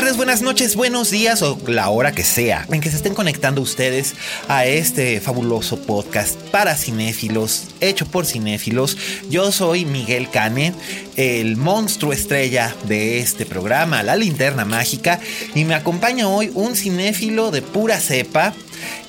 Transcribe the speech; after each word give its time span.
Tardes, 0.00 0.18
buenas 0.18 0.42
noches, 0.42 0.76
buenos 0.76 1.10
días 1.10 1.40
o 1.40 1.58
la 1.68 1.88
hora 1.88 2.12
que 2.12 2.22
sea 2.22 2.66
en 2.70 2.82
que 2.82 2.90
se 2.90 2.96
estén 2.96 3.14
conectando 3.14 3.62
ustedes 3.62 4.12
a 4.46 4.66
este 4.66 5.22
fabuloso 5.22 5.80
podcast 5.80 6.38
para 6.50 6.76
cinéfilos, 6.76 7.68
hecho 7.80 8.04
por 8.04 8.26
cinéfilos. 8.26 8.98
Yo 9.30 9.50
soy 9.52 9.86
Miguel 9.86 10.28
Cane, 10.28 10.74
el 11.16 11.56
monstruo 11.56 12.12
estrella 12.12 12.76
de 12.84 13.20
este 13.20 13.46
programa, 13.46 14.02
La 14.02 14.16
Linterna 14.16 14.66
Mágica, 14.66 15.18
y 15.54 15.64
me 15.64 15.74
acompaña 15.74 16.28
hoy 16.28 16.50
un 16.52 16.76
cinéfilo 16.76 17.50
de 17.50 17.62
pura 17.62 17.98
cepa. 17.98 18.52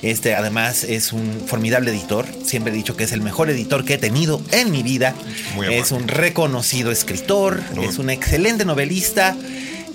Este 0.00 0.34
además 0.34 0.84
es 0.84 1.12
un 1.12 1.42
formidable 1.46 1.90
editor. 1.90 2.24
Siempre 2.46 2.72
he 2.72 2.76
dicho 2.76 2.96
que 2.96 3.04
es 3.04 3.12
el 3.12 3.20
mejor 3.20 3.50
editor 3.50 3.84
que 3.84 3.94
he 3.94 3.98
tenido 3.98 4.40
en 4.52 4.70
mi 4.70 4.82
vida. 4.82 5.14
Muy 5.54 5.66
amable. 5.66 5.82
es 5.82 5.92
un 5.92 6.08
reconocido 6.08 6.90
escritor, 6.90 7.62
es 7.82 7.98
un 7.98 8.08
excelente 8.08 8.64
novelista. 8.64 9.36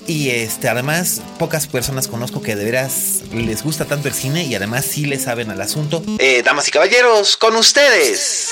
Y 0.05 0.29
este, 0.29 0.67
además, 0.67 1.21
pocas 1.39 1.67
personas 1.67 2.07
conozco 2.07 2.41
que 2.41 2.55
de 2.55 2.65
veras 2.65 3.21
les 3.33 3.63
gusta 3.63 3.85
tanto 3.85 4.07
el 4.07 4.13
cine 4.13 4.43
y 4.43 4.55
además 4.55 4.85
sí 4.85 5.05
le 5.05 5.17
saben 5.17 5.49
al 5.49 5.61
asunto. 5.61 6.03
Eh, 6.19 6.41
damas 6.43 6.67
y 6.67 6.71
caballeros, 6.71 7.37
con 7.37 7.55
ustedes. 7.55 8.49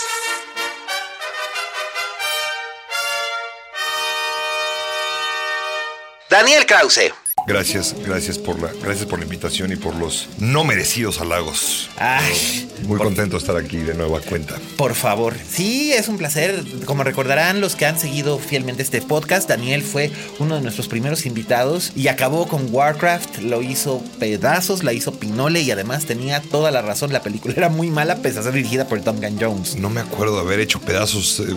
Daniel 6.29 6.65
Krause. 6.65 7.11
Gracias, 7.47 7.95
gracias 8.05 8.37
por 8.37 8.59
la, 8.61 8.69
gracias 8.83 9.05
por 9.07 9.19
la 9.19 9.25
invitación 9.25 9.71
y 9.71 9.75
por 9.75 9.95
los 9.95 10.29
no 10.39 10.63
merecidos 10.63 11.19
halagos. 11.21 11.89
Ay, 11.97 12.69
Muy 12.83 12.97
contento 12.99 13.35
de 13.37 13.39
estar 13.39 13.57
aquí 13.57 13.77
de 13.77 13.93
nueva 13.93 14.19
cuenta. 14.21 14.55
por 14.77 14.93
favor. 14.95 15.35
Sí, 15.49 15.91
es 15.91 16.07
un 16.07 16.17
placer. 16.17 16.63
Como 16.85 17.03
recordarán 17.03 17.59
los 17.61 17.75
que 17.75 17.85
han 17.85 17.99
seguido 17.99 18.37
fielmente 18.39 18.83
este 18.83 19.01
podcast, 19.01 19.49
Daniel 19.49 19.81
fue 19.81 20.11
uno 20.39 20.55
de 20.55 20.61
nuestros 20.61 20.87
primeros 20.87 21.25
invitados 21.25 21.91
y 21.95 22.07
acabó 22.07 22.47
con 22.47 22.67
Warcraft. 22.73 23.39
Lo 23.39 23.61
hizo 23.61 24.03
pedazos, 24.19 24.83
la 24.83 24.93
hizo 24.93 25.13
Pinole 25.13 25.61
y 25.61 25.71
además 25.71 26.05
tenía 26.05 26.41
toda 26.41 26.71
la 26.71 26.81
razón. 26.81 27.11
La 27.11 27.21
película 27.23 27.53
era 27.57 27.69
muy 27.69 27.89
mala, 27.89 28.17
pese 28.17 28.39
a 28.39 28.43
ser 28.43 28.53
dirigida 28.53 28.87
por 28.87 29.03
Duncan 29.03 29.37
Jones. 29.39 29.75
No 29.75 29.89
me 29.89 30.01
acuerdo 30.01 30.35
de 30.35 30.41
haber 30.41 30.59
hecho 30.59 30.79
pedazos 30.79 31.39
eh, 31.39 31.53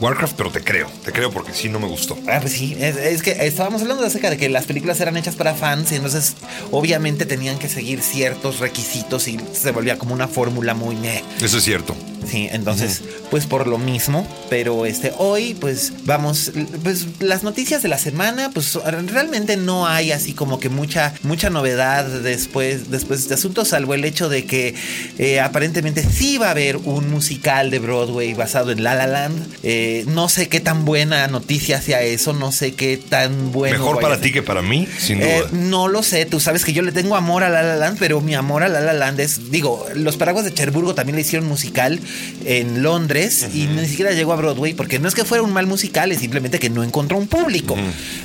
Warcraft, 0.00 0.34
pero 0.36 0.50
te 0.50 0.62
creo, 0.62 0.88
te 1.04 1.12
creo 1.12 1.30
porque 1.30 1.52
sí 1.52 1.68
no 1.68 1.78
me 1.78 1.86
gustó. 1.86 2.16
Ah, 2.26 2.38
pues 2.40 2.54
sí, 2.54 2.76
es, 2.80 2.96
es 2.96 3.22
que 3.22 3.32
estábamos 3.46 3.82
hablando 3.82 4.04
acerca 4.04 4.30
de 4.30 4.36
que 4.36 4.48
las 4.48 4.64
películas 4.64 4.98
eran 5.00 5.16
hechas 5.16 5.25
para 5.34 5.54
fans 5.54 5.92
y 5.92 5.96
entonces 5.96 6.34
obviamente 6.70 7.26
tenían 7.26 7.58
que 7.58 7.68
seguir 7.68 8.02
ciertos 8.02 8.60
requisitos 8.60 9.26
y 9.26 9.40
se 9.52 9.72
volvía 9.72 9.98
como 9.98 10.14
una 10.14 10.28
fórmula 10.28 10.74
muy... 10.74 10.96
Eso 11.40 11.58
es 11.58 11.64
cierto. 11.64 11.96
Sí, 12.26 12.48
entonces, 12.50 13.02
pues 13.30 13.46
por 13.46 13.66
lo 13.66 13.78
mismo, 13.78 14.26
pero 14.50 14.84
este 14.84 15.12
hoy 15.18 15.54
pues 15.54 15.92
vamos 16.04 16.52
pues 16.82 17.06
las 17.20 17.44
noticias 17.44 17.82
de 17.82 17.88
la 17.88 17.98
semana, 17.98 18.50
pues 18.52 18.74
realmente 19.06 19.56
no 19.56 19.86
hay 19.86 20.10
así 20.10 20.32
como 20.32 20.58
que 20.58 20.68
mucha 20.68 21.14
mucha 21.22 21.50
novedad 21.50 22.04
después 22.04 22.90
después 22.90 23.20
de 23.20 23.24
este 23.24 23.34
asunto 23.34 23.64
salvo 23.64 23.94
el 23.94 24.04
hecho 24.04 24.28
de 24.28 24.44
que 24.44 24.74
eh, 25.18 25.40
aparentemente 25.40 26.02
sí 26.02 26.38
va 26.38 26.48
a 26.48 26.50
haber 26.50 26.76
un 26.76 27.10
musical 27.10 27.70
de 27.70 27.78
Broadway 27.78 28.34
basado 28.34 28.72
en 28.72 28.82
La 28.82 28.94
La 28.94 29.06
Land. 29.06 29.46
Eh, 29.62 30.04
no 30.08 30.28
sé 30.28 30.48
qué 30.48 30.60
tan 30.60 30.84
buena 30.84 31.26
noticia 31.28 31.80
sea 31.80 32.02
eso, 32.02 32.32
no 32.32 32.52
sé 32.52 32.74
qué 32.74 32.96
tan 32.96 33.52
bueno 33.52 33.78
Mejor 33.78 34.00
para 34.00 34.20
ti 34.20 34.32
que 34.32 34.42
para 34.42 34.62
mí, 34.62 34.88
sin 34.98 35.20
duda. 35.20 35.28
Eh, 35.28 35.44
no 35.52 35.88
lo 35.88 36.02
sé, 36.02 36.26
tú 36.26 36.40
sabes 36.40 36.64
que 36.64 36.72
yo 36.72 36.82
le 36.82 36.92
tengo 36.92 37.16
amor 37.16 37.44
a 37.44 37.48
La 37.48 37.62
La 37.62 37.76
Land, 37.76 37.98
pero 37.98 38.20
mi 38.20 38.34
amor 38.34 38.62
a 38.62 38.68
La 38.68 38.80
La 38.80 38.92
Land 38.92 39.20
es, 39.20 39.50
digo, 39.50 39.86
Los 39.94 40.16
Paraguas 40.16 40.44
de 40.44 40.52
Cherburgo 40.52 40.94
también 40.94 41.16
le 41.16 41.22
hicieron 41.22 41.48
musical 41.48 42.00
en 42.44 42.82
Londres 42.82 43.48
y 43.54 43.66
ni 43.66 43.86
siquiera 43.86 44.12
llegó 44.12 44.32
a 44.32 44.36
Broadway 44.36 44.74
porque 44.74 44.98
no 44.98 45.08
es 45.08 45.14
que 45.14 45.24
fuera 45.24 45.42
un 45.42 45.52
mal 45.52 45.66
musical, 45.66 46.12
es 46.12 46.20
simplemente 46.20 46.58
que 46.58 46.70
no 46.70 46.82
encontró 46.82 47.18
un 47.18 47.26
público. 47.26 47.76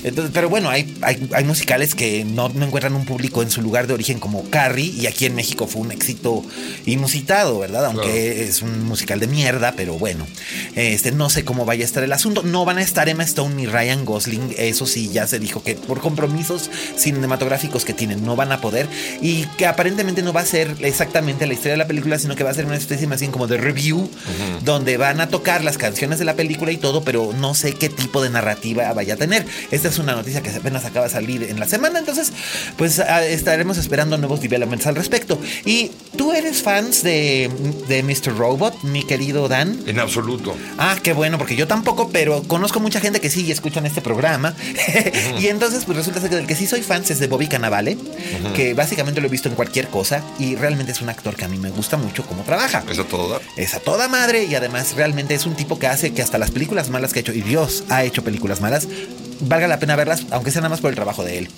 Entonces, 0.03 0.31
pero 0.33 0.49
bueno, 0.49 0.69
hay, 0.69 0.93
hay, 1.01 1.29
hay 1.33 1.43
musicales 1.43 1.95
que 1.95 2.23
no, 2.23 2.49
no 2.49 2.65
encuentran 2.65 2.95
un 2.95 3.05
público 3.05 3.41
en 3.41 3.49
su 3.49 3.61
lugar 3.61 3.87
de 3.87 3.93
origen 3.93 4.19
como 4.19 4.49
Carrie 4.49 4.93
y 4.97 5.07
aquí 5.07 5.25
en 5.25 5.35
México 5.35 5.67
fue 5.67 5.81
un 5.81 5.91
éxito 5.91 6.43
inusitado, 6.85 7.59
¿verdad? 7.59 7.85
Aunque 7.85 8.43
es 8.43 8.61
un 8.61 8.85
musical 8.85 9.19
de 9.19 9.27
mierda, 9.27 9.73
pero 9.75 9.95
bueno, 9.95 10.27
este 10.75 11.11
no 11.11 11.29
sé 11.29 11.43
cómo 11.43 11.65
vaya 11.65 11.83
a 11.83 11.85
estar 11.85 12.03
el 12.03 12.13
asunto. 12.13 12.43
No 12.43 12.65
van 12.65 12.77
a 12.77 12.81
estar 12.81 13.09
Emma 13.09 13.23
Stone 13.23 13.55
ni 13.55 13.65
Ryan 13.65 14.05
Gosling, 14.05 14.55
eso 14.57 14.85
sí 14.85 15.09
ya 15.11 15.27
se 15.27 15.39
dijo 15.39 15.63
que 15.63 15.75
por 15.75 15.99
compromisos 15.99 16.69
cinematográficos 16.95 17.85
que 17.85 17.93
tienen 17.93 18.25
no 18.25 18.35
van 18.35 18.51
a 18.51 18.61
poder 18.61 18.87
y 19.21 19.45
que 19.57 19.65
aparentemente 19.65 20.21
no 20.21 20.33
va 20.33 20.41
a 20.41 20.45
ser 20.45 20.75
exactamente 20.81 21.47
la 21.47 21.53
historia 21.53 21.73
de 21.73 21.77
la 21.77 21.87
película, 21.87 22.19
sino 22.19 22.35
que 22.35 22.43
va 22.43 22.51
a 22.51 22.53
ser 22.53 22.65
una 22.65 22.75
especie 22.75 23.07
más 23.07 23.19
bien 23.19 23.31
como 23.31 23.47
de 23.47 23.57
review 23.57 23.80
donde 24.63 24.97
van 24.97 25.21
a 25.21 25.29
tocar 25.29 25.63
las 25.63 25.77
canciones 25.77 26.19
de 26.19 26.25
la 26.25 26.35
película 26.35 26.71
y 26.71 26.77
todo, 26.77 27.03
pero 27.03 27.33
no 27.37 27.53
sé 27.53 27.73
qué 27.73 27.89
tipo 27.89 28.21
de 28.21 28.29
narrativa 28.29 28.91
vaya 28.93 29.15
a 29.15 29.17
tener. 29.17 29.45
Esta 29.71 29.87
es 29.87 29.97
una 29.97 30.13
noticia 30.13 30.41
que 30.41 30.49
apenas 30.49 30.85
acaba 30.85 31.05
de 31.05 31.11
salir 31.11 31.43
en 31.43 31.59
la 31.59 31.67
semana, 31.67 31.99
entonces 31.99 32.31
pues 32.77 32.99
ah, 32.99 33.25
estaremos 33.25 33.77
esperando 33.77 34.17
nuevos 34.17 34.41
developments 34.41 34.87
al 34.87 34.95
respecto. 34.95 35.39
Y 35.65 35.91
tú 36.17 36.31
eres 36.33 36.61
fans 36.61 37.03
de, 37.03 37.49
de 37.87 38.03
Mr. 38.03 38.37
Robot, 38.37 38.83
mi 38.83 39.03
querido 39.03 39.47
Dan. 39.47 39.79
En 39.85 39.99
absoluto. 39.99 40.55
Ah, 40.77 40.97
qué 41.01 41.13
bueno, 41.13 41.37
porque 41.37 41.55
yo 41.55 41.67
tampoco, 41.67 42.09
pero 42.09 42.43
conozco 42.43 42.79
mucha 42.79 42.99
gente 42.99 43.19
que 43.19 43.29
sí 43.29 43.45
y 43.45 43.51
escuchan 43.51 43.85
este 43.85 44.01
programa. 44.01 44.55
y 45.39 45.47
entonces, 45.47 45.85
pues 45.85 45.97
resulta 45.97 46.21
ser 46.21 46.29
que 46.29 46.35
del 46.35 46.47
que 46.47 46.55
sí 46.55 46.67
soy 46.67 46.81
fan 46.81 47.03
es 47.09 47.19
de 47.19 47.27
Bobby 47.27 47.47
Cannavale, 47.47 47.97
que 48.55 48.73
básicamente 48.73 49.21
lo 49.21 49.27
he 49.27 49.29
visto 49.29 49.49
en 49.49 49.55
cualquier 49.55 49.87
cosa 49.87 50.23
y 50.39 50.55
realmente 50.55 50.91
es 50.91 51.01
un 51.01 51.09
actor 51.09 51.35
que 51.35 51.45
a 51.45 51.47
mí 51.47 51.57
me 51.57 51.71
gusta 51.71 51.97
mucho 51.97 52.23
cómo 52.25 52.43
trabaja. 52.43 52.83
Es 52.89 52.99
a 52.99 53.03
todo 53.05 53.29
dar. 53.29 53.41
Es 53.61 53.75
a 53.75 53.79
toda 53.79 54.07
madre 54.07 54.45
y 54.45 54.55
además 54.55 54.95
realmente 54.95 55.35
es 55.35 55.45
un 55.45 55.53
tipo 55.53 55.77
que 55.77 55.85
hace 55.85 56.13
que 56.13 56.23
hasta 56.23 56.39
las 56.39 56.49
películas 56.49 56.89
malas 56.89 57.13
que 57.13 57.19
ha 57.19 57.21
hecho, 57.21 57.31
y 57.31 57.41
Dios 57.41 57.83
ha 57.89 58.03
hecho 58.03 58.23
películas 58.23 58.59
malas, 58.59 58.87
valga 59.41 59.67
la 59.67 59.77
pena 59.77 59.95
verlas, 59.95 60.25
aunque 60.31 60.49
sea 60.49 60.61
nada 60.61 60.69
más 60.69 60.81
por 60.81 60.89
el 60.89 60.95
trabajo 60.95 61.23
de 61.23 61.37
él. 61.37 61.49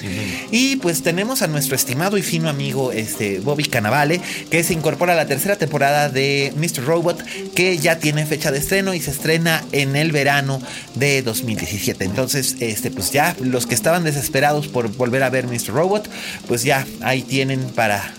Y 0.51 0.75
pues 0.77 1.01
tenemos 1.01 1.41
a 1.41 1.47
nuestro 1.47 1.77
estimado 1.77 2.17
y 2.17 2.21
fino 2.21 2.49
amigo 2.49 2.91
este, 2.91 3.39
Bobby 3.39 3.63
Cannavale, 3.63 4.19
que 4.49 4.65
se 4.65 4.73
incorpora 4.73 5.13
a 5.13 5.15
la 5.15 5.27
tercera 5.27 5.55
temporada 5.55 6.09
de 6.09 6.51
Mr. 6.57 6.83
Robot, 6.83 7.23
que 7.55 7.77
ya 7.77 7.99
tiene 7.99 8.25
fecha 8.25 8.51
de 8.51 8.57
estreno 8.57 8.93
y 8.93 8.99
se 8.99 9.11
estrena 9.11 9.63
en 9.71 9.95
el 9.95 10.11
verano 10.11 10.61
de 10.95 11.21
2017. 11.21 12.03
Entonces, 12.03 12.57
este, 12.59 12.91
pues 12.91 13.13
ya 13.13 13.33
los 13.39 13.65
que 13.65 13.75
estaban 13.75 14.03
desesperados 14.03 14.67
por 14.67 14.89
volver 14.89 15.23
a 15.23 15.29
ver 15.29 15.47
Mr. 15.47 15.69
Robot, 15.69 16.09
pues 16.49 16.63
ya 16.63 16.85
ahí 17.01 17.21
tienen 17.21 17.61
para 17.69 18.13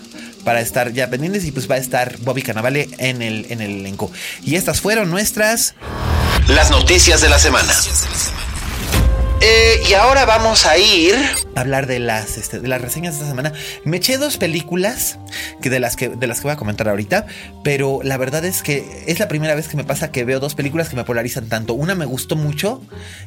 para 0.45 0.61
estar 0.61 0.93
ya 0.93 1.09
pendientes 1.09 1.43
y 1.43 1.51
pues 1.51 1.69
va 1.69 1.75
a 1.75 1.79
estar 1.79 2.17
Bobby 2.19 2.41
Cannavale 2.41 2.87
en 2.99 3.21
el, 3.21 3.47
en 3.49 3.59
el 3.59 3.79
elenco. 3.79 4.09
Y 4.43 4.55
estas 4.55 4.79
fueron 4.79 5.11
nuestras 5.11 5.75
Las 6.47 6.71
noticias 6.71 7.19
de 7.19 7.27
la 7.27 7.39
semana. 7.39 7.73
Eh, 9.47 9.83
y 9.87 9.93
ahora 9.93 10.25
vamos 10.25 10.65
a 10.65 10.75
ir 10.79 11.13
a 11.53 11.61
hablar 11.61 11.85
de 11.85 11.99
las, 11.99 12.35
este, 12.39 12.59
de 12.59 12.67
las 12.67 12.81
reseñas 12.81 13.13
de 13.13 13.19
esta 13.19 13.29
semana. 13.29 13.53
Me 13.83 13.97
eché 13.97 14.17
dos 14.17 14.37
películas 14.37 15.19
que 15.61 15.69
de, 15.69 15.79
las 15.79 15.95
que, 15.95 16.09
de 16.09 16.25
las 16.25 16.39
que 16.39 16.45
voy 16.45 16.53
a 16.53 16.55
comentar 16.55 16.89
ahorita, 16.89 17.27
pero 17.63 17.99
la 18.01 18.17
verdad 18.17 18.43
es 18.43 18.63
que 18.63 19.03
es 19.05 19.19
la 19.19 19.27
primera 19.27 19.53
vez 19.53 19.67
que 19.67 19.77
me 19.77 19.83
pasa 19.83 20.11
que 20.11 20.25
veo 20.25 20.39
dos 20.39 20.55
películas 20.55 20.89
que 20.89 20.95
me 20.95 21.03
polarizan 21.03 21.47
tanto. 21.47 21.75
Una 21.75 21.93
me 21.93 22.05
gustó 22.05 22.35
mucho 22.35 22.81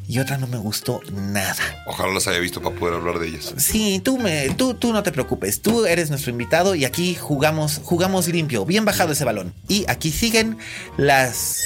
y 0.08 0.18
otra 0.18 0.38
no 0.38 0.48
me 0.48 0.56
gustó 0.56 1.02
nada. 1.12 1.62
Ojalá 1.86 2.12
las 2.12 2.26
haya 2.26 2.40
visto 2.40 2.60
para 2.60 2.74
poder 2.74 2.96
hablar 2.96 3.20
de 3.20 3.28
ellas. 3.28 3.54
Sí, 3.56 4.00
tú, 4.02 4.18
me, 4.18 4.50
tú, 4.56 4.74
tú 4.74 4.92
no 4.92 5.04
te 5.04 5.12
preocupes, 5.12 5.62
tú 5.62 5.86
eres 5.86 6.10
nuestro 6.10 6.32
invitado 6.32 6.74
y 6.74 6.84
aquí 6.84 7.14
jugamos, 7.14 7.80
jugamos 7.84 8.26
limpio, 8.26 8.64
bien 8.64 8.84
bajado 8.84 9.12
ese 9.12 9.24
balón. 9.24 9.54
Y 9.68 9.84
aquí 9.88 10.10
siguen 10.10 10.58
las... 10.96 11.62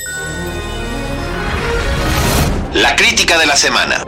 La 2.74 2.96
crítica 2.96 3.38
de 3.38 3.46
la 3.46 3.56
semana. 3.56 4.04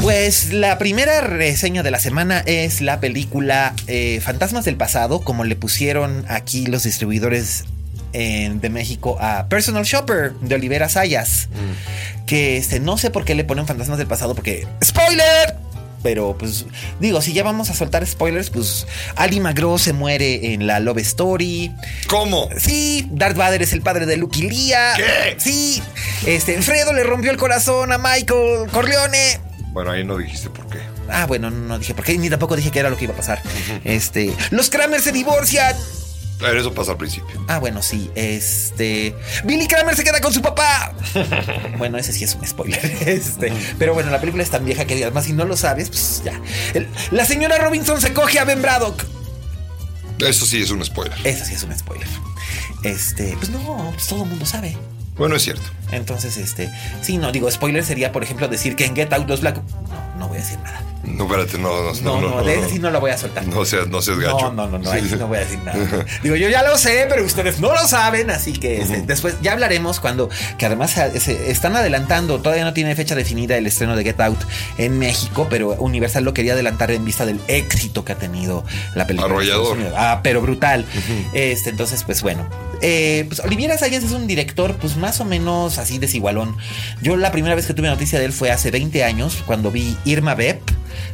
Pues 0.00 0.52
la 0.52 0.78
primera 0.78 1.20
reseña 1.20 1.82
de 1.82 1.90
la 1.90 1.98
semana 2.00 2.42
es 2.46 2.80
la 2.80 2.98
película 3.00 3.74
eh, 3.86 4.20
Fantasmas 4.22 4.64
del 4.64 4.76
Pasado, 4.76 5.20
como 5.20 5.44
le 5.44 5.54
pusieron 5.54 6.24
aquí 6.28 6.66
los 6.66 6.84
distribuidores 6.84 7.64
en- 8.14 8.60
de 8.60 8.70
México 8.70 9.18
a 9.20 9.48
Personal 9.48 9.84
Shopper 9.84 10.32
de 10.40 10.54
Olivera 10.54 10.88
Sayas. 10.88 11.48
Que 12.26 12.56
este, 12.56 12.80
no 12.80 12.96
sé 12.96 13.10
por 13.10 13.24
qué 13.24 13.34
le 13.34 13.44
ponen 13.44 13.66
Fantasmas 13.66 13.98
del 13.98 14.06
Pasado, 14.06 14.34
porque. 14.34 14.66
¡Spoiler! 14.82 15.56
Pero 16.02 16.36
pues 16.38 16.66
digo, 17.00 17.20
si 17.20 17.32
ya 17.32 17.42
vamos 17.42 17.70
a 17.70 17.74
soltar 17.74 18.06
spoilers, 18.06 18.50
pues 18.50 18.86
Ali 19.16 19.40
McGraw 19.40 19.78
se 19.78 19.92
muere 19.92 20.52
en 20.52 20.66
la 20.66 20.80
Love 20.80 20.98
Story. 20.98 21.72
¿Cómo? 22.06 22.48
Sí, 22.56 23.08
Darth 23.10 23.36
Vader 23.36 23.62
es 23.62 23.72
el 23.72 23.82
padre 23.82 24.06
de 24.06 24.16
Luke 24.16 24.38
y 24.38 24.48
Leia. 24.48 24.94
¿Qué? 24.96 25.36
Sí, 25.38 25.82
este, 26.26 26.60
Fredo 26.62 26.92
le 26.92 27.02
rompió 27.04 27.30
el 27.30 27.36
corazón 27.36 27.92
a 27.92 27.98
Michael 27.98 28.68
Corleone. 28.70 29.40
Bueno, 29.72 29.90
ahí 29.90 30.04
no 30.04 30.16
dijiste 30.16 30.50
por 30.50 30.66
qué. 30.68 30.78
Ah, 31.08 31.26
bueno, 31.26 31.50
no 31.50 31.78
dije 31.78 31.94
por 31.94 32.04
qué, 32.04 32.16
ni 32.18 32.28
tampoco 32.28 32.56
dije 32.56 32.70
que 32.70 32.78
era 32.78 32.90
lo 32.90 32.96
que 32.96 33.04
iba 33.04 33.14
a 33.14 33.16
pasar. 33.16 33.40
Este, 33.84 34.32
los 34.50 34.70
Kramer 34.70 35.00
se 35.00 35.12
divorcian. 35.12 35.74
Pero 36.38 36.60
eso 36.60 36.72
pasa 36.72 36.92
al 36.92 36.96
principio. 36.98 37.44
Ah, 37.48 37.58
bueno, 37.58 37.82
sí, 37.82 38.10
este, 38.14 39.14
Billy 39.44 39.66
Kramer 39.66 39.96
se 39.96 40.04
queda 40.04 40.20
con 40.20 40.32
su 40.32 40.40
papá. 40.40 40.92
bueno, 41.78 41.98
ese 41.98 42.12
sí 42.12 42.22
es 42.24 42.34
un 42.36 42.46
spoiler. 42.46 42.78
Este, 43.08 43.52
pero 43.78 43.92
bueno, 43.94 44.10
la 44.10 44.20
película 44.20 44.42
es 44.44 44.50
tan 44.50 44.64
vieja 44.64 44.84
que 44.84 45.02
además 45.02 45.24
si 45.24 45.32
no 45.32 45.44
lo 45.44 45.56
sabes, 45.56 45.88
pues 45.88 46.22
ya. 46.24 46.40
El- 46.74 46.88
la 47.10 47.24
señora 47.24 47.58
Robinson 47.58 48.00
se 48.00 48.12
coge 48.12 48.38
a 48.38 48.44
Ben 48.44 48.62
Braddock. 48.62 49.04
Eso 50.20 50.46
sí 50.46 50.60
es 50.62 50.70
un 50.70 50.84
spoiler. 50.84 51.18
Eso 51.24 51.44
sí 51.44 51.54
es 51.54 51.62
un 51.64 51.76
spoiler. 51.76 52.08
Este, 52.84 53.36
pues 53.36 53.50
no, 53.50 53.90
pues 53.94 54.06
todo 54.06 54.22
el 54.22 54.30
mundo 54.30 54.46
sabe. 54.46 54.76
Bueno, 55.16 55.34
es 55.34 55.42
cierto. 55.42 55.62
Entonces, 55.90 56.36
este, 56.36 56.70
sí, 57.02 57.18
no, 57.18 57.32
digo, 57.32 57.50
spoiler 57.50 57.84
sería, 57.84 58.12
por 58.12 58.22
ejemplo, 58.22 58.46
decir 58.46 58.76
que 58.76 58.84
en 58.84 58.94
Get 58.94 59.12
Out 59.12 59.28
los 59.28 59.40
Black. 59.40 59.56
No, 59.88 60.16
no 60.18 60.28
voy 60.28 60.38
a 60.38 60.40
decir 60.40 60.58
nada. 60.60 60.80
No, 61.04 61.24
espérate, 61.24 61.58
no, 61.58 61.68
no, 62.02 62.20
No, 62.20 62.20
no, 62.20 62.42
de 62.44 62.58
ese 62.58 62.68
sí 62.70 62.78
no 62.78 62.90
lo 62.90 63.00
voy 63.00 63.10
a 63.10 63.16
soltar. 63.18 63.46
No 63.46 63.64
seas, 63.64 63.88
no 63.88 64.02
seas 64.02 64.18
gacho. 64.18 64.52
No, 64.52 64.66
no, 64.66 64.68
no, 64.68 64.78
no, 64.78 64.90
ahí 64.90 65.06
sí 65.08 65.16
no 65.16 65.26
voy 65.28 65.38
a 65.38 65.40
decir 65.40 65.58
nada. 65.64 65.78
Digo, 66.22 66.36
yo 66.36 66.48
ya 66.48 66.62
lo 66.62 66.76
sé, 66.76 67.06
pero 67.08 67.24
ustedes 67.24 67.60
no 67.60 67.72
lo 67.72 67.86
saben, 67.88 68.30
así 68.30 68.52
que 68.52 68.82
este, 68.82 69.02
después 69.02 69.36
ya 69.40 69.52
hablaremos 69.52 70.00
cuando, 70.00 70.28
que 70.58 70.66
además 70.66 70.90
se- 70.90 71.18
se 71.20 71.50
están 71.50 71.76
adelantando, 71.76 72.40
todavía 72.40 72.64
no 72.64 72.72
tiene 72.74 72.94
fecha 72.96 73.14
definida 73.14 73.56
el 73.56 73.66
estreno 73.66 73.96
de 73.96 74.04
Get 74.04 74.20
Out 74.20 74.38
en 74.76 74.98
México, 74.98 75.46
pero 75.48 75.70
Universal 75.74 76.24
lo 76.24 76.34
quería 76.34 76.52
adelantar 76.54 76.90
en 76.90 77.04
vista 77.04 77.24
del 77.24 77.40
éxito 77.48 78.04
que 78.04 78.12
ha 78.12 78.16
tenido 78.18 78.64
la 78.94 79.06
película. 79.06 79.32
Arrollador. 79.32 79.78
Ah, 79.96 80.20
pero 80.22 80.40
brutal. 80.42 80.84
Este, 81.32 81.70
entonces, 81.70 82.02
pues 82.04 82.22
bueno. 82.22 82.48
Eh, 82.80 83.24
pues 83.28 83.40
Oliviera 83.40 83.76
Sayas 83.76 84.04
es 84.04 84.12
un 84.12 84.26
director, 84.28 84.74
pues 84.76 84.96
más 84.96 85.20
o 85.20 85.24
menos 85.24 85.78
así 85.78 85.98
desigualón. 85.98 86.56
Yo 87.02 87.16
la 87.16 87.32
primera 87.32 87.54
vez 87.56 87.66
que 87.66 87.74
tuve 87.74 87.88
noticia 87.88 88.18
de 88.20 88.24
él 88.26 88.32
fue 88.32 88.50
hace 88.52 88.70
20 88.70 89.02
años, 89.04 89.42
cuando 89.46 89.70
vi 89.70 89.96
Irma 90.04 90.34
Beb. 90.34 90.60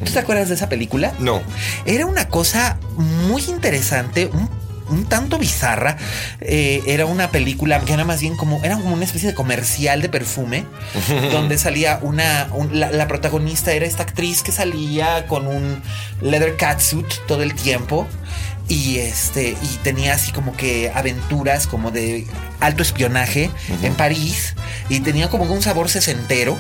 ¿Tú 0.02 0.12
te 0.12 0.18
acuerdas 0.18 0.48
de 0.48 0.54
esa 0.54 0.68
película? 0.68 1.12
No. 1.18 1.42
Era 1.84 2.06
una 2.06 2.28
cosa 2.28 2.78
muy 2.96 3.42
interesante, 3.44 4.26
un, 4.32 4.48
un 4.88 5.04
tanto 5.06 5.38
bizarra. 5.38 5.96
Eh, 6.40 6.82
era 6.86 7.06
una 7.06 7.30
película 7.30 7.80
que 7.80 7.92
era 7.92 8.04
más 8.04 8.20
bien 8.20 8.36
como, 8.36 8.62
era 8.64 8.76
como 8.76 8.94
una 8.94 9.04
especie 9.04 9.28
de 9.30 9.34
comercial 9.34 10.02
de 10.02 10.08
perfume, 10.08 10.64
donde 11.32 11.56
salía 11.58 11.98
una, 12.02 12.48
un- 12.52 12.78
la, 12.78 12.90
la 12.90 13.08
protagonista 13.08 13.72
era 13.72 13.86
esta 13.86 14.02
actriz 14.02 14.42
que 14.42 14.52
salía 14.52 15.26
con 15.26 15.46
un 15.46 15.82
leather 16.20 16.56
catsuit 16.56 17.06
todo 17.26 17.42
el 17.42 17.54
tiempo. 17.54 18.06
Y 18.68 18.98
este, 18.98 19.50
y 19.50 19.76
tenía 19.82 20.14
así 20.14 20.32
como 20.32 20.56
que 20.56 20.90
aventuras 20.94 21.66
como 21.66 21.90
de 21.90 22.26
alto 22.60 22.82
espionaje 22.82 23.50
en 23.82 23.94
París. 23.94 24.54
Y 24.88 25.00
tenía 25.00 25.28
como 25.28 25.44
un 25.44 25.62
sabor 25.62 25.88
sesentero. 25.88 26.58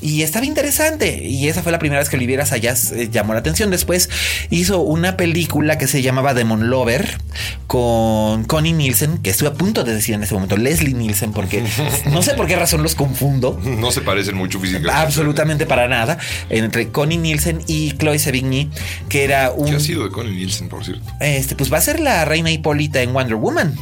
Y 0.00 0.22
estaba 0.22 0.46
interesante. 0.46 1.22
Y 1.24 1.48
esa 1.48 1.62
fue 1.62 1.72
la 1.72 1.78
primera 1.78 2.00
vez 2.00 2.08
que 2.08 2.16
Olivera 2.16 2.46
Sayas 2.46 2.92
eh, 2.92 3.08
llamó 3.10 3.32
la 3.32 3.40
atención. 3.40 3.70
Después 3.70 4.08
hizo 4.50 4.80
una 4.80 5.16
película 5.16 5.78
que 5.78 5.86
se 5.86 6.02
llamaba 6.02 6.34
Demon 6.34 6.70
Lover 6.70 7.18
con 7.66 8.44
Connie 8.44 8.72
Nielsen, 8.72 9.18
que 9.18 9.30
estuve 9.30 9.48
a 9.50 9.54
punto 9.54 9.84
de 9.84 9.94
decir 9.94 10.14
en 10.14 10.22
ese 10.22 10.34
momento 10.34 10.56
Leslie 10.56 10.94
Nielsen, 10.94 11.32
porque 11.32 11.62
no 12.10 12.22
sé 12.22 12.34
por 12.34 12.46
qué 12.46 12.56
razón 12.56 12.82
los 12.82 12.94
confundo. 12.94 13.60
No 13.64 13.92
se 13.92 14.00
parecen 14.00 14.36
mucho 14.36 14.58
físicamente. 14.58 14.92
Absolutamente 14.92 15.66
para 15.66 15.88
nada. 15.88 16.18
Entre 16.48 16.88
Connie 16.88 17.18
Nielsen 17.18 17.62
y 17.66 17.92
Chloe 17.92 18.18
Sevigny, 18.18 18.70
que 19.08 19.24
era 19.24 19.52
un. 19.52 19.70
¿Qué 19.70 19.76
ha 19.76 19.80
sido 19.80 20.04
de 20.04 20.10
Connie 20.10 20.34
Nielsen, 20.34 20.68
por 20.68 20.84
cierto? 20.84 21.04
Este, 21.36 21.54
pues 21.56 21.72
va 21.72 21.78
a 21.78 21.80
ser 21.80 22.00
la 22.00 22.24
reina 22.24 22.50
Hipólita 22.50 23.00
en 23.02 23.12
Wonder 23.12 23.36
Woman. 23.36 23.74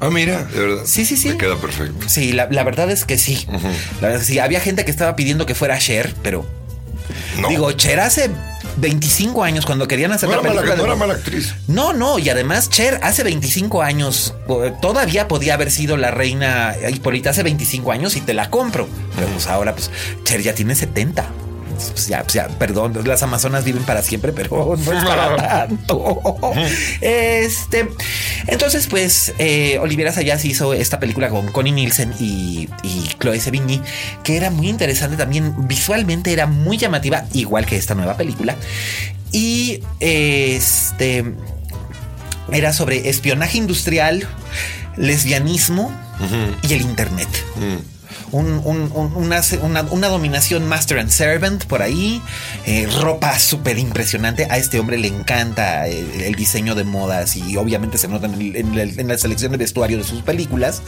Ah, 0.00 0.10
mira, 0.10 0.44
de 0.44 0.58
verdad. 0.60 0.82
Sí, 0.84 1.04
sí, 1.04 1.16
sí. 1.16 1.28
Me 1.30 1.36
queda 1.36 1.56
perfecto. 1.56 2.08
Sí, 2.08 2.32
la, 2.32 2.48
la 2.50 2.64
verdad 2.64 2.90
es 2.90 3.04
que 3.04 3.18
sí. 3.18 3.46
La 4.00 4.08
verdad 4.08 4.20
es 4.22 4.26
que 4.26 4.32
sí. 4.34 4.38
Había 4.40 4.60
gente 4.60 4.84
que 4.84 4.90
estaba 4.90 5.14
pidiendo 5.16 5.46
que 5.46 5.54
fuera 5.54 5.78
Cher, 5.78 6.14
pero 6.22 6.44
No. 7.40 7.48
digo, 7.48 7.70
Cher 7.72 8.00
hace 8.00 8.28
25 8.78 9.44
años 9.44 9.64
cuando 9.66 9.86
querían 9.86 10.10
hacer 10.12 10.28
no 10.28 10.34
la 10.36 10.40
era, 10.40 10.48
mala, 10.48 10.60
película. 10.62 10.76
no 10.78 10.84
era 10.92 10.96
mala 10.96 11.14
actriz. 11.14 11.54
No, 11.68 11.92
no, 11.92 12.18
y 12.18 12.28
además 12.30 12.68
Cher 12.70 12.98
hace 13.02 13.22
25 13.22 13.82
años 13.82 14.34
todavía 14.80 15.28
podía 15.28 15.54
haber 15.54 15.70
sido 15.70 15.96
la 15.96 16.10
reina 16.10 16.74
Hipólita 16.88 17.30
hace 17.30 17.42
25 17.44 17.92
años 17.92 18.16
y 18.16 18.22
te 18.22 18.34
la 18.34 18.50
compro. 18.50 18.88
Pero 19.14 19.28
pues 19.28 19.46
ahora 19.46 19.72
pues 19.74 19.90
Cher 20.24 20.42
ya 20.42 20.54
tiene 20.54 20.74
70. 20.74 21.26
Pues 21.72 22.06
ya, 22.08 22.22
pues 22.22 22.34
ya, 22.34 22.48
perdón, 22.48 22.98
las 23.04 23.22
Amazonas 23.22 23.64
viven 23.64 23.84
para 23.84 24.02
siempre, 24.02 24.32
pero 24.32 24.76
no 24.84 24.92
es 24.92 25.04
para 25.04 25.36
tanto. 25.36 26.20
Este, 27.00 27.88
entonces, 28.46 28.86
pues, 28.86 29.34
eh, 29.38 29.78
Olivera 29.80 30.12
Sayas 30.12 30.44
hizo 30.44 30.74
esta 30.74 31.00
película 31.00 31.28
con 31.28 31.50
Connie 31.52 31.72
Nielsen 31.72 32.12
y, 32.18 32.68
y 32.82 33.08
Chloe 33.18 33.40
Sevigny, 33.40 33.80
que 34.22 34.36
era 34.36 34.50
muy 34.50 34.68
interesante 34.68 35.16
también. 35.16 35.68
Visualmente 35.68 36.32
era 36.32 36.46
muy 36.46 36.78
llamativa, 36.78 37.24
igual 37.32 37.66
que 37.66 37.76
esta 37.76 37.94
nueva 37.94 38.16
película. 38.16 38.56
Y 39.32 39.82
este 40.00 41.24
era 42.50 42.72
sobre 42.72 43.08
espionaje 43.08 43.58
industrial, 43.58 44.26
lesbianismo 44.96 45.92
y 46.62 46.72
el 46.74 46.82
internet. 46.82 47.28
Un- 48.32 48.60
un- 48.94 49.12
una, 49.14 49.40
una- 49.62 49.82
una 49.82 50.08
dominación 50.08 50.66
master 50.66 50.98
and 50.98 51.10
servant 51.10 51.64
por 51.66 51.82
ahí, 51.82 52.20
eh, 52.66 52.88
ropa 53.00 53.38
súper 53.38 53.78
impresionante. 53.78 54.46
A 54.50 54.58
este 54.58 54.80
hombre 54.80 54.98
le 54.98 55.08
encanta 55.08 55.86
el, 55.86 56.22
el 56.22 56.34
diseño 56.34 56.74
de 56.74 56.84
modas 56.84 57.36
y 57.36 57.56
obviamente 57.56 57.98
se 57.98 58.08
nota 58.08 58.26
en, 58.26 58.34
el- 58.34 58.56
en 58.56 58.78
el- 58.78 58.98
en 59.00 59.08
la 59.08 59.18
selección 59.18 59.52
de 59.52 59.58
vestuario 59.58 59.98
de 59.98 60.04
sus 60.04 60.22
películas. 60.22 60.82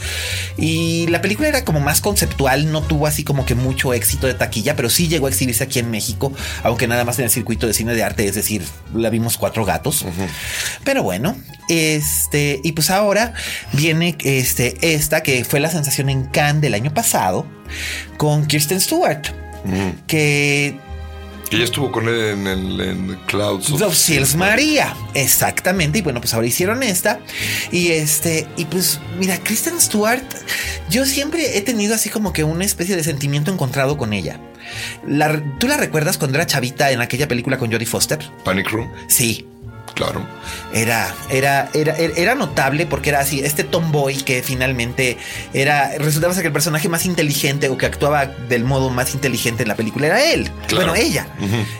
Y 0.57 1.07
la 1.07 1.21
película 1.21 1.47
era 1.47 1.63
como 1.63 1.79
más 1.79 2.01
conceptual, 2.01 2.71
no 2.71 2.81
tuvo 2.81 3.07
así 3.07 3.23
como 3.23 3.45
que 3.45 3.55
mucho 3.55 3.93
éxito 3.93 4.27
de 4.27 4.33
taquilla, 4.33 4.75
pero 4.75 4.89
sí 4.89 5.07
llegó 5.07 5.27
a 5.27 5.29
exhibirse 5.29 5.63
aquí 5.63 5.79
en 5.79 5.91
México, 5.91 6.31
aunque 6.63 6.87
nada 6.87 7.05
más 7.05 7.19
en 7.19 7.25
el 7.25 7.31
circuito 7.31 7.67
de 7.67 7.73
cine 7.73 7.93
de 7.93 8.03
arte, 8.03 8.27
es 8.27 8.35
decir, 8.35 8.63
la 8.93 9.09
vimos 9.09 9.37
cuatro 9.37 9.65
gatos. 9.65 10.05
Pero 10.83 11.03
bueno, 11.03 11.35
este, 11.69 12.59
y 12.63 12.71
pues 12.73 12.89
ahora 12.89 13.33
viene 13.73 14.15
este, 14.23 14.77
esta 14.81 15.21
que 15.23 15.43
fue 15.45 15.59
la 15.59 15.69
sensación 15.69 16.09
en 16.09 16.25
Cannes 16.25 16.61
del 16.61 16.73
año 16.73 16.93
pasado 16.93 17.45
con 18.17 18.45
Kirsten 18.45 18.79
Stewart, 18.81 19.21
que 20.07 20.77
Que 21.49 21.57
ya 21.59 21.63
estuvo 21.63 21.91
con 21.91 22.07
él 22.07 22.19
en, 22.19 22.47
el 22.47 22.81
en 22.81 23.15
Clouds 23.27 23.71
of 23.71 23.81
Of 23.81 23.95
Sils 23.95 24.35
María, 24.35 24.95
exactamente. 25.13 25.99
Y 25.99 26.01
bueno, 26.01 26.19
pues 26.19 26.33
ahora 26.33 26.47
hicieron 26.47 26.81
esta. 26.83 27.19
Y 27.71 27.89
este, 27.91 28.47
y 28.57 28.65
pues 28.65 28.99
mira, 29.19 29.37
Kristen 29.43 29.79
Stewart, 29.79 30.23
yo 30.89 31.05
siempre 31.05 31.57
he 31.57 31.61
tenido 31.61 31.93
así 31.95 32.09
como 32.09 32.33
que 32.33 32.43
una 32.43 32.65
especie 32.65 32.95
de 32.95 33.03
sentimiento 33.03 33.51
encontrado 33.53 33.95
con 33.97 34.13
ella. 34.13 34.39
La- 35.07 35.39
¿Tú 35.59 35.67
la 35.67 35.77
recuerdas 35.77 36.17
cuando 36.17 36.37
era 36.37 36.47
chavita 36.47 36.91
en 36.91 36.99
aquella 37.01 37.27
película 37.27 37.57
con 37.59 37.71
Jodie 37.71 37.85
Foster? 37.85 38.19
Panic 38.43 38.69
Room, 38.71 38.89
Sí, 39.07 39.45
claro. 39.95 40.25
era, 40.73 41.15
era, 41.29 41.69
era, 41.73 41.95
era, 41.95 42.35
notable 42.35 42.85
porque 42.85 43.09
era 43.09 43.19
así, 43.19 43.39
este 43.39 43.63
tomboy 43.63 44.15
que 44.17 44.43
finalmente 44.43 45.17
era, 45.53 45.97
resultaba 45.97 46.33
ser 46.33 46.43
que 46.43 46.47
el 46.47 46.53
personaje 46.53 46.87
más 46.89 47.05
inteligente 47.05 47.69
o 47.69 47.77
que 47.77 47.85
actuaba 47.85 48.27
del 48.27 48.63
modo 48.63 48.89
más 48.89 49.15
inteligente 49.15 49.63
en 49.63 49.69
la 49.69 49.75
película 49.75 50.07
era 50.07 50.23
él. 50.23 50.51
Claro. 50.67 50.91
Bueno, 50.91 50.95
ella. 50.95 51.27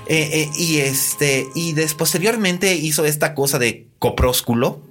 Eh, 0.07 0.29
eh, 0.31 0.49
y 0.55 0.77
este, 0.77 1.47
y 1.53 1.73
des, 1.73 1.93
posteriormente 1.93 2.73
hizo 2.73 3.05
esta 3.05 3.35
cosa 3.35 3.59
de 3.59 3.85
coprósculo. 3.99 4.81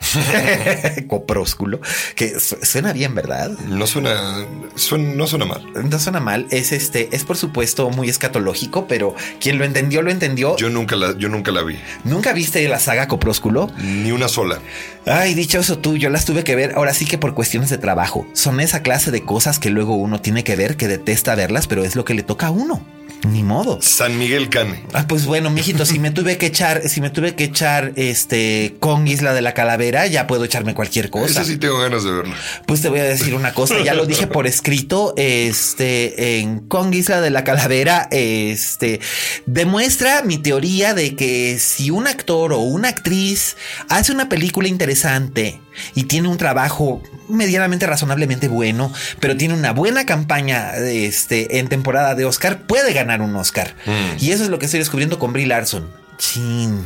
coprósculo, 1.08 1.80
que 2.14 2.40
su- 2.40 2.58
suena 2.62 2.92
bien, 2.92 3.14
¿verdad? 3.14 3.50
No 3.68 3.86
suena, 3.86 4.44
suena- 4.74 5.14
no 5.14 5.26
suena 5.26 5.44
mal. 5.44 5.64
No 5.88 5.98
suena 5.98 6.20
mal. 6.20 6.46
Es 6.50 6.72
este, 6.72 7.08
es 7.12 7.24
por 7.24 7.36
supuesto 7.36 7.90
muy 7.90 8.08
escatológico, 8.08 8.86
pero 8.86 9.14
quien 9.40 9.58
lo 9.58 9.64
entendió, 9.64 10.02
lo 10.02 10.10
entendió. 10.10 10.56
Yo 10.56 10.70
nunca 10.70 10.96
la, 10.96 11.16
yo 11.16 11.28
nunca 11.28 11.50
la 11.52 11.62
vi. 11.62 11.78
¿Nunca 12.04 12.32
viste 12.32 12.66
la 12.68 12.78
saga 12.80 13.08
Coprósculo? 13.08 13.70
Ni 13.78 14.12
una 14.12 14.28
sola. 14.28 14.58
Ay, 15.06 15.34
dichoso 15.34 15.78
tú, 15.78 15.96
yo 15.96 16.10
las 16.10 16.24
tuve 16.24 16.44
que 16.44 16.54
ver 16.56 16.72
ahora 16.74 16.92
sí 16.94 17.06
que 17.06 17.18
por 17.18 17.34
cuestiones 17.34 17.70
de 17.70 17.78
trabajo. 17.78 18.26
Son 18.32 18.60
esa 18.60 18.82
clase 18.82 19.10
de 19.10 19.24
cosas 19.24 19.58
que 19.58 19.70
luego 19.70 19.94
uno 19.96 20.20
tiene 20.20 20.44
que 20.44 20.56
ver, 20.56 20.76
que 20.76 20.88
detesta 20.88 21.34
verlas, 21.34 21.66
pero 21.66 21.84
es 21.84 21.96
lo 21.96 22.04
que 22.04 22.14
le 22.14 22.22
toca 22.22 22.48
a 22.48 22.50
uno. 22.50 22.84
Ni 23.28 23.42
modo. 23.42 23.78
San 23.82 24.18
Miguel 24.18 24.48
Cane. 24.48 24.82
Ah, 24.92 25.06
pues 25.06 25.26
bueno, 25.26 25.50
mijito, 25.50 25.84
si 25.84 25.98
me 25.98 26.10
tuve 26.20 26.38
que 26.38 26.46
echar, 26.46 26.88
si 26.88 27.00
me 27.00 27.10
tuve 27.10 27.34
que 27.34 27.44
echar 27.44 27.92
este 27.96 28.76
con 28.80 29.06
Isla 29.06 29.34
de 29.34 29.42
la 29.42 29.52
Calavera, 29.52 30.06
ya 30.06 30.26
puedo 30.26 30.44
echarme 30.44 30.74
cualquier 30.74 31.10
cosa. 31.10 31.42
Ese 31.42 31.52
sí 31.52 31.58
tengo 31.58 31.78
ganas 31.78 32.04
de 32.04 32.12
verlo. 32.12 32.34
Pues 32.66 32.80
te 32.80 32.88
voy 32.88 33.00
a 33.00 33.04
decir 33.04 33.34
una 33.34 33.52
cosa, 33.52 33.82
ya 33.82 33.94
lo 33.94 34.06
dije 34.06 34.26
por 34.26 34.46
escrito, 34.46 35.12
este, 35.16 36.38
en 36.38 36.60
Kong 36.60 36.94
Isla 36.94 37.20
de 37.20 37.30
la 37.30 37.44
Calavera, 37.44 38.08
este, 38.10 39.00
demuestra 39.46 40.22
mi 40.22 40.38
teoría 40.38 40.94
de 40.94 41.14
que 41.14 41.58
si 41.58 41.90
un 41.90 42.06
actor 42.06 42.52
o 42.52 42.60
una 42.60 42.88
actriz 42.88 43.56
hace 43.88 44.12
una 44.12 44.28
película 44.28 44.68
interesante 44.68 45.60
y 45.94 46.04
tiene 46.04 46.28
un 46.28 46.36
trabajo 46.36 47.02
medianamente 47.28 47.86
razonablemente 47.86 48.48
bueno, 48.48 48.92
pero 49.20 49.36
tiene 49.36 49.54
una 49.54 49.72
buena 49.72 50.04
campaña 50.06 50.74
este, 50.76 51.58
en 51.58 51.68
temporada 51.68 52.14
de 52.14 52.24
Oscar, 52.24 52.66
puede 52.66 52.92
ganar 52.92 53.22
un 53.22 53.34
Oscar. 53.36 53.74
Mm. 53.86 54.22
Y 54.24 54.32
eso 54.32 54.42
es 54.44 54.50
lo 54.50 54.58
que 54.58 54.66
estoy 54.66 54.78
descubriendo 54.80 55.18
con 55.18 55.32
Brie 55.32 55.46
Larson. 55.46 55.88
Chin. 56.18 56.84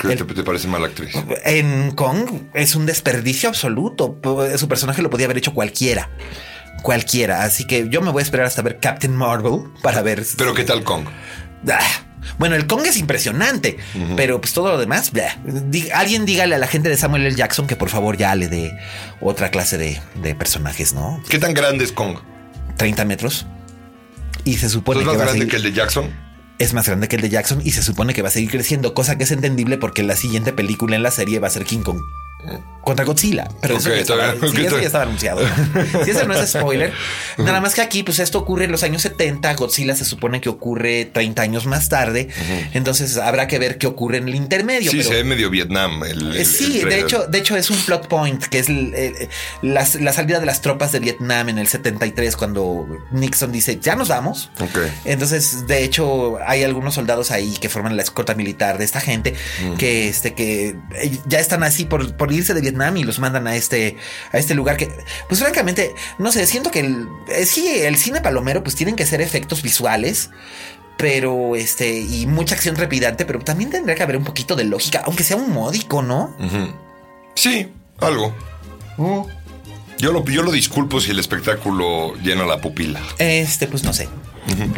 ¿Qué 0.00 0.12
El- 0.12 0.26
te, 0.26 0.42
parece 0.44 0.68
mala 0.68 0.86
actriz? 0.88 1.10
En 1.44 1.90
Kong 1.92 2.28
es 2.54 2.74
un 2.74 2.84
desperdicio 2.86 3.48
absoluto. 3.48 4.18
Su 4.56 4.68
personaje 4.68 5.00
lo 5.02 5.08
podía 5.10 5.24
haber 5.26 5.38
hecho 5.38 5.54
cualquiera. 5.54 6.10
Cualquiera. 6.82 7.42
Así 7.44 7.66
que 7.66 7.88
yo 7.88 8.02
me 8.02 8.10
voy 8.10 8.20
a 8.20 8.24
esperar 8.24 8.46
hasta 8.46 8.60
ver 8.62 8.78
Captain 8.78 9.14
Marvel 9.16 9.60
para 9.82 10.02
ver. 10.02 10.24
si- 10.24 10.36
Pero 10.36 10.54
¿qué 10.54 10.64
tal 10.64 10.84
Kong? 10.84 11.06
Ah, 11.68 11.80
Bueno, 12.38 12.56
el 12.56 12.66
Kong 12.66 12.84
es 12.86 12.96
impresionante, 12.96 13.76
pero 14.16 14.40
pues 14.40 14.52
todo 14.52 14.68
lo 14.72 14.78
demás, 14.78 15.12
alguien 15.94 16.26
dígale 16.26 16.54
a 16.54 16.58
la 16.58 16.66
gente 16.66 16.88
de 16.88 16.96
Samuel 16.96 17.26
L. 17.26 17.34
Jackson 17.36 17.66
que 17.66 17.76
por 17.76 17.88
favor 17.88 18.16
ya 18.16 18.34
le 18.34 18.48
dé 18.48 18.72
otra 19.20 19.50
clase 19.50 19.78
de, 19.78 20.00
de 20.22 20.34
personajes, 20.34 20.92
¿no? 20.92 21.22
¿Qué 21.28 21.38
tan 21.38 21.54
grande 21.54 21.84
es 21.84 21.92
Kong? 21.92 22.16
30 22.76 23.04
metros. 23.04 23.46
Y 24.44 24.54
se 24.54 24.68
supone 24.68 25.00
¿Es 25.00 25.04
que 25.04 25.10
más 25.12 25.18
va 25.18 25.22
a 25.22 25.24
grande 25.26 25.40
seguir- 25.46 25.50
que 25.50 25.56
el 25.56 25.62
de 25.62 25.72
Jackson? 25.72 26.10
es 26.58 26.72
más 26.72 26.86
grande 26.86 27.06
que 27.08 27.16
el 27.16 27.22
de 27.22 27.28
Jackson 27.28 27.60
y 27.62 27.72
se 27.72 27.82
supone 27.82 28.14
que 28.14 28.22
va 28.22 28.28
a 28.28 28.30
seguir 28.30 28.50
creciendo, 28.50 28.94
cosa 28.94 29.18
que 29.18 29.24
es 29.24 29.30
entendible 29.30 29.76
porque 29.76 30.02
la 30.02 30.16
siguiente 30.16 30.52
película 30.54 30.96
en 30.96 31.02
la 31.02 31.10
serie 31.10 31.38
va 31.38 31.48
a 31.48 31.50
ser 31.50 31.64
King 31.66 31.80
Kong 31.82 31.98
contra 32.82 33.04
Godzilla. 33.04 33.48
Pero 33.60 33.78
eso, 33.78 33.88
Ok, 33.88 33.94
ya 33.96 34.00
estaba, 34.02 34.32
bien, 34.32 34.52
sí, 34.54 34.64
eso 34.64 34.78
ya 34.78 34.86
estaba 34.86 35.04
anunciado. 35.04 35.40
si 36.04 36.10
eso 36.12 36.24
no 36.24 36.34
es 36.34 36.50
spoiler. 36.50 36.92
Nada 37.38 37.60
más 37.60 37.74
que 37.74 37.80
aquí, 37.80 38.04
pues 38.04 38.20
esto 38.20 38.38
ocurre 38.38 38.66
en 38.66 38.70
los 38.70 38.84
años 38.84 39.02
70. 39.02 39.54
Godzilla 39.54 39.96
se 39.96 40.04
supone 40.04 40.40
que 40.40 40.48
ocurre 40.48 41.04
30 41.06 41.42
años 41.42 41.66
más 41.66 41.88
tarde. 41.88 42.28
Entonces 42.74 43.16
habrá 43.16 43.48
que 43.48 43.58
ver 43.58 43.78
qué 43.78 43.88
ocurre 43.88 44.18
en 44.18 44.28
el 44.28 44.36
intermedio. 44.36 44.92
Sí, 44.92 44.98
pero- 44.98 45.08
se 45.08 45.14
ve 45.16 45.24
medio 45.24 45.50
Vietnam. 45.50 46.04
El, 46.04 46.36
eh, 46.36 46.40
el- 46.40 46.46
Sí, 46.46 46.80
el 46.82 46.88
de 46.90 47.00
hecho, 47.00 47.26
de 47.26 47.38
hecho 47.38 47.56
es 47.56 47.70
un 47.70 47.76
plot 47.78 48.06
point 48.06 48.44
que 48.44 48.60
es 48.60 48.68
el- 48.68 48.92
eh, 48.94 49.28
las- 49.62 49.96
la 49.96 50.12
salida 50.12 50.38
de 50.38 50.46
las 50.46 50.60
tropas 50.60 50.92
de 50.92 51.00
Vietnam 51.00 51.48
en 51.48 51.58
el 51.58 51.66
73 51.66 52.36
cuando 52.36 52.86
Nixon 53.10 53.50
dice 53.50 53.80
ya 53.82 53.96
nos 53.96 54.06
vamos. 54.06 54.50
Ok. 54.60 54.78
Entonces, 55.04 55.66
de 55.66 55.82
hecho, 55.82 56.38
hay 56.46 56.62
algunos 56.62 56.94
soldados 56.94 57.32
ahí 57.32 57.56
que 57.60 57.68
forman 57.68 57.96
la 57.96 58.02
escolta 58.02 58.36
militar 58.36 58.78
de 58.78 58.84
esta 58.84 59.00
gente 59.00 59.34
que, 59.76 60.08
este, 60.08 60.34
que 60.34 60.76
eh, 60.94 61.18
ya 61.26 61.40
están 61.40 61.64
así 61.64 61.84
por, 61.84 62.14
por 62.16 62.25
irse 62.32 62.54
de 62.54 62.60
Vietnam 62.60 62.96
y 62.96 63.04
los 63.04 63.18
mandan 63.18 63.46
a 63.46 63.56
este, 63.56 63.96
a 64.32 64.38
este 64.38 64.54
lugar 64.54 64.76
que, 64.76 64.90
pues 65.28 65.40
francamente, 65.40 65.94
no 66.18 66.32
sé, 66.32 66.46
siento 66.46 66.70
que 66.70 66.80
el, 66.80 67.08
eh, 67.28 67.46
sí, 67.46 67.66
el 67.68 67.96
cine 67.96 68.20
palomero, 68.20 68.62
pues 68.62 68.74
tienen 68.74 68.96
que 68.96 69.06
ser 69.06 69.20
efectos 69.20 69.62
visuales. 69.62 70.30
Pero 70.98 71.56
este, 71.56 72.00
y 72.00 72.26
mucha 72.26 72.54
acción 72.54 72.74
trepidante, 72.74 73.26
pero 73.26 73.40
también 73.40 73.68
tendría 73.68 73.94
que 73.94 74.02
haber 74.02 74.16
un 74.16 74.24
poquito 74.24 74.56
de 74.56 74.64
lógica, 74.64 75.02
aunque 75.04 75.24
sea 75.24 75.36
un 75.36 75.52
módico, 75.52 76.00
¿no? 76.02 76.34
Sí, 77.34 77.68
algo. 77.98 78.34
Mm. 78.96 79.20
Yo 79.98 80.12
lo, 80.12 80.24
yo 80.24 80.42
lo 80.42 80.52
disculpo 80.52 81.00
si 81.00 81.10
el 81.10 81.18
espectáculo 81.18 82.14
llena 82.16 82.46
la 82.46 82.62
pupila. 82.62 83.00
Este, 83.18 83.66
pues 83.66 83.82
no 83.82 83.92
sé. 83.92 84.08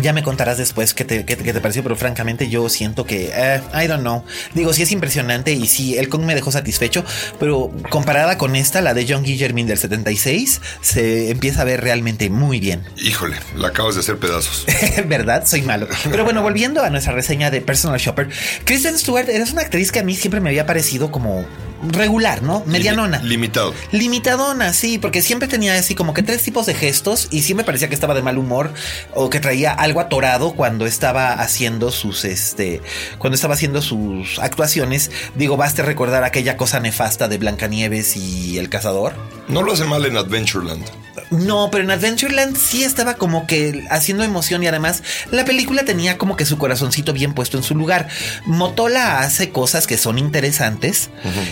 Ya 0.01 0.13
me 0.13 0.23
contarás 0.23 0.57
después 0.59 0.95
qué 0.95 1.05
te, 1.05 1.25
qué 1.25 1.37
te- 1.37 1.45
qué 1.45 1.53
te 1.53 1.61
pareció, 1.61 1.83
pero 1.83 1.97
francamente 1.97 2.49
yo 2.49 2.69
siento 2.69 3.05
que, 3.05 3.31
eh, 3.35 3.61
I 3.75 3.87
don't 3.87 4.01
know. 4.03 4.25
Digo, 4.55 4.73
sí 4.73 4.83
es 4.83 4.93
impresionante 4.93 5.53
y 5.53 5.67
sí, 5.67 5.97
el 5.99 6.09
Kong 6.09 6.23
me 6.23 6.35
dejó 6.35 6.51
satisfecho, 6.53 7.05
pero 7.39 7.71
comparada 7.91 8.39
con 8.39 8.57
esta, 8.57 8.81
la 8.81 8.95
de 8.95 9.07
John 9.09 9.23
Guillermin 9.25 9.67
del 9.67 9.79
76, 9.79 10.61
se 10.81 11.31
empieza 11.31 11.63
a 11.63 11.65
ver 11.65 11.83
realmente 11.83 12.31
muy 12.31 12.61
bien. 12.61 12.83
Híjole, 12.97 13.37
la 13.57 13.69
acabas 13.69 13.95
de 13.95 14.01
hacer 14.01 14.17
pedazos. 14.19 14.65
¿Verdad? 15.07 15.47
Soy 15.47 15.63
malo. 15.63 15.87
Pero 16.11 16.25
bueno, 16.25 16.43
volviendo 16.43 16.83
a 16.83 16.91
nuestra 16.91 17.13
reseña 17.13 17.51
de 17.51 17.61
Personal 17.61 17.99
Shopper, 17.99 18.29
Kristen 18.65 18.99
Stewart 18.99 19.29
es 19.29 19.53
una 19.53 19.63
actriz 19.63 19.93
que 19.93 19.99
a 19.99 20.05
mí 20.05 20.15
siempre 20.15 20.41
me 20.41 20.49
había 20.51 20.67
parecido 20.67 21.11
como 21.11 21.45
regular, 21.83 22.43
¿no? 22.43 22.63
Medianona. 22.67 23.21
Limi- 23.21 23.29
limitado. 23.29 23.75
Limitadona, 23.93 24.73
sí, 24.73 24.99
porque 24.99 25.23
siempre 25.23 25.49
tenía 25.49 25.75
así 25.77 25.95
como 25.95 26.15
que 26.15 26.23
tres 26.23 26.43
tipos 26.43 26.67
de 26.67 26.75
gestos 26.75 27.29
y 27.31 27.43
siempre 27.43 27.65
parecía 27.65 27.89
que 27.89 27.95
estaba 27.95 28.15
de 28.15 28.23
mal 28.23 28.39
humor 28.39 28.73
o 29.15 29.31
que 29.31 29.41
traía 29.41 29.73
algo 29.73 30.01
atorado 30.01 30.53
cuando 30.55 30.87
estaba 30.87 31.33
haciendo 31.35 31.91
sus, 31.91 32.25
este, 32.25 32.81
cuando 33.19 33.35
estaba 33.37 33.55
haciendo 33.55 33.83
sus 33.83 34.39
actuaciones. 34.39 35.11
Digo, 35.35 35.57
baste 35.57 35.83
recordar 35.83 36.25
aquella 36.25 36.57
cosa 36.57 36.81
nefasta 36.81 37.29
de 37.29 37.39
Blancanieves 37.39 38.17
y 38.17 38.59
el 38.59 38.69
cazador. 38.69 39.15
No 39.49 39.63
lo 39.63 39.73
hace 39.73 39.85
mal 39.85 40.05
en 40.05 40.17
Adventureland. 40.17 40.85
No, 41.31 41.69
pero 41.71 41.85
en 41.85 41.91
Adventureland 41.91 42.57
sí 42.57 42.85
estaba 42.85 43.15
como 43.15 43.47
que 43.47 43.85
haciendo 43.91 44.25
emoción 44.25 44.63
y 44.63 44.67
además 44.67 45.03
la 45.31 45.45
película 45.45 45.85
tenía 45.85 46.17
como 46.17 46.37
que 46.37 46.47
su 46.47 46.57
corazoncito 46.57 47.13
bien 47.13 47.35
puesto 47.35 47.59
en 47.59 47.63
su 47.65 47.75
lugar. 47.75 48.09
Motola 48.47 49.19
hace 49.21 49.51
cosas 49.51 49.87
que 49.87 49.99
son 49.99 50.19
interesantes 50.19 51.11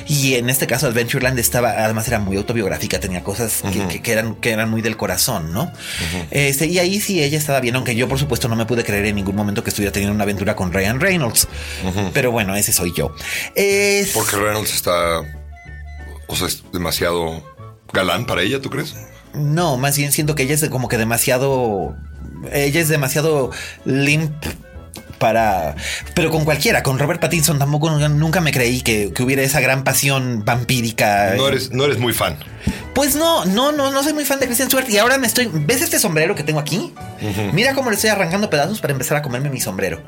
y 0.09 0.16
en 0.35 0.51
este 0.51 0.67
caso 0.67 0.87
Adventureland 0.87 1.39
estaba, 1.39 1.71
además 1.85 2.07
era 2.09 2.19
muy 2.19 2.37
autobiográfica, 2.37 2.99
tenía 3.01 3.23
cosas 3.23 3.63
que, 3.73 3.87
que- 3.89 4.03
que 4.03 4.13
eran, 4.13 4.35
que 4.37 4.51
eran 4.51 4.71
muy 4.71 4.83
del 4.83 4.97
corazón, 4.97 5.53
¿no? 5.53 5.71
Este, 6.31 6.67
y 6.67 6.79
ahí 6.79 7.01
sí 7.01 7.23
ella 7.23 7.39
estaba 7.39 7.61
bien, 7.61 7.77
aunque 7.77 7.95
yo 7.95 8.09
por 8.09 8.19
supuesto 8.19 8.49
no 8.49 8.57
me 8.57 8.67
pude 8.67 8.85
creer 8.85 9.07
en 9.07 9.17
ningún 9.17 9.37
momento 9.37 9.63
que 9.65 9.71
estuviera 9.71 9.93
teniendo 9.93 10.15
una 10.15 10.25
aventura 10.25 10.57
con 10.57 10.73
Ryan 10.73 11.01
Reynolds. 11.01 11.49
Pero 12.13 12.31
bueno, 12.33 12.55
ese 12.57 12.73
soy 12.73 12.93
yo. 12.95 13.15
Es- 13.55 14.11
Porque 14.13 14.37
Reynolds 14.37 14.75
está. 14.75 15.21
O 16.29 16.35
sea, 16.37 16.49
es 16.49 16.63
demasiado 16.73 17.43
galán 17.93 18.27
para 18.27 18.43
ella, 18.43 18.61
¿tú 18.61 18.69
crees? 18.71 18.95
No, 19.35 19.77
más 19.77 19.97
bien 19.99 20.13
siento 20.13 20.35
que 20.35 20.43
ella 20.45 20.55
es 20.55 20.69
como 20.69 20.89
que 20.89 20.99
demasiado. 20.99 21.97
Ella 22.53 22.81
es 22.81 22.89
demasiado 22.89 23.51
limp 23.85 24.33
para. 25.19 25.75
Pero 26.15 26.31
con 26.31 26.45
cualquiera, 26.45 26.83
con 26.83 26.99
Robert 26.99 27.21
Pattinson 27.21 27.59
tampoco 27.59 27.91
nunca 27.91 28.41
me 28.41 28.53
creí 28.53 28.83
que, 28.83 29.13
que 29.13 29.23
hubiera 29.23 29.43
esa 29.43 29.61
gran 29.61 29.85
pasión 29.85 30.45
vampírica. 30.45 31.35
No 31.37 31.49
eres, 31.49 31.73
no 31.73 31.85
eres 31.85 31.99
muy 31.99 32.13
fan. 32.13 32.37
Pues 32.95 33.15
no, 33.15 33.45
no, 33.45 33.73
no, 33.73 33.91
no 33.91 34.03
soy 34.03 34.15
muy 34.15 34.25
fan 34.25 34.41
de 34.41 34.47
Kristen 34.47 34.69
Stewart 34.69 34.89
y 34.89 34.99
ahora 34.99 35.19
me 35.19 35.27
estoy. 35.27 35.51
¿Ves 35.53 35.83
este 35.83 35.99
sombrero 35.99 36.35
que 36.35 36.43
tengo 36.43 36.61
aquí? 36.61 36.95
Mira 37.53 37.75
cómo 37.75 37.91
le 37.91 37.97
estoy 37.97 38.11
arrancando 38.11 38.49
pedazos 38.49 38.81
para 38.81 38.93
empezar 38.93 39.19
a 39.19 39.23
comerme 39.23 39.51
mi 39.51 39.61
sombrero. 39.61 40.03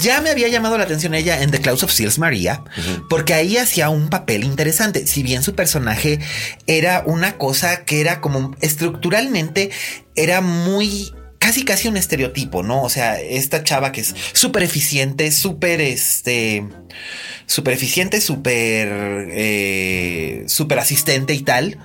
Ya 0.00 0.20
me 0.20 0.30
había 0.30 0.48
llamado 0.48 0.78
la 0.78 0.84
atención 0.84 1.14
ella 1.14 1.42
en 1.42 1.50
The 1.50 1.60
Clouds 1.60 1.82
of 1.82 1.92
Seals 1.92 2.18
Maria, 2.18 2.62
porque 3.08 3.34
ahí 3.34 3.56
hacía 3.56 3.90
un 3.90 4.08
papel 4.08 4.44
interesante. 4.44 5.06
Si 5.06 5.22
bien 5.22 5.42
su 5.42 5.54
personaje 5.54 6.20
era 6.66 7.02
una 7.06 7.36
cosa 7.36 7.84
que 7.84 8.00
era 8.00 8.20
como 8.20 8.54
estructuralmente, 8.60 9.70
era 10.14 10.40
muy 10.40 11.12
casi 11.40 11.64
casi 11.64 11.88
un 11.88 11.96
estereotipo, 11.96 12.62
¿no? 12.62 12.82
O 12.82 12.88
sea, 12.90 13.18
esta 13.18 13.64
chava 13.64 13.90
que 13.90 14.02
es 14.02 14.14
súper 14.34 14.62
eficiente, 14.62 15.32
súper 15.32 15.80
este, 15.80 16.68
súper 17.46 17.74
eficiente, 17.74 18.20
súper, 18.20 18.88
eh, 19.32 20.44
súper 20.46 20.78
asistente 20.78 21.34
y 21.34 21.40
tal, 21.40 21.78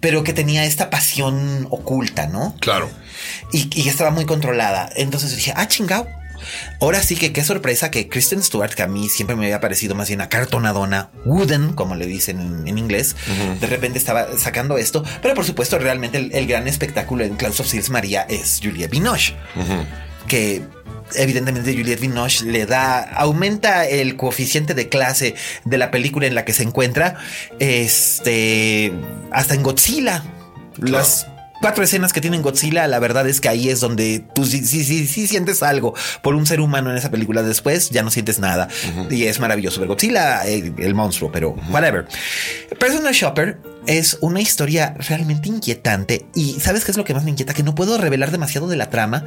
pero 0.00 0.22
que 0.22 0.34
tenía 0.34 0.64
esta 0.64 0.90
pasión 0.90 1.66
oculta, 1.70 2.28
¿no? 2.28 2.54
Claro. 2.60 2.88
y, 3.52 3.68
y 3.74 3.88
estaba 3.88 4.10
muy 4.10 4.26
controlada. 4.26 4.90
Entonces 4.94 5.34
dije, 5.34 5.52
ah, 5.56 5.66
chingao. 5.66 6.06
Ahora 6.80 7.02
sí 7.02 7.16
que 7.16 7.32
qué 7.32 7.44
sorpresa 7.44 7.90
que 7.90 8.08
Kristen 8.08 8.42
Stewart, 8.42 8.74
que 8.74 8.82
a 8.82 8.86
mí 8.88 9.08
siempre 9.08 9.36
me 9.36 9.44
había 9.46 9.60
parecido 9.60 9.94
más 9.94 10.08
bien 10.08 10.20
acartonadona, 10.20 11.10
wooden, 11.24 11.72
como 11.72 11.94
le 11.94 12.06
dicen 12.06 12.40
en, 12.40 12.68
en 12.68 12.78
inglés, 12.78 13.16
de 13.60 13.66
repente 13.66 13.98
estaba 13.98 14.26
sacando 14.38 14.78
esto. 14.78 15.04
Pero 15.22 15.34
por 15.34 15.44
supuesto, 15.44 15.78
realmente 15.78 16.18
el, 16.18 16.32
el 16.32 16.46
gran 16.46 16.68
espectáculo 16.68 17.24
en 17.24 17.36
Klaus 17.36 17.60
of 17.60 17.66
Seals 17.66 17.90
María 17.90 18.22
es 18.22 18.60
Juliette 18.62 18.90
Binoche, 18.90 19.34
que 20.26 20.62
evidentemente 21.14 21.72
Juliette 21.72 22.00
Binoche 22.00 22.44
le 22.44 22.66
da, 22.66 23.00
aumenta 23.00 23.86
el 23.86 24.16
coeficiente 24.16 24.74
de 24.74 24.88
clase 24.88 25.34
de 25.64 25.78
la 25.78 25.90
película 25.90 26.26
en 26.26 26.34
la 26.34 26.44
que 26.44 26.52
se 26.52 26.62
encuentra, 26.62 27.16
este, 27.58 28.92
hasta 29.30 29.54
en 29.54 29.62
Godzilla. 29.62 30.24
Las 30.76 31.26
cuatro 31.68 31.84
escenas 31.84 32.14
que 32.14 32.22
tienen 32.22 32.40
Godzilla, 32.40 32.86
la 32.86 32.98
verdad 32.98 33.28
es 33.28 33.42
que 33.42 33.48
ahí 33.50 33.68
es 33.68 33.80
donde 33.80 34.24
tú 34.34 34.46
sí, 34.46 34.64
sí, 34.64 34.82
sí, 34.84 35.06
sí 35.06 35.26
sientes 35.26 35.62
algo 35.62 35.94
por 36.22 36.34
un 36.34 36.46
ser 36.46 36.62
humano 36.62 36.90
en 36.90 36.96
esa 36.96 37.10
película. 37.10 37.42
Después 37.42 37.90
ya 37.90 38.02
no 38.02 38.10
sientes 38.10 38.38
nada. 38.38 38.68
Y 39.10 39.24
es 39.24 39.38
maravilloso 39.38 39.78
ver 39.78 39.88
Godzilla, 39.88 40.46
eh, 40.46 40.72
el, 40.78 40.94
monstruo, 40.94 41.30
pero 41.30 41.56
whatever. 41.68 42.06
Personal 42.80 43.12
Shopper 43.12 43.58
es 43.86 44.16
una 44.22 44.40
historia 44.40 44.94
realmente 44.96 45.50
inquietante. 45.50 46.24
Y 46.34 46.58
¿sabes 46.58 46.86
qué 46.86 46.90
es 46.90 46.96
lo 46.96 47.04
que 47.04 47.12
más 47.12 47.24
me 47.24 47.32
inquieta? 47.32 47.52
Que 47.52 47.62
no 47.62 47.74
puedo 47.74 47.98
revelar 47.98 48.30
demasiado 48.30 48.66
de 48.66 48.76
la 48.76 48.88
trama. 48.88 49.26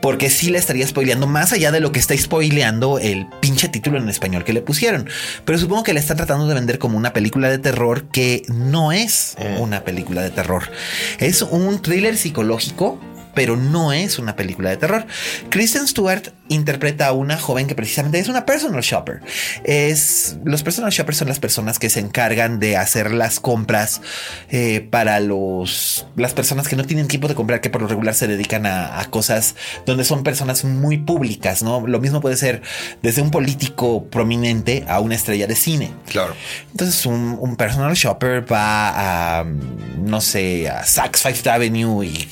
Porque 0.00 0.30
sí 0.30 0.50
la 0.50 0.58
estaría 0.58 0.86
spoileando 0.86 1.26
más 1.26 1.52
allá 1.52 1.72
de 1.72 1.80
lo 1.80 1.92
que 1.92 1.98
está 1.98 2.16
spoileando 2.16 2.98
el 2.98 3.26
pinche 3.40 3.68
título 3.68 3.98
en 3.98 4.08
español 4.08 4.44
que 4.44 4.52
le 4.52 4.62
pusieron. 4.62 5.08
Pero 5.44 5.58
supongo 5.58 5.82
que 5.82 5.94
la 5.94 6.00
están 6.00 6.16
tratando 6.16 6.46
de 6.46 6.54
vender 6.54 6.78
como 6.78 6.96
una 6.96 7.12
película 7.12 7.48
de 7.48 7.58
terror 7.58 8.04
que 8.08 8.42
no 8.48 8.92
es 8.92 9.36
una 9.58 9.84
película 9.84 10.22
de 10.22 10.30
terror. 10.30 10.70
Es 11.18 11.42
un 11.42 11.80
thriller 11.80 12.16
psicológico 12.16 12.98
pero 13.36 13.54
no 13.54 13.92
es 13.92 14.18
una 14.18 14.34
película 14.34 14.70
de 14.70 14.78
terror. 14.78 15.06
Kristen 15.50 15.86
Stewart 15.86 16.32
interpreta 16.48 17.08
a 17.08 17.12
una 17.12 17.38
joven 17.38 17.66
que 17.66 17.74
precisamente 17.74 18.18
es 18.18 18.28
una 18.28 18.46
personal 18.46 18.80
shopper. 18.80 19.20
Es 19.62 20.38
los 20.42 20.62
personal 20.62 20.90
shoppers 20.90 21.18
son 21.18 21.28
las 21.28 21.38
personas 21.38 21.78
que 21.78 21.90
se 21.90 22.00
encargan 22.00 22.58
de 22.60 22.78
hacer 22.78 23.12
las 23.12 23.38
compras 23.38 24.00
eh, 24.48 24.88
para 24.90 25.20
los 25.20 26.06
las 26.16 26.32
personas 26.32 26.66
que 26.66 26.76
no 26.76 26.84
tienen 26.84 27.08
tiempo 27.08 27.28
de 27.28 27.34
comprar, 27.34 27.60
que 27.60 27.68
por 27.68 27.82
lo 27.82 27.88
regular 27.88 28.14
se 28.14 28.26
dedican 28.26 28.64
a, 28.64 29.06
cosas 29.10 29.54
donde 29.84 30.04
son 30.04 30.24
personas 30.24 30.64
muy 30.64 30.96
públicas, 30.96 31.62
¿no? 31.62 31.86
Lo 31.86 32.00
mismo 32.00 32.22
puede 32.22 32.38
ser 32.38 32.62
desde 33.02 33.20
un 33.20 33.30
político 33.30 34.06
prominente 34.06 34.86
a 34.88 35.00
una 35.00 35.14
estrella 35.14 35.46
de 35.46 35.56
cine. 35.56 35.92
Claro. 36.08 36.34
Entonces 36.70 37.04
un, 37.04 37.36
un 37.38 37.56
personal 37.56 37.92
shopper 37.92 38.50
va 38.50 39.40
a 39.40 39.44
no 39.44 40.22
sé 40.22 40.70
a 40.70 40.86
Saks 40.86 41.22
Fifth 41.22 41.46
Avenue 41.46 42.02
y 42.02 42.28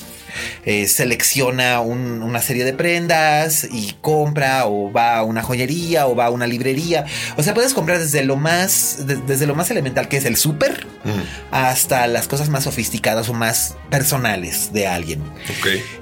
eh, 0.65 0.87
selecciona 0.87 1.79
una 1.81 2.41
serie 2.41 2.65
de 2.65 2.73
prendas 2.73 3.67
y 3.71 3.95
compra 4.01 4.65
o 4.65 4.91
va 4.91 5.17
a 5.17 5.23
una 5.23 5.41
joyería 5.41 6.07
o 6.07 6.15
va 6.15 6.25
a 6.25 6.29
una 6.29 6.47
librería. 6.47 7.05
O 7.37 7.43
sea, 7.43 7.53
puedes 7.53 7.73
comprar 7.73 7.99
desde 7.99 8.23
lo 8.23 8.35
más, 8.35 9.05
desde 9.05 9.45
lo 9.45 9.55
más 9.55 9.71
elemental 9.71 10.07
que 10.07 10.17
es 10.17 10.25
el 10.25 10.37
súper 10.37 10.87
hasta 11.51 12.07
las 12.07 12.27
cosas 12.27 12.49
más 12.49 12.63
sofisticadas 12.63 13.29
o 13.29 13.33
más 13.33 13.75
personales 13.89 14.73
de 14.73 14.87
alguien. 14.87 15.21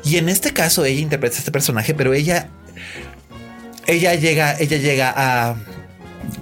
Y 0.03 0.17
en 0.17 0.29
este 0.29 0.53
caso 0.53 0.85
ella 0.85 1.01
interpreta 1.01 1.35
a 1.35 1.39
este 1.39 1.51
personaje, 1.51 1.93
pero 1.93 2.13
ella, 2.13 2.49
ella 3.87 4.15
llega, 4.15 4.55
ella 4.59 4.77
llega 4.77 5.13
a, 5.15 5.55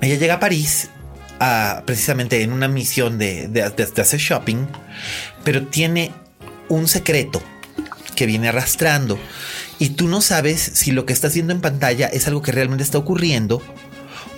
ella 0.02 0.16
llega 0.16 0.36
a 0.36 0.40
París 0.40 0.90
precisamente 1.86 2.44
en 2.44 2.54
una 2.54 2.68
misión 2.68 3.18
de, 3.18 3.48
de, 3.48 3.64
hacer 3.64 4.20
shopping, 4.20 4.68
pero 5.44 5.66
tiene 5.68 6.12
un 6.70 6.88
secreto 6.88 7.42
que 8.16 8.26
viene 8.26 8.50
arrastrando 8.50 9.20
y 9.80 9.90
tú 9.90 10.08
no 10.08 10.22
sabes 10.22 10.62
si 10.74 10.92
lo 10.92 11.06
que 11.06 11.14
estás 11.14 11.34
viendo 11.34 11.54
en 11.54 11.62
pantalla 11.62 12.08
es 12.08 12.28
algo 12.28 12.42
que 12.42 12.52
realmente 12.52 12.84
está 12.84 12.98
ocurriendo 12.98 13.62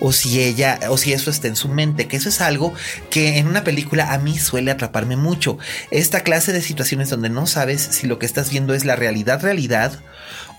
o 0.00 0.12
si 0.12 0.40
ella 0.40 0.78
o 0.88 0.96
si 0.96 1.12
eso 1.12 1.30
está 1.30 1.48
en 1.48 1.56
su 1.56 1.68
mente, 1.68 2.08
que 2.08 2.16
eso 2.16 2.28
es 2.28 2.40
algo 2.40 2.72
que 3.10 3.38
en 3.38 3.46
una 3.46 3.64
película 3.64 4.12
a 4.12 4.18
mí 4.18 4.38
suele 4.38 4.70
atraparme 4.70 5.16
mucho. 5.16 5.58
Esta 5.90 6.20
clase 6.20 6.52
de 6.52 6.62
situaciones 6.62 7.10
donde 7.10 7.28
no 7.28 7.46
sabes 7.46 7.80
si 7.80 8.06
lo 8.06 8.18
que 8.18 8.26
estás 8.26 8.50
viendo 8.50 8.74
es 8.74 8.84
la 8.84 8.96
realidad 8.96 9.42
realidad 9.42 10.00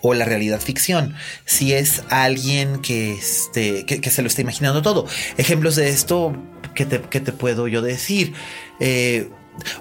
o 0.02 0.14
la 0.14 0.26
realidad 0.26 0.60
ficción, 0.62 1.16
si 1.46 1.74
es 1.74 2.04
alguien 2.10 2.80
que, 2.82 3.14
este, 3.14 3.86
que, 3.86 4.10
se 4.12 4.22
lo 4.22 4.28
está 4.28 4.42
imaginando 4.42 4.84
todo. 4.84 5.08
Ejemplos 5.38 5.76
de 5.76 5.90
esto, 5.90 6.36
¿qué 6.76 6.86
te, 6.86 7.00
te 7.00 7.32
puedo 7.32 7.68
yo 7.68 7.82
decir? 7.82 8.34
Eh, 8.80 9.30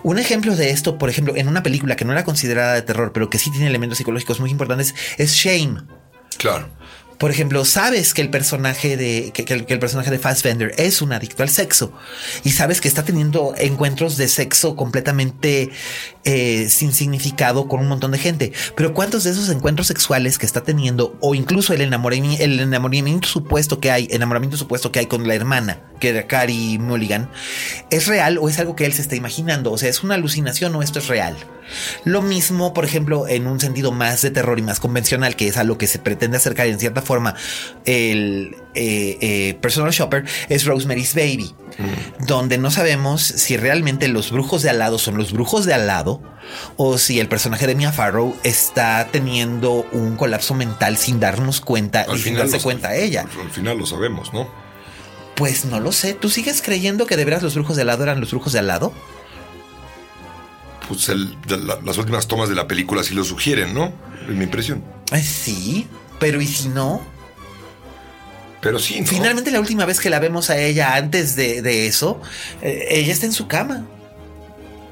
un 0.03 0.19
ejemplo 0.19 0.57
de 0.57 0.71
esto, 0.71 0.99
por 0.99 1.11
ejemplo, 1.11 1.35
en 1.37 1.49
una 1.49 1.63
película 1.63 1.97
que 1.97 2.05
no 2.05 2.13
era 2.13 2.25
considerada 2.25 2.75
de 2.75 2.83
terror, 2.83 3.13
pero 3.13 3.31
que 3.31 3.39
sí 3.39 3.51
tiene 3.51 3.67
elementos 3.67 3.99
psicológicos 3.99 4.41
muy 4.41 4.51
importantes, 4.51 4.95
es 5.19 5.33
Shame. 5.33 5.83
Claro. 6.39 6.69
Por 7.19 7.31
ejemplo, 7.31 7.65
sabes 7.65 8.13
que 8.15 8.23
el 8.23 8.31
personaje 8.31 8.97
de 8.97 9.31
que, 9.33 9.53
el, 9.55 9.79
personaje 9.79 10.11
de 10.11 10.19
Fassbender 10.19 10.75
es 10.79 11.01
un 11.01 11.13
adicto 11.13 11.43
al 11.43 11.49
sexo 11.49 11.93
y 12.43 12.51
sabes 12.51 12.81
que 12.81 12.89
está 12.89 13.05
teniendo 13.05 13.55
encuentros 13.57 14.17
de 14.17 14.29
sexo 14.29 14.77
completamente 14.77 15.71
eh, 16.25 16.69
sin 16.69 16.93
significado 16.93 17.69
con 17.69 17.81
un 17.81 17.89
montón 17.89 18.11
de 18.11 18.19
gente. 18.19 18.53
Pero 18.77 18.95
cuántos 18.95 19.25
de 19.25 19.31
esos 19.31 19.49
encuentros 19.49 19.87
sexuales 19.87 20.39
que 20.39 20.47
está 20.47 20.63
teniendo 20.63 21.17
o 21.21 21.35
incluso 21.35 21.73
el 21.73 21.83
enamoramiento, 21.83 22.43
el 22.43 22.61
enamoramiento 22.61 23.29
supuesto 23.29 23.81
que 23.81 23.91
hay, 23.91 24.09
enamoramiento 24.11 24.57
supuesto 24.57 24.91
que 24.91 24.99
hay 25.01 25.07
con 25.07 25.27
la 25.29 25.35
hermana, 25.35 25.83
que 26.01 26.11
era 26.11 26.27
Carrie 26.27 26.79
Mulligan, 26.79 27.31
es 27.91 28.07
real 28.07 28.39
o 28.39 28.49
es 28.49 28.59
algo 28.59 28.75
que 28.75 28.87
él 28.87 28.93
se 28.93 29.03
está 29.03 29.17
imaginando. 29.17 29.71
O 29.71 29.79
sea, 29.79 29.89
es 29.89 30.03
una 30.03 30.15
alucinación 30.15 30.75
o 30.75 30.83
esto 30.83 30.99
es 30.99 31.09
real. 31.09 31.37
Lo 32.05 32.23
mismo, 32.23 32.75
por 32.75 32.85
ejemplo, 32.85 33.27
en 33.29 33.47
un 33.47 33.61
sentido 33.61 33.93
más 33.93 34.23
de 34.23 34.31
terror 34.31 34.59
y 34.59 34.63
más 34.63 34.81
convencional, 34.81 35.37
que 35.37 35.49
es 35.49 35.57
a 35.57 35.65
lo 35.65 35.79
que 35.79 35.87
se 35.87 35.99
pretende 35.99 36.37
acercar 36.37 36.67
en 36.67 36.79
cierta 36.79 37.03
forma 37.05 37.35
el 37.85 38.57
eh, 38.75 39.19
eh, 39.21 39.55
personal 39.61 39.93
shopper, 39.93 40.25
es 40.49 40.65
Rosemary's 40.65 41.15
Baby, 41.15 41.55
mm. 41.79 42.25
donde 42.27 42.59
no 42.59 42.71
sabemos 42.71 43.23
si 43.23 43.57
realmente 43.57 44.09
los 44.09 44.31
brujos 44.31 44.63
de 44.63 44.71
al 44.71 44.79
lado 44.79 44.99
son 44.99 45.17
los 45.17 45.33
brujos 45.33 45.65
de 45.65 45.75
al 45.75 45.87
lado 45.87 46.21
o 46.77 46.99
si 46.99 47.21
el 47.21 47.29
personaje 47.29 47.67
de 47.67 47.75
Mia 47.75 47.93
Farrow 47.93 48.37
está 48.43 49.09
teniendo 49.11 49.87
un 49.93 50.17
colapso 50.17 50.55
mental 50.55 50.97
sin 50.97 51.21
darnos 51.21 51.61
cuenta 51.61 52.07
y 52.13 52.19
sin 52.19 52.35
darse 52.35 52.61
cuenta 52.61 52.89
a 52.89 52.97
ella. 52.97 53.27
Al 53.43 53.51
final 53.51 53.79
lo 53.79 53.87
sabemos, 53.87 54.33
¿no? 54.33 54.49
Pues 55.37 55.65
no 55.65 55.81
lo 55.81 55.91
sé. 55.91 56.15
¿Tú 56.15 56.29
sigues 56.29 56.63
creyendo 56.63 57.07
que 57.07 57.17
de 57.17 57.25
veras 57.25 57.43
los 57.43 57.55
brujos 57.55 57.77
de 57.77 57.83
al 57.83 57.89
lado 57.89 58.05
eran 58.05 58.21
los 58.21 58.31
brujos 58.31 58.53
de 58.53 58.61
al 58.61 58.69
lado? 58.69 58.93
pues 60.89 61.09
las 61.09 61.99
últimas 61.99 62.27
tomas 62.27 62.49
de 62.49 62.55
la 62.55 62.69
película 62.69 63.03
sí 63.03 63.15
lo 63.15 63.25
sugieren, 63.25 63.75
¿no? 63.75 63.93
Es 64.29 64.35
mi 64.35 64.45
impresión. 64.45 64.83
Sí, 65.23 65.87
pero 66.19 66.41
¿y 66.41 66.47
si 66.47 66.69
no? 66.69 67.03
Pero 68.61 68.79
sí. 68.79 69.01
¿no? 69.01 69.07
Finalmente 69.07 69.51
la 69.51 69.61
última 69.61 69.85
vez 69.85 70.01
que 70.01 70.11
la 70.11 70.19
vemos 70.19 70.51
a 70.51 70.59
ella 70.59 70.95
antes 70.97 71.37
de, 71.37 71.87
eso, 71.87 72.21
eh, 72.63 72.87
ella 72.91 73.13
está 73.13 73.27
en 73.27 73.33
su 73.33 73.47
cama, 73.47 73.87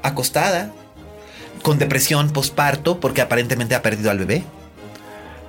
acostada, 0.03 0.71
con 1.63 1.79
depresión 1.79 2.31
postparto 2.31 2.99
porque 2.99 3.21
aparentemente 3.21 3.73
ha 3.73 3.81
perdido 3.81 4.11
al 4.11 4.19
bebé. 4.19 4.43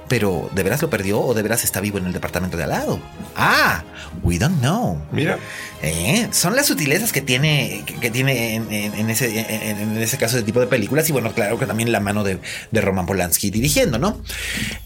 Pero 0.08 0.50
¿de 0.54 0.62
veras 0.62 0.82
lo 0.82 0.90
perdió 0.90 1.20
o 1.20 1.34
de 1.34 1.42
veras 1.42 1.64
está 1.64 1.80
vivo 1.80 1.98
en 1.98 2.06
el 2.06 2.12
departamento 2.12 2.56
de 2.56 2.64
al 2.64 2.70
lado? 2.70 3.00
Ah, 3.36 3.82
we 4.22 4.38
don't 4.38 4.58
know. 4.60 5.00
Mira. 5.12 5.38
Eh, 5.82 6.28
son 6.30 6.56
las 6.56 6.66
sutilezas 6.66 7.12
que 7.12 7.20
tiene, 7.20 7.84
que, 8.00 8.10
tiene 8.10 8.54
en, 8.54 9.10
ese, 9.10 9.38
en, 9.38 9.96
ese 9.98 10.16
caso 10.16 10.36
de 10.36 10.42
tipo 10.42 10.60
de 10.60 10.66
películas. 10.66 11.08
Y 11.08 11.12
bueno, 11.12 11.32
claro 11.32 11.58
que 11.58 11.66
también 11.66 11.92
la 11.92 12.00
mano 12.00 12.24
de, 12.24 12.38
Roman 12.72 13.06
Polanski 13.06 13.50
dirigiendo, 13.50 13.98
¿no? 13.98 14.22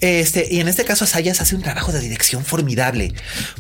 Este, 0.00 0.48
y 0.50 0.60
en 0.60 0.68
este 0.68 0.84
caso, 0.84 1.06
Sayas 1.06 1.40
hace 1.40 1.54
un 1.54 1.62
trabajo 1.62 1.92
de 1.92 2.00
dirección 2.00 2.44
formidable 2.44 3.12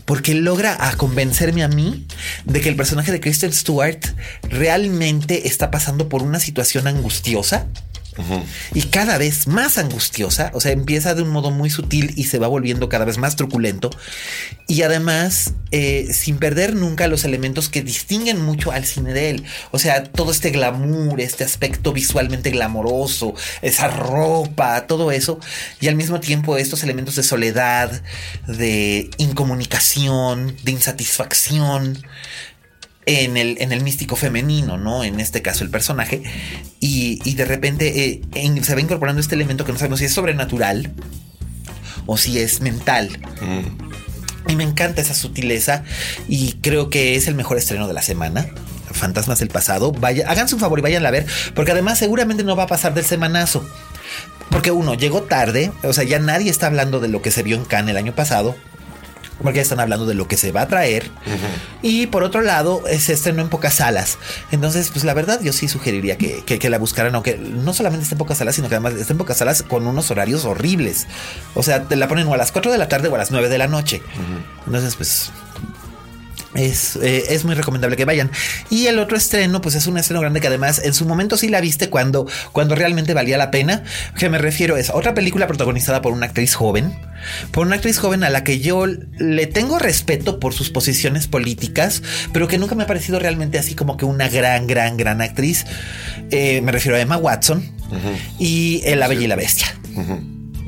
porque 0.04 0.34
logra 0.34 0.88
a 0.88 0.96
convencerme 0.96 1.62
a 1.62 1.68
mí 1.68 2.06
de 2.44 2.60
que 2.60 2.68
el 2.68 2.76
personaje 2.76 3.12
de 3.12 3.20
Kristen 3.20 3.52
Stewart 3.52 4.04
realmente 4.42 5.46
está 5.46 5.70
pasando 5.70 6.08
por 6.08 6.22
una 6.22 6.40
situación 6.40 6.86
angustiosa 6.86 7.66
y 8.74 8.82
cada 8.82 9.18
vez 9.18 9.46
más 9.46 9.78
angustiosa, 9.78 10.50
o 10.54 10.60
sea, 10.60 10.72
empieza 10.72 11.14
de 11.14 11.22
un 11.22 11.30
modo 11.30 11.50
muy 11.50 11.70
sutil 11.70 12.12
y 12.16 12.24
se 12.24 12.38
va 12.38 12.48
volviendo 12.48 12.88
cada 12.88 13.04
vez 13.04 13.18
más 13.18 13.36
truculento. 13.36 13.90
Y 14.66 14.82
además 14.82 15.54
eh, 15.70 16.08
sin 16.12 16.38
perder 16.38 16.74
nunca 16.74 17.08
los 17.08 17.24
elementos 17.24 17.68
que 17.68 17.82
distinguen 17.82 18.40
mucho 18.40 18.72
al 18.72 18.86
cine 18.86 19.12
de 19.12 19.30
él, 19.30 19.44
o 19.70 19.78
sea, 19.78 20.04
todo 20.04 20.30
este 20.30 20.50
glamour, 20.50 21.20
este 21.20 21.44
aspecto 21.44 21.92
visualmente 21.92 22.50
glamoroso, 22.50 23.34
esa 23.60 23.88
ropa, 23.88 24.86
todo 24.86 25.12
eso. 25.12 25.40
Y 25.80 25.88
al 25.88 25.94
mismo 25.94 26.20
tiempo 26.20 26.56
estos 26.56 26.82
elementos 26.82 27.16
de 27.16 27.22
soledad, 27.22 28.02
de 28.46 29.10
incomunicación, 29.18 30.56
de 30.62 30.72
insatisfacción, 30.72 32.02
en 33.08 33.38
el, 33.38 33.56
en 33.60 33.72
el 33.72 33.82
místico 33.82 34.16
femenino, 34.16 34.76
¿no? 34.76 35.02
En 35.02 35.18
este 35.18 35.40
caso 35.40 35.64
el 35.64 35.70
personaje. 35.70 36.22
Y, 36.78 37.34
de 37.34 37.44
repente 37.46 38.20
eh, 38.34 38.62
se 38.62 38.74
va 38.74 38.80
incorporando 38.82 39.20
este 39.20 39.34
elemento 39.34 39.64
que 39.64 39.72
no 39.72 39.78
sabemos 39.78 40.00
si 40.00 40.04
es 40.04 40.12
sobrenatural 40.12 40.92
o 42.04 42.18
si 42.18 42.38
es 42.38 42.60
mental. 42.60 43.08
Mm. 43.40 44.50
Y 44.50 44.56
me 44.56 44.64
encanta 44.64 45.00
esa 45.00 45.14
sutileza 45.14 45.84
y 46.28 46.52
creo 46.60 46.90
que 46.90 47.14
es 47.16 47.28
el 47.28 47.34
mejor 47.34 47.56
estreno 47.56 47.88
de 47.88 47.94
la 47.94 48.02
semana. 48.02 48.46
Fantasmas 48.92 49.38
del 49.38 49.48
pasado. 49.48 49.92
Vaya, 49.92 50.30
hagan 50.30 50.48
su 50.48 50.58
favor 50.58 50.78
y 50.78 50.82
vayan 50.82 51.06
a 51.06 51.10
ver, 51.10 51.26
porque 51.54 51.72
además 51.72 51.98
seguramente 51.98 52.44
no 52.44 52.56
va 52.56 52.64
a 52.64 52.68
pasar 52.68 52.92
del 52.92 53.06
semanazo. 53.06 53.66
Porque 54.50 54.70
uno 54.70 54.94
llegó 54.94 55.22
tarde, 55.22 55.72
o 55.82 55.94
sea, 55.94 56.04
ya 56.04 56.18
nadie 56.18 56.50
está 56.50 56.66
hablando 56.66 57.00
de 57.00 57.08
lo 57.08 57.22
que 57.22 57.30
se 57.30 57.42
vio 57.42 57.56
en 57.56 57.64
Cannes 57.64 57.92
el 57.92 57.96
año 57.96 58.14
pasado 58.14 58.54
porque 59.42 59.56
ya 59.56 59.62
están 59.62 59.80
hablando 59.80 60.06
de 60.06 60.14
lo 60.14 60.26
que 60.28 60.36
se 60.36 60.52
va 60.52 60.62
a 60.62 60.68
traer. 60.68 61.10
Y 61.82 62.06
por 62.08 62.24
otro 62.24 62.40
lado, 62.40 62.82
se 62.98 63.12
estrenó 63.12 63.42
en 63.42 63.48
pocas 63.48 63.74
salas. 63.74 64.18
Entonces, 64.50 64.90
pues 64.90 65.04
la 65.04 65.14
verdad, 65.14 65.40
yo 65.42 65.52
sí 65.52 65.68
sugeriría 65.68 66.18
que, 66.18 66.42
que, 66.44 66.70
la 66.70 66.78
buscaran, 66.78 67.14
aunque 67.14 67.36
no 67.36 67.72
solamente 67.72 68.02
esté 68.02 68.14
en 68.14 68.18
pocas 68.18 68.38
salas, 68.38 68.56
sino 68.56 68.68
que 68.68 68.74
además 68.74 68.94
esté 68.94 69.12
en 69.12 69.18
pocas 69.18 69.38
salas 69.38 69.62
con 69.62 69.86
unos 69.86 70.10
horarios 70.10 70.44
horribles. 70.44 71.06
O 71.54 71.62
sea, 71.62 71.84
te 71.84 71.96
la 71.96 72.08
ponen 72.08 72.26
o 72.26 72.34
a 72.34 72.36
las 72.36 72.52
4 72.52 72.72
de 72.72 72.78
la 72.78 72.88
tarde 72.88 73.08
o 73.08 73.14
a 73.14 73.18
las 73.18 73.30
9 73.30 73.48
de 73.48 73.58
la 73.58 73.68
noche. 73.68 74.02
Entonces, 74.66 74.96
pues 74.96 75.30
eh, 76.58 77.24
es, 77.30 77.44
muy 77.44 77.54
recomendable 77.54 77.96
que 77.96 78.04
vayan. 78.04 78.30
Y 78.70 78.86
el 78.86 78.98
otro 78.98 79.16
estreno, 79.16 79.60
pues 79.60 79.74
es 79.74 79.86
un 79.86 79.98
estreno 79.98 80.20
grande 80.20 80.40
que 80.40 80.48
además 80.48 80.80
en 80.84 80.94
su 80.94 81.06
momento 81.06 81.36
sí 81.36 81.48
la 81.48 81.60
viste 81.60 81.88
cuando, 81.88 82.26
cuando 82.52 82.74
realmente 82.74 83.14
valía 83.14 83.38
la 83.38 83.50
pena. 83.50 83.84
Que 84.18 84.28
me 84.28 84.38
refiero 84.38 84.76
es 84.76 84.90
otra 84.90 85.14
película 85.14 85.46
protagonizada 85.46 86.02
por 86.02 86.12
una 86.12 86.26
actriz 86.26 86.54
joven, 86.54 86.98
por 87.52 87.66
una 87.66 87.76
actriz 87.76 87.98
joven 87.98 88.24
a 88.24 88.30
la 88.30 88.44
que 88.44 88.60
yo 88.60 88.86
le 88.86 89.46
tengo 89.46 89.78
respeto 89.78 90.40
por 90.40 90.54
sus 90.54 90.70
posiciones 90.70 91.28
políticas, 91.28 92.02
pero 92.32 92.48
que 92.48 92.58
nunca 92.58 92.74
me 92.74 92.84
ha 92.84 92.86
parecido 92.86 93.18
realmente 93.18 93.58
así 93.58 93.74
como 93.74 93.96
que 93.96 94.04
una 94.04 94.28
gran, 94.28 94.66
gran, 94.66 94.96
gran 94.96 95.20
actriz. 95.20 95.64
Eh, 96.30 96.60
me 96.62 96.72
refiero 96.72 96.96
a 96.96 97.00
Emma 97.00 97.16
Watson 97.16 97.62
y 98.38 98.82
La 98.96 99.08
Bella 99.08 99.22
y 99.22 99.26
la 99.28 99.36
Bestia. 99.36 99.66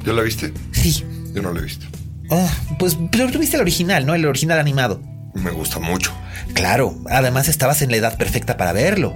¿Ya 0.04 0.12
la 0.12 0.22
viste? 0.22 0.52
Sí. 0.72 1.04
Yo 1.34 1.42
no 1.42 1.52
la 1.52 1.60
he 1.60 1.64
visto. 1.64 1.86
Ah, 2.30 2.48
pues, 2.78 2.96
pero 3.10 3.30
tú 3.30 3.38
viste 3.38 3.56
el 3.56 3.62
original, 3.62 4.06
¿no? 4.06 4.14
El 4.14 4.24
original 4.24 4.58
animado. 4.58 5.02
Me 5.34 5.50
gusta 5.50 5.78
mucho. 5.78 6.12
Claro, 6.54 6.96
además 7.08 7.48
estabas 7.48 7.82
en 7.82 7.90
la 7.90 7.96
edad 7.98 8.16
perfecta 8.16 8.56
para 8.56 8.72
verlo. 8.72 9.14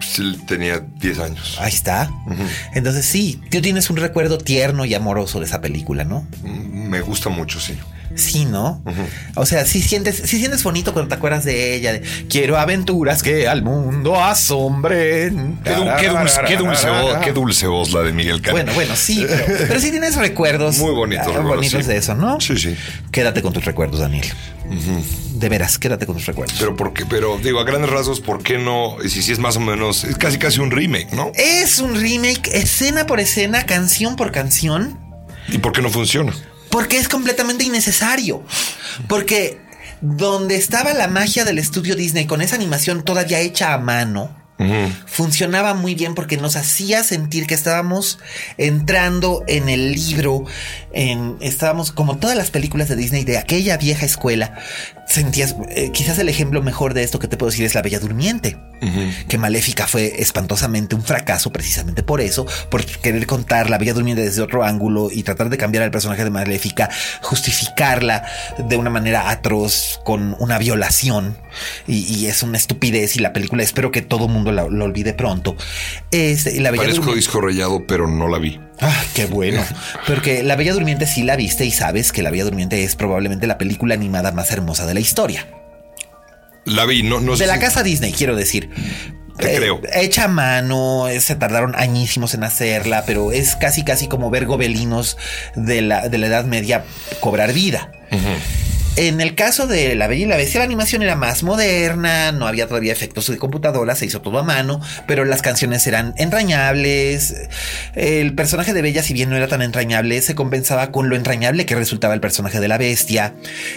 Sí, 0.00 0.38
tenía 0.46 0.80
10 1.00 1.18
años. 1.18 1.56
Ahí 1.60 1.72
está. 1.72 2.10
Entonces 2.74 3.06
sí, 3.06 3.40
tú 3.50 3.60
tienes 3.60 3.88
un 3.90 3.96
recuerdo 3.96 4.38
tierno 4.38 4.84
y 4.84 4.94
amoroso 4.94 5.40
de 5.40 5.46
esa 5.46 5.60
película, 5.60 6.04
¿no? 6.04 6.26
Mm, 6.42 6.88
Me 6.88 7.00
gusta 7.00 7.30
mucho, 7.30 7.58
sí. 7.60 7.78
Sí, 8.14 8.44
¿no? 8.44 8.80
O 9.34 9.44
sea, 9.44 9.64
sí 9.64 9.82
sientes, 9.82 10.16
sí 10.26 10.38
sientes 10.38 10.62
bonito 10.62 10.92
cuando 10.92 11.08
te 11.08 11.14
acuerdas 11.16 11.44
de 11.44 11.74
ella. 11.74 11.92
de, 11.94 12.02
Quiero 12.28 12.56
aventuras 12.58 13.22
que 13.24 13.48
al 13.48 13.62
mundo 13.62 14.22
asombren. 14.22 15.58
Qué, 15.64 15.70
dul- 15.74 15.96
qué 15.98 16.08
dulce, 16.08 16.40
qué 16.46 16.56
dulce 16.56 16.90
voz, 16.90 17.16
qué 17.24 17.32
dulce 17.32 17.66
voz 17.66 17.92
la 17.92 18.02
de 18.02 18.12
Miguel 18.12 18.40
Cane. 18.40 18.52
Bueno, 18.52 18.72
bueno, 18.74 18.94
sí, 18.94 19.24
pero, 19.28 19.44
pero 19.66 19.80
sí 19.80 19.90
tienes 19.90 20.14
recuerdos. 20.16 20.78
Muy 20.78 20.92
bonitos 20.92 21.24
ah, 21.26 21.30
recuerdos, 21.30 21.56
bonitos 21.56 21.82
sí. 21.82 21.88
de 21.88 21.96
eso, 21.96 22.14
¿no? 22.14 22.40
Sí, 22.40 22.56
sí. 22.56 22.76
Quédate 23.10 23.42
con 23.42 23.52
tus 23.52 23.64
recuerdos, 23.64 23.98
Daniel. 23.98 24.26
De 25.44 25.50
veras, 25.50 25.78
quédate 25.78 26.06
con 26.06 26.16
tus 26.16 26.24
recuerdos. 26.24 26.56
Pero 26.58 26.74
porque, 26.74 27.04
pero 27.04 27.36
digo, 27.36 27.60
a 27.60 27.64
grandes 27.64 27.90
rasgos, 27.90 28.18
¿por 28.20 28.42
qué 28.42 28.56
no? 28.56 28.96
Si 29.06 29.20
sí 29.20 29.30
es 29.30 29.38
más 29.38 29.58
o 29.58 29.60
menos, 29.60 30.02
es 30.04 30.16
casi 30.16 30.38
casi 30.38 30.58
un 30.60 30.70
remake, 30.70 31.12
¿no? 31.12 31.32
es 31.34 31.80
un 31.80 32.00
remake, 32.00 32.48
escena 32.54 33.04
por 33.04 33.20
escena, 33.20 33.66
canción 33.66 34.16
por 34.16 34.32
canción. 34.32 34.98
¿Y 35.48 35.58
por 35.58 35.72
qué 35.72 35.82
no 35.82 35.90
funciona? 35.90 36.32
Porque 36.70 36.96
es 36.96 37.10
completamente 37.10 37.62
innecesario. 37.62 38.42
Porque 39.06 39.60
donde 40.00 40.56
estaba 40.56 40.94
la 40.94 41.08
magia 41.08 41.44
del 41.44 41.58
estudio 41.58 41.94
Disney 41.94 42.24
con 42.24 42.40
esa 42.40 42.56
animación 42.56 43.04
todavía 43.04 43.40
hecha 43.40 43.74
a 43.74 43.78
mano, 43.78 44.34
funcionaba 45.04 45.74
muy 45.74 45.94
bien 45.94 46.14
porque 46.14 46.38
nos 46.38 46.56
hacía 46.56 47.04
sentir 47.04 47.46
que 47.46 47.54
estábamos 47.54 48.18
entrando 48.56 49.42
en 49.46 49.68
el 49.68 49.92
libro, 49.92 50.44
en, 50.94 51.36
estábamos 51.40 51.92
como 51.92 52.16
todas 52.18 52.36
las 52.36 52.50
películas 52.50 52.88
de 52.88 52.96
Disney 52.96 53.24
de 53.24 53.38
aquella 53.38 53.76
vieja 53.76 54.06
escuela. 54.06 54.54
Sentías, 55.06 55.54
eh, 55.70 55.90
quizás 55.92 56.18
el 56.18 56.28
ejemplo 56.30 56.62
mejor 56.62 56.94
de 56.94 57.02
esto 57.02 57.18
que 57.18 57.28
te 57.28 57.36
puedo 57.36 57.50
decir 57.50 57.66
es 57.66 57.74
La 57.74 57.82
Bella 57.82 57.98
Durmiente, 58.00 58.56
que 59.28 59.38
Maléfica 59.38 59.86
fue 59.86 60.12
espantosamente 60.18 60.94
un 60.94 61.02
fracaso 61.02 61.50
precisamente 61.52 62.02
por 62.02 62.20
eso, 62.20 62.46
por 62.70 62.84
querer 62.84 63.26
contar 63.26 63.70
La 63.70 63.78
Bella 63.78 63.94
Durmiente 63.94 64.22
desde 64.22 64.42
otro 64.42 64.62
ángulo 64.64 65.08
y 65.10 65.22
tratar 65.22 65.48
de 65.50 65.56
cambiar 65.56 65.84
al 65.84 65.90
personaje 65.90 66.22
de 66.24 66.30
Maléfica, 66.30 66.90
justificarla 67.22 68.24
de 68.58 68.76
una 68.76 68.90
manera 68.90 69.30
atroz 69.30 70.00
con 70.04 70.36
una 70.38 70.58
violación 70.58 71.36
y, 71.86 71.98
y 72.14 72.26
es 72.26 72.42
una 72.42 72.56
estupidez 72.56 73.16
y 73.16 73.20
la 73.20 73.32
película 73.32 73.62
espero 73.62 73.90
que 73.92 74.02
todo 74.02 74.28
mundo 74.28 74.52
la- 74.52 74.68
lo 74.68 74.84
olvide 74.84 75.12
pronto. 75.14 75.56
Este, 76.10 76.60
la 76.60 76.70
Bella 76.70 76.82
Parezco 76.84 77.02
Durmiente- 77.06 77.16
disco 77.16 77.40
rayado, 77.40 77.86
pero 77.86 78.06
no 78.08 78.28
la 78.28 78.38
vi. 78.38 78.60
Ah, 78.80 79.02
qué 79.14 79.26
bueno. 79.26 79.62
Porque 80.06 80.42
La 80.42 80.56
Bella 80.56 80.72
Durmiente 80.72 80.83
sí 81.06 81.22
la 81.22 81.36
viste 81.36 81.64
y 81.64 81.70
sabes 81.70 82.12
que 82.12 82.22
La 82.22 82.30
Bella 82.30 82.44
Durmiente 82.44 82.82
es 82.84 82.96
probablemente 82.96 83.46
la 83.46 83.58
película 83.58 83.94
animada 83.94 84.32
más 84.32 84.50
hermosa 84.50 84.86
de 84.86 84.94
la 84.94 85.00
historia. 85.00 85.46
La 86.64 86.84
vi, 86.86 87.02
no, 87.02 87.20
no 87.20 87.36
sé 87.36 87.44
De 87.44 87.48
la 87.48 87.54
si- 87.54 87.60
casa 87.60 87.82
Disney, 87.82 88.12
quiero 88.12 88.36
decir. 88.36 88.70
Te 89.38 89.52
Eh, 89.52 89.56
creo. 89.58 89.80
Hecha 89.92 90.24
a 90.24 90.28
mano, 90.28 91.08
eh, 91.08 91.20
se 91.20 91.34
tardaron 91.34 91.74
añísimos 91.76 92.34
en 92.34 92.44
hacerla, 92.44 93.02
pero 93.04 93.32
es 93.32 93.56
casi, 93.56 93.82
casi 93.82 94.06
como 94.08 94.30
ver 94.30 94.46
gobelinos 94.46 95.16
de 95.56 95.82
la, 95.82 96.08
de 96.08 96.18
la 96.18 96.28
Edad 96.28 96.44
Media 96.44 96.84
cobrar 97.20 97.52
vida. 97.52 97.90
En 98.96 99.20
el 99.20 99.34
caso 99.34 99.66
de 99.66 99.96
La 99.96 100.06
Bella 100.06 100.24
y 100.24 100.28
la 100.28 100.36
Bestia, 100.36 100.60
la 100.60 100.66
animación 100.66 101.02
era 101.02 101.16
más 101.16 101.42
moderna, 101.42 102.30
no 102.30 102.46
había 102.46 102.68
todavía 102.68 102.92
efectos 102.92 103.26
de 103.26 103.38
computadora, 103.38 103.96
se 103.96 104.06
hizo 104.06 104.20
todo 104.20 104.38
a 104.38 104.44
mano, 104.44 104.80
pero 105.08 105.24
las 105.24 105.42
canciones 105.42 105.84
eran 105.88 106.14
entrañables. 106.16 107.34
El 107.96 108.34
personaje 108.34 108.72
de 108.72 108.82
Bella, 108.82 109.02
si 109.02 109.12
bien 109.12 109.30
no 109.30 109.36
era 109.36 109.48
tan 109.48 109.62
entrañable, 109.62 110.22
se 110.22 110.36
compensaba 110.36 110.92
con 110.92 111.08
lo 111.08 111.16
entrañable 111.16 111.66
que 111.66 111.74
resultaba 111.74 112.14
el 112.14 112.20
personaje 112.20 112.60
de 112.60 112.68
la 112.68 112.78
Bestia. 112.78 113.34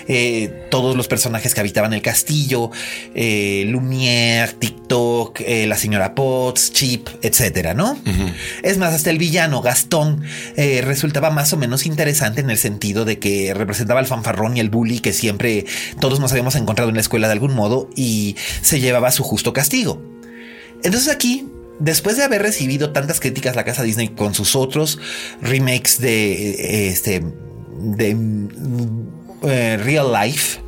Eh, 0.07 0.67
todos 0.69 0.95
los 0.95 1.07
personajes 1.07 1.55
que 1.55 1.61
habitaban 1.61 1.93
el 1.93 2.03
castillo, 2.03 2.69
eh, 3.15 3.65
Lumière, 3.67 4.53
TikTok, 4.59 5.41
eh, 5.41 5.65
la 5.65 5.77
señora 5.77 6.13
Potts, 6.13 6.73
Chip, 6.73 7.09
etcétera, 7.23 7.73
¿no? 7.73 7.97
Es 8.61 8.77
más, 8.77 8.93
hasta 8.93 9.09
el 9.09 9.17
villano, 9.17 9.63
Gastón, 9.63 10.23
eh, 10.57 10.81
resultaba 10.83 11.31
más 11.31 11.53
o 11.53 11.57
menos 11.57 11.87
interesante 11.87 12.41
en 12.41 12.51
el 12.51 12.59
sentido 12.59 13.03
de 13.03 13.17
que 13.17 13.55
representaba 13.55 13.99
al 13.99 14.05
fanfarrón 14.05 14.57
y 14.57 14.59
el 14.59 14.69
bully 14.69 14.99
que 15.07 15.13
siempre 15.13 15.65
todos 16.01 16.19
nos 16.19 16.31
habíamos 16.31 16.55
encontrado 16.55 16.89
en 16.89 16.95
la 16.95 17.01
escuela 17.01 17.27
de 17.27 17.33
algún 17.33 17.53
modo 17.55 17.89
y 17.95 18.35
se 18.61 18.81
llevaba 18.81 19.09
su 19.11 19.23
justo 19.23 19.53
castigo. 19.53 20.01
Entonces 20.83 21.07
aquí, 21.07 21.47
después 21.79 22.17
de 22.17 22.23
haber 22.23 22.41
recibido 22.41 22.91
tantas 22.91 23.21
críticas 23.21 23.55
la 23.55 23.63
casa 23.63 23.83
Disney 23.83 24.09
con 24.09 24.33
sus 24.33 24.55
otros 24.55 24.99
remakes 25.41 26.01
de 26.01 26.33
eh, 26.51 26.87
este 26.89 27.23
de 27.79 28.17
eh, 29.43 29.77
Real 29.83 30.11
Life, 30.11 30.59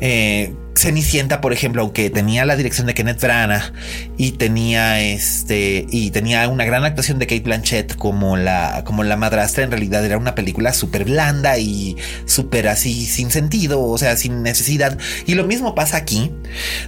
eh, 0.00 0.54
Cenicienta, 0.76 1.40
por 1.40 1.52
ejemplo, 1.52 1.82
aunque 1.82 2.10
tenía 2.10 2.44
la 2.44 2.56
dirección 2.56 2.88
de 2.88 2.94
Kenneth 2.94 3.20
Branagh 3.20 3.72
y 4.16 4.32
tenía 4.32 5.00
este 5.00 5.86
y 5.88 6.10
tenía 6.10 6.48
una 6.48 6.64
gran 6.64 6.84
actuación 6.84 7.20
de 7.20 7.28
Kate 7.28 7.42
Blanchett 7.42 7.96
como 7.96 8.36
la 8.36 8.82
como 8.84 9.04
la 9.04 9.16
madrastra, 9.16 9.62
en 9.62 9.70
realidad 9.70 10.04
era 10.04 10.18
una 10.18 10.34
película 10.34 10.74
súper 10.74 11.04
blanda 11.04 11.58
y 11.58 11.96
súper 12.26 12.66
así 12.66 13.06
sin 13.06 13.30
sentido, 13.30 13.82
o 13.82 13.96
sea, 13.98 14.16
sin 14.16 14.42
necesidad. 14.42 14.98
Y 15.26 15.34
lo 15.34 15.44
mismo 15.44 15.76
pasa 15.76 15.96
aquí. 15.96 16.32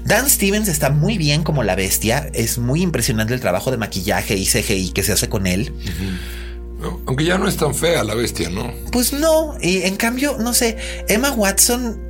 Dan 0.04 0.28
Stevens 0.28 0.68
está 0.68 0.90
muy 0.90 1.16
bien 1.16 1.44
como 1.44 1.62
la 1.62 1.76
bestia, 1.76 2.28
es 2.34 2.58
muy 2.58 2.82
impresionante 2.82 3.34
el 3.34 3.40
trabajo 3.40 3.70
de 3.70 3.76
maquillaje 3.76 4.34
y 4.36 4.46
CGI 4.46 4.90
que 4.90 5.04
se 5.04 5.12
hace 5.12 5.28
con 5.28 5.46
él. 5.46 5.72
No, 6.80 7.00
Aunque 7.06 7.24
ya 7.24 7.38
no 7.38 7.48
es 7.48 7.56
tan 7.56 7.74
fea 7.74 8.04
la 8.04 8.14
bestia, 8.14 8.50
¿no? 8.50 8.72
Pues 8.92 9.12
no, 9.12 9.54
y 9.60 9.82
en 9.82 9.96
cambio, 9.96 10.36
no 10.38 10.52
sé, 10.52 10.76
Emma 11.08 11.30
Watson, 11.32 12.00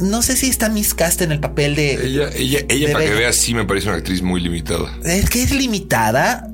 no 0.00 0.22
sé 0.22 0.36
si 0.36 0.48
está 0.48 0.68
miscast 0.68 1.20
en 1.22 1.32
el 1.32 1.40
papel 1.40 1.74
de... 1.74 1.94
Ella, 1.94 2.30
ella, 2.34 2.60
ella 2.68 2.88
De 2.88 2.92
para 2.92 3.04
que 3.04 3.14
veas, 3.14 3.36
sí 3.36 3.54
me 3.54 3.64
parece 3.64 3.88
una 3.88 3.98
actriz 3.98 4.22
muy 4.22 4.40
limitada. 4.40 4.98
Es 5.04 5.30
que 5.30 5.42
es 5.42 5.52
limitada. 5.52 6.48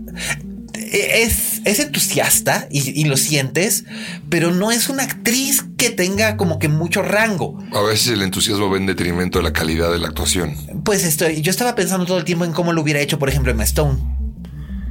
Es, 0.74 1.60
es 1.64 1.80
entusiasta 1.80 2.66
y, 2.70 2.98
y 2.98 3.04
lo 3.04 3.18
sientes, 3.18 3.84
pero 4.30 4.52
no 4.52 4.70
es 4.70 4.88
una 4.88 5.02
actriz 5.02 5.64
que 5.76 5.90
tenga 5.90 6.36
como 6.38 6.58
que 6.58 6.68
mucho 6.68 7.02
rango. 7.02 7.58
A 7.72 7.82
veces 7.82 8.08
el 8.08 8.22
entusiasmo 8.22 8.70
va 8.70 8.78
en 8.78 8.86
detrimento 8.86 9.38
de 9.38 9.44
la 9.44 9.52
calidad 9.52 9.92
de 9.92 9.98
la 9.98 10.08
actuación. 10.08 10.56
Pues 10.84 11.04
estoy, 11.04 11.42
yo 11.42 11.50
estaba 11.50 11.74
pensando 11.74 12.06
todo 12.06 12.18
el 12.18 12.24
tiempo 12.24 12.46
en 12.46 12.52
cómo 12.52 12.72
lo 12.72 12.80
hubiera 12.80 13.00
hecho, 13.00 13.18
por 13.18 13.28
ejemplo, 13.28 13.52
Emma 13.52 13.64
Stone. 13.64 13.98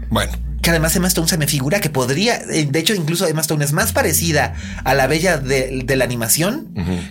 Bueno, 0.10 0.32
Que 0.68 0.72
además 0.72 0.94
Emma 0.98 1.08
Stone 1.08 1.30
se 1.30 1.38
me 1.38 1.48
figura 1.48 1.80
que 1.80 1.90
podría, 1.90 2.42
eh, 2.52 2.68
de 2.70 2.80
hecho 2.80 2.94
incluso 2.94 3.26
Emma 3.26 3.40
Stone 3.40 3.64
es 3.64 3.72
más 3.72 3.94
parecida 3.94 4.54
a 4.84 4.94
la 4.96 5.08
bella 5.08 5.38
de, 5.38 5.82
de 5.86 5.96
la 5.96 6.04
animación 6.04 6.68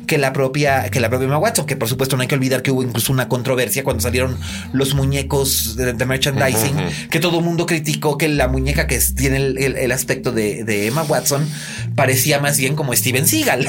que 0.06 0.18
la 0.18 0.34
propia 0.34 0.90
que 0.90 1.00
la 1.00 1.08
propia 1.08 1.24
Emma 1.24 1.38
Watson, 1.38 1.64
que 1.64 1.74
por 1.74 1.88
supuesto 1.88 2.16
no 2.16 2.22
hay 2.22 2.28
que 2.28 2.34
olvidar 2.34 2.60
que 2.60 2.70
hubo 2.70 2.82
incluso 2.82 3.14
una 3.14 3.28
controversia 3.30 3.82
cuando 3.82 4.02
salieron 4.02 4.36
los 4.74 4.92
muñecos 4.94 5.74
de, 5.76 5.94
de 5.94 6.04
merchandising, 6.04 6.76
que 7.10 7.18
todo 7.18 7.38
el 7.38 7.46
mundo 7.46 7.64
criticó 7.64 8.18
que 8.18 8.28
la 8.28 8.46
muñeca 8.48 8.86
que 8.86 8.98
tiene 9.16 9.38
el, 9.38 9.56
el- 9.56 9.76
el 9.76 9.90
aspecto 9.92 10.32
de, 10.32 10.62
de 10.64 10.88
Emma 10.88 11.04
Watson 11.04 11.48
parecía 11.94 12.38
más 12.40 12.58
bien 12.58 12.76
como 12.76 12.94
Steven 12.94 13.26
Seagal. 13.26 13.66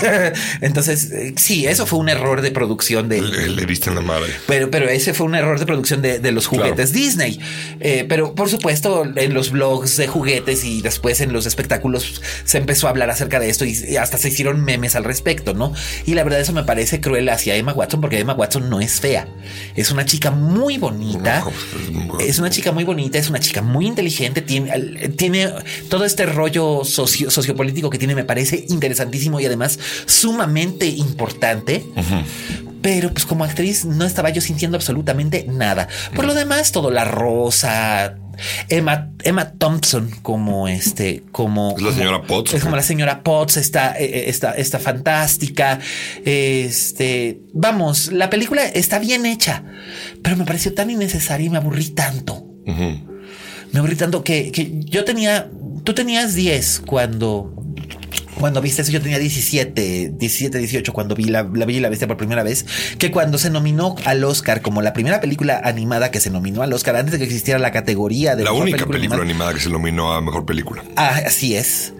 Entonces, 0.61 1.11
eh, 1.13 1.33
sí, 1.37 1.65
eso 1.65 1.85
fue 1.85 1.99
un 1.99 2.09
error 2.09 2.41
de 2.41 2.51
producción 2.51 3.07
de, 3.07 3.21
le, 3.21 3.47
le 3.51 3.65
diste 3.65 3.89
en 3.89 3.95
la 3.95 4.01
madre. 4.01 4.33
pero, 4.47 4.69
pero 4.69 4.89
ese 4.89 5.13
fue 5.13 5.25
un 5.27 5.35
error 5.35 5.59
de 5.59 5.65
producción 5.65 6.01
de, 6.01 6.19
de 6.19 6.31
los 6.33 6.45
juguetes 6.47 6.91
Disney. 6.91 7.39
Eh, 7.79 8.05
pero 8.09 8.35
por 8.35 8.49
supuesto, 8.49 9.05
en 9.15 9.33
los 9.33 9.51
blogs 9.51 9.76
de 9.81 10.07
juguetes 10.07 10.63
y 10.63 10.81
después 10.81 11.21
en 11.21 11.33
los 11.33 11.45
espectáculos 11.45 12.21
se 12.45 12.57
empezó 12.57 12.87
a 12.87 12.89
hablar 12.91 13.09
acerca 13.09 13.39
de 13.39 13.49
esto 13.49 13.65
y, 13.65 13.95
hasta 13.97 14.17
se 14.17 14.29
hicieron 14.29 14.63
memes 14.63 14.95
al 14.95 15.03
respecto, 15.03 15.53
¿no? 15.53 15.73
Y 16.05 16.13
la 16.13 16.23
verdad, 16.23 16.39
eso 16.39 16.53
me 16.53 16.63
parece 16.63 16.99
cruel 17.01 17.29
hacia 17.29 17.55
Emma 17.55 17.73
Watson 17.73 18.01
porque 18.01 18.19
Emma 18.19 18.33
Watson 18.33 18.69
no 18.69 18.79
es 18.81 18.99
fea. 18.99 19.27
Es 19.75 19.91
una 19.91 20.05
chica 20.05 20.31
muy 20.31 20.77
bonita. 20.77 21.43
Pues, 22.09 22.27
Es 22.29 22.39
una 22.39 22.49
chica 22.49 22.71
muy 22.71 22.83
bonita, 22.83 23.17
es 23.17 23.29
una 23.29 23.39
chica 23.39 23.61
muy 23.61 23.87
inteligente, 23.87 24.41
tiene, 24.41 25.09
tiene 25.15 25.49
todo 25.89 26.05
este 26.05 26.25
rollo 26.25 26.83
socio- 26.83 27.29
sociopolítico 27.31 27.89
que 27.89 27.97
tiene, 27.97 28.15
me 28.15 28.23
parece 28.25 28.65
interesantísimo 28.69 29.39
y 29.39 29.45
además 29.45 29.79
sumamente 30.05 30.85
importante. 30.87 31.85
Pero 32.81 33.11
pues 33.11 33.25
como 33.25 33.43
actriz 33.43 33.85
no 33.85 34.05
estaba 34.05 34.29
yo 34.29 34.39
sintiendo 34.39 34.77
absolutamente 34.77 35.45
nada. 35.49 35.87
Por 36.15 36.25
lo 36.25 36.33
demás, 36.33 36.71
todo 36.71 36.91
la 36.91 37.03
rosa. 37.05 38.17
Emma, 38.69 39.11
Emma 39.23 39.51
Thompson 39.51 40.11
como 40.21 40.67
este, 40.67 41.23
como 41.31 41.75
Es 41.77 41.83
la 41.83 41.91
señora 41.91 42.23
Potts, 42.23 42.53
Es 42.53 42.63
como 42.63 42.75
la 42.75 42.83
señora 42.83 43.23
Potts, 43.23 43.57
está, 43.57 43.97
eh, 43.97 44.05
eh, 44.05 44.23
está, 44.27 44.51
está 44.53 44.79
fantástica. 44.79 45.79
Este, 46.25 47.39
vamos, 47.53 48.11
la 48.11 48.29
película 48.29 48.65
está 48.65 48.99
bien 48.99 49.25
hecha, 49.25 49.63
pero 50.21 50.35
me 50.35 50.45
pareció 50.45 50.73
tan 50.73 50.89
innecesaria 50.89 51.47
y 51.47 51.49
me 51.49 51.57
aburrí 51.57 51.89
tanto. 51.89 52.45
Me 52.65 53.79
aburrí 53.79 53.95
tanto 53.95 54.23
que, 54.23 54.51
que 54.51 54.79
yo 54.85 55.05
tenía, 55.05 55.49
tú 55.83 55.93
tenías 55.93 56.35
10 56.35 56.81
cuando, 56.85 57.53
cuando 58.39 58.61
viste 58.61 58.81
eso, 58.81 58.91
yo 58.91 59.01
tenía 59.01 59.19
17, 59.19 60.13
17, 60.17 60.57
18 60.57 60.93
cuando 60.93 61.15
vi 61.15 61.25
la, 61.25 61.43
la 61.43 61.65
Bella 61.65 61.79
y 61.79 61.81
la 61.81 61.89
Bestia 61.89 62.07
por 62.07 62.17
primera 62.17 62.43
vez, 62.43 62.65
que 62.97 63.11
cuando 63.11 63.37
se 63.37 63.49
nominó 63.49 63.95
al 64.05 64.23
Oscar 64.23 64.61
como 64.61 64.81
la 64.81 64.93
primera 64.93 65.19
película 65.21 65.59
animada 65.63 66.11
que 66.11 66.19
se 66.19 66.29
nominó 66.29 66.61
al 66.61 66.73
Oscar 66.73 66.95
antes 66.95 67.11
de 67.13 67.17
que 67.19 67.23
existiera 67.25 67.59
la 67.59 67.71
categoría 67.71 68.35
de 68.35 68.43
La 68.43 68.51
mejor 68.51 68.63
única 68.63 68.85
película 68.85 69.21
animada. 69.21 69.21
animada 69.23 69.53
que 69.53 69.59
se 69.59 69.69
nominó 69.69 70.13
a 70.13 70.21
mejor 70.21 70.45
película. 70.45 70.83
Ah, 70.95 71.21
así 71.25 71.55
es. 71.55 71.93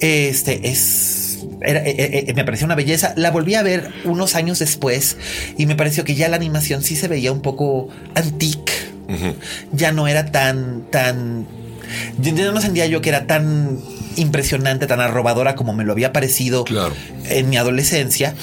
Este 0.00 0.68
es. 0.68 1.38
era- 1.60 1.80
eh, 1.80 1.94
eh, 1.98 2.24
eh, 2.28 2.34
me 2.34 2.44
pareció 2.44 2.66
una 2.66 2.74
belleza. 2.74 3.14
La 3.16 3.30
volví 3.30 3.54
a 3.54 3.62
ver 3.62 3.90
unos 4.04 4.34
años 4.34 4.58
después 4.58 5.16
y 5.58 5.66
me 5.66 5.74
pareció 5.76 6.04
que 6.04 6.14
ya 6.14 6.28
la 6.28 6.36
animación 6.36 6.82
sí 6.82 6.96
se 6.96 7.08
veía 7.08 7.32
un 7.32 7.40
poco 7.42 7.88
antique. 8.14 8.72
ya 9.72 9.92
no 9.92 10.08
era 10.08 10.32
tan, 10.32 10.84
tan. 10.90 11.46
Ya 12.20 12.50
no 12.50 12.60
sentía 12.62 12.86
yo 12.86 13.00
que 13.02 13.10
era 13.10 13.26
tan 13.26 13.78
impresionante, 14.16 14.86
tan 14.86 15.00
arrobadora 15.00 15.54
como 15.54 15.72
me 15.72 15.84
lo 15.84 15.92
había 15.92 16.12
parecido 16.12 16.64
Claro. 16.64 16.94
en 17.28 17.48
mi 17.50 17.56
adolescencia. 17.56 18.34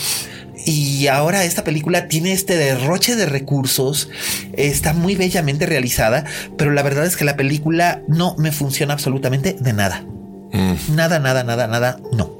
Y 0.65 1.07
ahora 1.07 1.45
esta 1.45 1.63
película 1.63 2.07
tiene 2.09 2.33
este 2.33 2.57
derroche 2.57 3.15
de 3.15 3.25
recursos, 3.25 4.09
está 4.53 4.93
muy 4.93 5.15
bellamente 5.15 5.65
realizada, 5.65 6.25
pero 6.57 6.71
la 6.71 6.83
verdad 6.83 7.05
es 7.05 7.15
que 7.15 7.23
la 7.25 7.37
película 7.37 8.01
no 8.07 8.35
me 8.37 8.51
funciona 8.51 8.93
absolutamente 8.93 9.55
de 9.59 9.73
nada. 9.73 10.05
Nada, 10.93 11.19
nada, 11.19 11.43
nada, 11.43 11.67
nada, 11.67 11.99
no. 12.11 12.38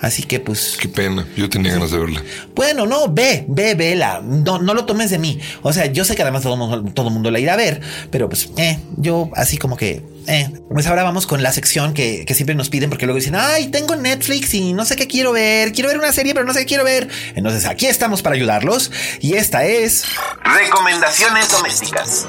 Así 0.00 0.22
que 0.22 0.40
pues... 0.40 0.76
Qué 0.80 0.88
pena. 0.88 1.26
Yo 1.36 1.48
tenía 1.48 1.72
ganas 1.72 1.90
de 1.90 1.98
verla. 1.98 2.22
Bueno, 2.54 2.86
no, 2.86 3.12
ve, 3.12 3.44
ve, 3.48 3.74
vela. 3.74 4.20
No, 4.22 4.58
no 4.58 4.74
lo 4.74 4.84
tomes 4.84 5.10
de 5.10 5.18
mí. 5.18 5.38
O 5.62 5.72
sea, 5.72 5.86
yo 5.86 6.04
sé 6.04 6.14
que 6.14 6.22
además 6.22 6.42
todo 6.42 6.54
el 6.54 6.58
mundo, 6.58 6.92
todo 6.92 7.10
mundo 7.10 7.30
la 7.30 7.40
irá 7.40 7.54
a 7.54 7.56
ver, 7.56 7.80
pero 8.10 8.28
pues, 8.28 8.50
eh, 8.56 8.78
yo 8.96 9.30
así 9.34 9.58
como 9.58 9.76
que, 9.76 10.02
eh. 10.28 10.50
Pues 10.68 10.86
ahora 10.86 11.02
vamos 11.04 11.26
con 11.26 11.42
la 11.42 11.52
sección 11.52 11.94
que, 11.94 12.24
que 12.26 12.34
siempre 12.34 12.54
nos 12.54 12.68
piden 12.68 12.90
porque 12.90 13.06
luego 13.06 13.18
dicen, 13.18 13.34
ay, 13.34 13.68
tengo 13.68 13.96
Netflix 13.96 14.52
y 14.52 14.74
no 14.74 14.84
sé 14.84 14.94
qué 14.94 15.06
quiero 15.06 15.32
ver. 15.32 15.72
Quiero 15.72 15.88
ver 15.88 15.98
una 15.98 16.12
serie, 16.12 16.34
pero 16.34 16.44
no 16.44 16.52
sé 16.52 16.60
qué 16.60 16.66
quiero 16.66 16.84
ver. 16.84 17.08
Entonces 17.34 17.64
aquí 17.64 17.86
estamos 17.86 18.20
para 18.20 18.36
ayudarlos 18.36 18.92
y 19.20 19.34
esta 19.34 19.64
es... 19.64 20.04
Recomendaciones 20.44 21.50
domésticas. 21.50 22.26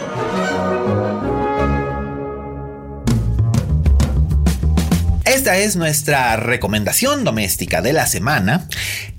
Esta 5.40 5.58
es 5.58 5.78
nuestra 5.78 6.36
recomendación 6.36 7.24
doméstica 7.24 7.82
de 7.82 7.94
la 7.94 8.08
semana. 8.08 8.68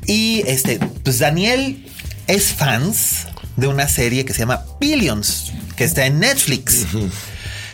Y 0.07 0.43
este, 0.47 0.79
pues 1.03 1.19
Daniel 1.19 1.83
es 2.27 2.53
fans 2.53 3.27
de 3.57 3.69
una 3.69 3.89
serie 3.89 4.27
que 4.27 4.35
se 4.35 4.41
llama 4.41 4.63
Billions, 4.79 5.51
que 5.77 5.85
está 5.85 6.05
en 6.05 6.21
Netflix. 6.21 6.85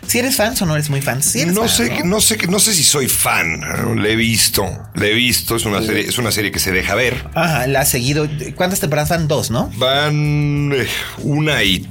Si 0.07 0.21
eres 0.21 0.37
fan 0.37 0.55
o 0.61 0.65
no 0.65 0.77
eres 0.77 0.91
muy 0.91 1.03
fan, 1.03 1.25
Sí 1.25 1.41
eres 1.41 1.55
No 1.55 1.63
fan, 1.63 1.71
sé, 1.71 1.99
¿no? 1.99 2.05
no 2.05 2.21
sé, 2.21 2.39
no 2.49 2.61
sé 2.61 2.73
si 2.73 2.85
soy 2.85 3.09
fan. 3.09 4.01
Le 4.01 4.13
he 4.13 4.17
visto, 4.17 4.65
le 4.95 5.11
he 5.11 5.15
visto. 5.15 5.57
Es 5.57 5.65
una 5.65 5.83
serie, 5.83 6.07
es 6.09 6.17
una 6.17 6.31
serie 6.31 6.53
que 6.53 6.61
se 6.61 6.71
deja 6.71 6.95
ver. 6.95 7.29
Ajá, 7.35 7.67
la 7.67 7.81
has 7.81 7.89
seguido. 7.89 8.29
¿Cuántas 8.55 8.79
temporadas 8.79 9.09
van? 9.09 9.27
Dos, 9.27 9.51
¿no? 9.51 9.73
Van 9.75 10.71
eh, 10.73 10.87
una 11.19 11.65
y 11.65 11.85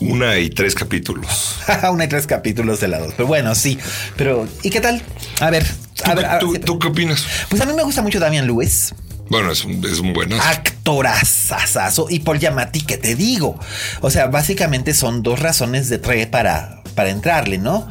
una 0.00 0.38
y 0.38 0.50
tres 0.50 0.74
capítulos. 0.74 1.56
Una 1.90 2.04
y 2.04 2.08
tres 2.08 2.26
capítulos 2.26 2.80
de 2.80 2.88
la 2.88 2.98
dos. 2.98 3.14
Pero 3.16 3.26
bueno, 3.26 3.54
sí. 3.54 3.78
Pero, 4.16 4.46
¿y 4.62 4.70
qué 4.70 4.80
tal? 4.80 5.02
A 5.40 5.50
ver, 5.50 5.66
¿Tú, 5.94 6.02
a 6.10 6.14
ver. 6.14 6.24
a 6.26 6.30
ver, 6.32 6.38
tú- 6.40 6.52
sí, 6.54 6.58
tú 6.60 6.78
qué 6.78 6.88
opinas? 6.88 7.24
Pues 7.48 7.60
a 7.62 7.66
mí 7.66 7.72
me 7.72 7.82
gusta 7.82 8.02
mucho 8.02 8.20
Damian 8.20 8.46
Lewis. 8.46 8.94
Bueno, 9.28 9.50
es 9.50 9.64
un, 9.64 9.84
es 9.84 9.98
un 9.98 10.12
buen 10.12 10.32
actorazazazo 10.32 12.06
y 12.08 12.20
Paul 12.20 12.38
Giamatti, 12.38 12.80
que 12.82 12.96
te 12.96 13.14
digo? 13.16 13.58
O 14.00 14.10
sea, 14.10 14.26
básicamente 14.28 14.94
son 14.94 15.22
dos 15.22 15.40
razones 15.40 15.88
de 15.88 15.98
tre 15.98 16.26
para, 16.26 16.82
para 16.94 17.10
entrarle, 17.10 17.58
¿no? 17.58 17.88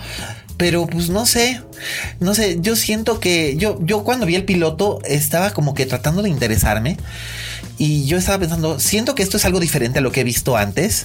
Pero 0.58 0.88
pues 0.88 1.10
no 1.10 1.26
sé, 1.26 1.62
no 2.22 2.34
sé, 2.34 2.58
yo 2.62 2.78
siento 2.78 3.20
que 3.20 3.58
yo, 3.58 3.78
yo 3.82 4.06
cuando 4.06 4.26
vi 4.26 4.36
el 4.36 4.46
piloto 4.46 5.00
estaba 5.04 5.52
como 5.52 5.74
que 5.74 5.86
tratando 5.86 6.22
de 6.22 6.30
interesarme 6.30 6.96
y 7.78 8.06
yo 8.06 8.18
estaba 8.18 8.38
pensando, 8.40 8.80
siento 8.80 9.16
que 9.16 9.24
esto 9.24 9.36
es 9.36 9.44
algo 9.44 9.60
diferente 9.60 10.00
a 10.00 10.02
lo 10.02 10.14
que 10.14 10.22
he 10.22 10.24
visto 10.24 10.56
antes, 10.56 11.04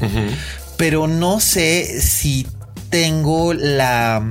pero 0.80 1.06
no 1.06 1.40
sé 1.40 2.00
si 2.00 2.46
tengo 2.88 3.52
la... 3.52 4.26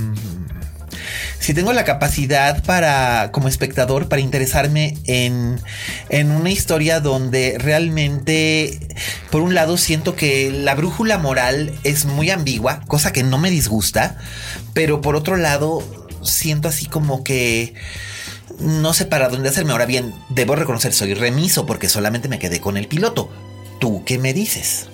si 1.40 1.54
tengo 1.54 1.74
la 1.74 1.84
capacidad 1.84 2.64
para, 2.64 3.32
como 3.32 3.48
espectador, 3.48 4.10
para 4.10 4.24
interesarme 4.24 4.98
en, 5.06 5.62
en 6.10 6.32
una 6.32 6.50
historia 6.50 7.02
donde 7.02 7.56
realmente, 7.60 8.80
por 9.30 9.44
un 9.44 9.54
lado, 9.54 9.78
siento 9.78 10.16
que 10.16 10.50
la 10.50 10.74
brújula 10.74 11.20
moral 11.20 11.72
es 11.84 12.06
muy 12.06 12.32
ambigua, 12.32 12.82
cosa 12.88 13.14
que 13.14 13.22
no 13.22 13.38
me 13.38 13.52
disgusta, 13.52 14.18
pero 14.74 15.02
por 15.02 15.16
otro 15.16 15.38
lado, 15.38 15.84
siento 16.24 16.68
así 16.68 16.88
como 16.88 17.24
que 17.24 17.76
no 18.60 18.96
sé 18.96 19.06
para 19.06 19.30
dónde 19.30 19.50
hacerme. 19.50 19.74
Ahora 19.74 19.86
bien, 19.86 20.16
debo 20.30 20.56
reconocer, 20.56 20.94
soy 20.94 21.14
remiso 21.14 21.68
porque 21.68 21.90
solamente 21.90 22.28
me 22.28 22.40
quedé 22.40 22.60
con 22.60 22.76
el 22.76 22.88
piloto. 22.88 23.32
¿Tú 23.80 24.04
qué 24.04 24.18
me 24.18 24.34
dices? 24.34 24.89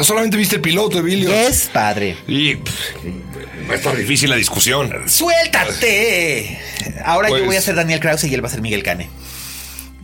Solamente 0.00 0.36
viste 0.36 0.56
el 0.56 0.62
piloto, 0.62 0.98
Emilio. 0.98 1.32
Es 1.32 1.68
padre. 1.72 2.16
Y 2.26 2.54
va 2.54 3.72
a 3.72 3.74
estar 3.74 3.96
difícil 3.96 4.30
la 4.30 4.36
discusión. 4.36 4.92
¡Suéltate! 5.06 6.58
Ahora 7.04 7.28
Pues- 7.28 7.40
yo 7.40 7.46
voy 7.46 7.56
a 7.56 7.60
ser 7.60 7.74
Daniel 7.74 8.00
Krause 8.00 8.24
y 8.24 8.34
él 8.34 8.42
va 8.42 8.48
a 8.48 8.50
ser 8.50 8.60
Miguel 8.60 8.82
Cane. 8.82 9.08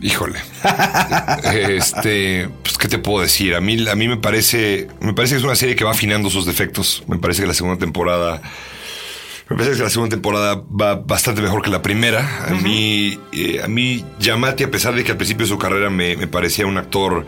Híjole. 0.01 0.39
este, 1.69 2.49
pues 2.63 2.77
qué 2.77 2.87
te 2.87 2.97
puedo 2.97 3.21
decir. 3.23 3.55
A 3.55 3.61
mí, 3.61 3.87
a 3.87 3.95
mí 3.95 4.07
me 4.07 4.17
parece, 4.17 4.87
me 4.99 5.13
parece 5.13 5.35
que 5.35 5.39
es 5.39 5.43
una 5.45 5.55
serie 5.55 5.75
que 5.75 5.83
va 5.83 5.91
afinando 5.91 6.29
sus 6.29 6.45
defectos. 6.45 7.03
Me 7.07 7.17
parece 7.17 7.41
que 7.41 7.47
la 7.47 7.53
segunda 7.53 7.79
temporada, 7.79 8.41
me 9.49 9.57
parece 9.57 9.77
que 9.77 9.83
la 9.83 9.89
segunda 9.89 10.15
temporada 10.15 10.55
va 10.69 10.95
bastante 10.95 11.41
mejor 11.41 11.61
que 11.61 11.69
la 11.69 11.81
primera. 11.81 12.45
A 12.47 12.51
mí, 12.55 13.19
eh, 13.31 13.61
a 13.63 13.67
mí 13.67 14.03
Yamati, 14.19 14.63
a 14.63 14.71
pesar 14.71 14.95
de 14.95 15.03
que 15.03 15.11
al 15.11 15.17
principio 15.17 15.45
de 15.45 15.49
su 15.49 15.57
carrera 15.59 15.89
me, 15.89 16.15
me 16.17 16.25
parecía 16.27 16.65
un 16.65 16.77
actor 16.77 17.25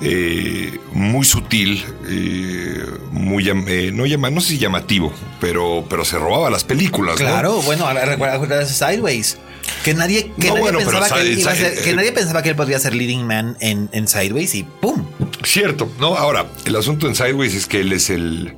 eh, 0.00 0.78
muy 0.92 1.24
sutil, 1.24 1.84
eh, 2.08 2.84
muy 3.10 3.44
no 3.92 4.06
llama, 4.06 4.30
no 4.30 4.40
sé 4.40 4.48
si 4.48 4.58
llamativo, 4.58 5.12
pero, 5.40 5.84
pero 5.90 6.04
se 6.04 6.18
robaba 6.18 6.48
las 6.50 6.64
películas. 6.64 7.20
¿no? 7.20 7.26
Claro, 7.26 7.60
bueno, 7.62 7.86
ahora 7.86 8.04
recuerda 8.06 8.38
recuerda 8.38 8.64
Sideways. 8.66 9.38
Que 9.84 9.94
nadie, 9.94 10.30
que 10.40 10.48
No, 10.48 10.54
nadie 10.54 10.60
bueno, 10.60 10.78
pero 10.78 10.90
pensaba 11.00 11.14
que, 11.16 11.20
él 11.22 11.28
Side- 11.36 11.40
iba 11.40 11.52
a 11.52 11.54
ser- 11.54 11.74
Side- 11.74 11.84
que 11.84 11.92
nadie 11.96 12.12
pensaba 12.12 12.42
que 12.42 12.48
él 12.50 12.56
podría 12.56 12.78
ser 12.78 12.94
leading 12.94 13.26
man 13.26 13.56
en, 13.60 13.88
en 13.92 14.08
Sideways 14.08 14.54
y 14.54 14.62
¡pum! 14.64 15.04
Cierto, 15.44 15.90
¿no? 16.00 16.14
Ahora, 16.16 16.46
el 16.64 16.76
asunto 16.76 17.06
en 17.08 17.14
Sideways 17.14 17.54
es 17.54 17.66
que 17.66 17.80
él 17.80 17.92
es 17.92 18.10
el. 18.10 18.54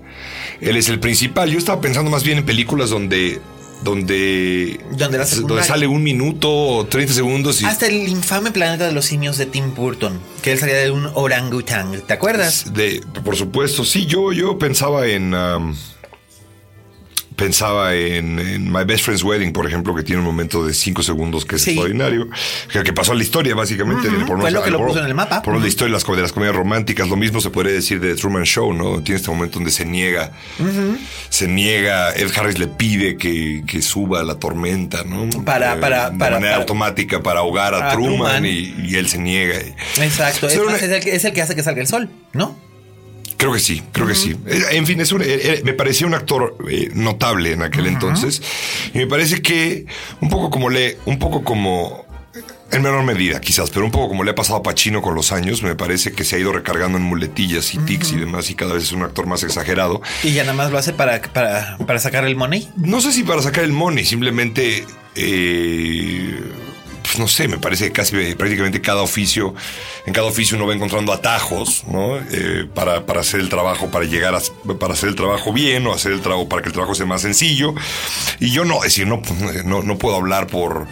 Él 0.60 0.76
es 0.76 0.88
el 0.88 1.00
principal. 1.00 1.50
Yo 1.50 1.58
estaba 1.58 1.80
pensando 1.80 2.10
más 2.10 2.24
bien 2.24 2.38
en 2.38 2.44
películas 2.44 2.90
donde. 2.90 3.40
Donde, 3.82 4.80
Donde 4.96 5.62
sale 5.62 5.86
un 5.86 6.02
minuto 6.02 6.50
o 6.50 6.86
30 6.86 7.12
segundos 7.12 7.60
y. 7.60 7.66
Hasta 7.66 7.86
el 7.86 8.08
infame 8.08 8.50
planeta 8.50 8.86
de 8.86 8.92
los 8.92 9.04
simios 9.04 9.36
de 9.36 9.44
Tim 9.44 9.74
Burton, 9.74 10.18
que 10.40 10.52
él 10.52 10.58
salía 10.58 10.76
de 10.76 10.90
un 10.90 11.10
orangután, 11.12 12.00
¿te 12.06 12.14
acuerdas? 12.14 12.72
De, 12.72 13.02
por 13.22 13.36
supuesto, 13.36 13.84
sí, 13.84 14.06
yo, 14.06 14.32
yo 14.32 14.58
pensaba 14.58 15.06
en. 15.06 15.34
um, 15.34 15.74
pensaba 17.36 17.94
en, 17.94 18.38
en 18.38 18.72
My 18.72 18.84
Best 18.84 19.04
Friend's 19.04 19.22
Wedding, 19.22 19.52
por 19.52 19.66
ejemplo, 19.66 19.94
que 19.94 20.02
tiene 20.02 20.20
un 20.20 20.26
momento 20.26 20.64
de 20.64 20.72
5 20.74 21.02
segundos 21.02 21.44
que 21.44 21.56
es 21.56 21.62
Sí. 21.62 21.70
extraordinario, 21.70 22.28
que, 22.72 22.82
que 22.82 22.92
pasó 22.92 23.12
a 23.12 23.14
la 23.14 23.22
historia, 23.22 23.54
básicamente. 23.54 24.08
Ujú, 24.08 24.26
por 24.26 24.40
fue 24.40 24.50
lo 24.50 24.62
que 24.62 24.70
lo 24.70 24.84
puso 24.86 25.00
en 25.00 25.06
el 25.06 25.14
mapa. 25.14 25.42
Por 25.42 25.54
la 25.54 25.58
Ujú. 25.58 25.66
historia 25.68 25.88
de 25.90 25.92
las, 25.94 26.04
com- 26.04 26.16
de 26.16 26.22
las 26.22 26.32
comedias 26.32 26.54
románticas, 26.56 27.08
lo 27.08 27.16
mismo 27.16 27.40
se 27.40 27.50
podría 27.50 27.72
decir 27.72 28.00
de 28.00 28.14
Truman 28.14 28.44
Show, 28.44 28.72
¿no? 28.72 29.02
Tiene 29.02 29.18
este 29.18 29.30
momento 29.30 29.54
donde 29.58 29.70
se 29.70 29.84
niega, 29.84 30.32
se 31.28 31.48
niega, 31.48 32.12
Ed 32.12 32.30
Harris 32.36 32.58
le 32.58 32.66
pide 32.68 33.16
que, 33.16 33.62
que 33.66 33.82
suba 33.82 34.20
a 34.20 34.22
la 34.24 34.36
tormenta, 34.36 35.02
¿no? 35.04 35.28
Para- 35.44 35.74
Eh, 35.74 35.78
para- 35.78 36.10
de 36.10 36.18
para- 36.18 36.36
manera 36.36 36.52
para- 36.52 36.62
automática 36.62 37.22
para 37.22 37.40
ahogar 37.40 37.74
a, 37.74 37.92
Truman, 37.92 38.16
Truman. 38.16 38.46
Y, 38.46 38.74
y 38.86 38.96
él 38.96 39.08
se 39.08 39.18
niega. 39.18 39.56
Exacto, 40.00 40.46
es, 40.48 40.56
más, 40.58 40.66
una- 40.66 40.76
es 40.76 40.82
el, 40.82 41.02
que- 41.02 41.14
es 41.16 41.24
el 41.24 41.32
que 41.32 41.42
hace 41.42 41.54
que 41.54 41.62
salga 41.62 41.80
el 41.80 41.86
sol, 41.88 42.10
¿no? 42.32 42.56
Creo 43.36 43.52
que 43.52 43.60
sí, 43.60 43.82
creo 43.92 44.06
que 44.06 44.14
sí. 44.14 44.36
Eh, 44.46 44.62
En 44.72 44.86
fin, 44.86 45.00
es 45.00 45.12
un- 45.12 45.22
eh, 45.22 45.26
eh, 45.28 45.62
me 45.64 45.72
parecía 45.74 46.06
un 46.06 46.14
actor 46.14 46.56
eh, 46.70 46.90
notable 46.94 47.52
en 47.52 47.62
aquel 47.62 47.86
entonces. 47.86 48.42
Y 48.94 48.98
me 48.98 49.06
parece 49.06 49.42
que 49.42 49.86
un 50.20 50.28
poco 50.30 50.50
como 50.50 50.70
le, 50.70 50.98
un 51.06 51.18
poco 51.18 51.42
como, 51.44 52.04
en 52.72 52.82
menor 52.82 53.04
medida 53.04 53.40
quizás, 53.40 53.70
pero 53.70 53.84
un 53.84 53.90
poco 53.92 54.08
como 54.08 54.24
le 54.24 54.30
ha 54.32 54.34
pasado 54.34 54.58
a 54.58 54.62
Pacino 54.62 55.02
con 55.02 55.14
los 55.14 55.30
años, 55.32 55.62
me 55.62 55.74
parece 55.76 56.12
que 56.12 56.24
se 56.24 56.36
ha 56.36 56.38
ido 56.38 56.52
recargando 56.52 56.96
en 56.98 57.04
muletillas 57.04 57.74
y 57.74 57.78
tics 57.78 58.12
y 58.12 58.16
demás 58.16 58.50
y 58.50 58.54
cada 58.54 58.74
vez 58.74 58.84
es 58.84 58.92
un 58.92 59.02
actor 59.02 59.26
más 59.26 59.42
exagerado. 59.42 60.00
Y 60.22 60.32
ya 60.32 60.42
nada 60.42 60.54
más 60.54 60.70
lo 60.72 60.78
hace 60.78 60.92
para, 60.92 61.20
para, 61.20 61.76
para 61.86 61.98
sacar 61.98 62.24
el 62.24 62.36
money. 62.36 62.68
No 62.76 63.00
sé 63.00 63.12
si 63.12 63.22
para 63.22 63.42
sacar 63.42 63.64
el 63.64 63.72
money, 63.72 64.04
simplemente, 64.04 64.84
eh, 65.16 66.40
pues 67.04 67.18
no 67.18 67.28
sé, 67.28 67.48
me 67.48 67.58
parece 67.58 67.84
que 67.84 67.92
casi 67.92 68.16
eh, 68.16 68.34
prácticamente 68.34 68.80
cada 68.80 69.02
oficio, 69.02 69.54
en 70.06 70.14
cada 70.14 70.26
oficio 70.26 70.56
uno 70.56 70.66
va 70.66 70.74
encontrando 70.74 71.12
atajos, 71.12 71.84
¿no? 71.86 72.16
Eh, 72.16 72.66
para, 72.74 73.04
para 73.04 73.20
hacer 73.20 73.40
el 73.40 73.50
trabajo, 73.50 73.90
para 73.90 74.06
llegar 74.06 74.34
a, 74.34 74.40
para 74.78 74.94
hacer 74.94 75.10
el 75.10 75.14
trabajo 75.14 75.52
bien 75.52 75.86
o 75.86 75.92
hacer 75.92 76.12
el 76.12 76.22
trabajo 76.22 76.48
para 76.48 76.62
que 76.62 76.68
el 76.68 76.72
trabajo 76.72 76.94
sea 76.94 77.04
más 77.04 77.20
sencillo. 77.20 77.74
Y 78.40 78.50
yo 78.52 78.64
no, 78.64 78.78
es 78.78 78.94
decir, 78.94 79.06
no, 79.06 79.20
no, 79.64 79.82
no 79.82 79.98
puedo 79.98 80.16
hablar 80.16 80.46
por, 80.46 80.86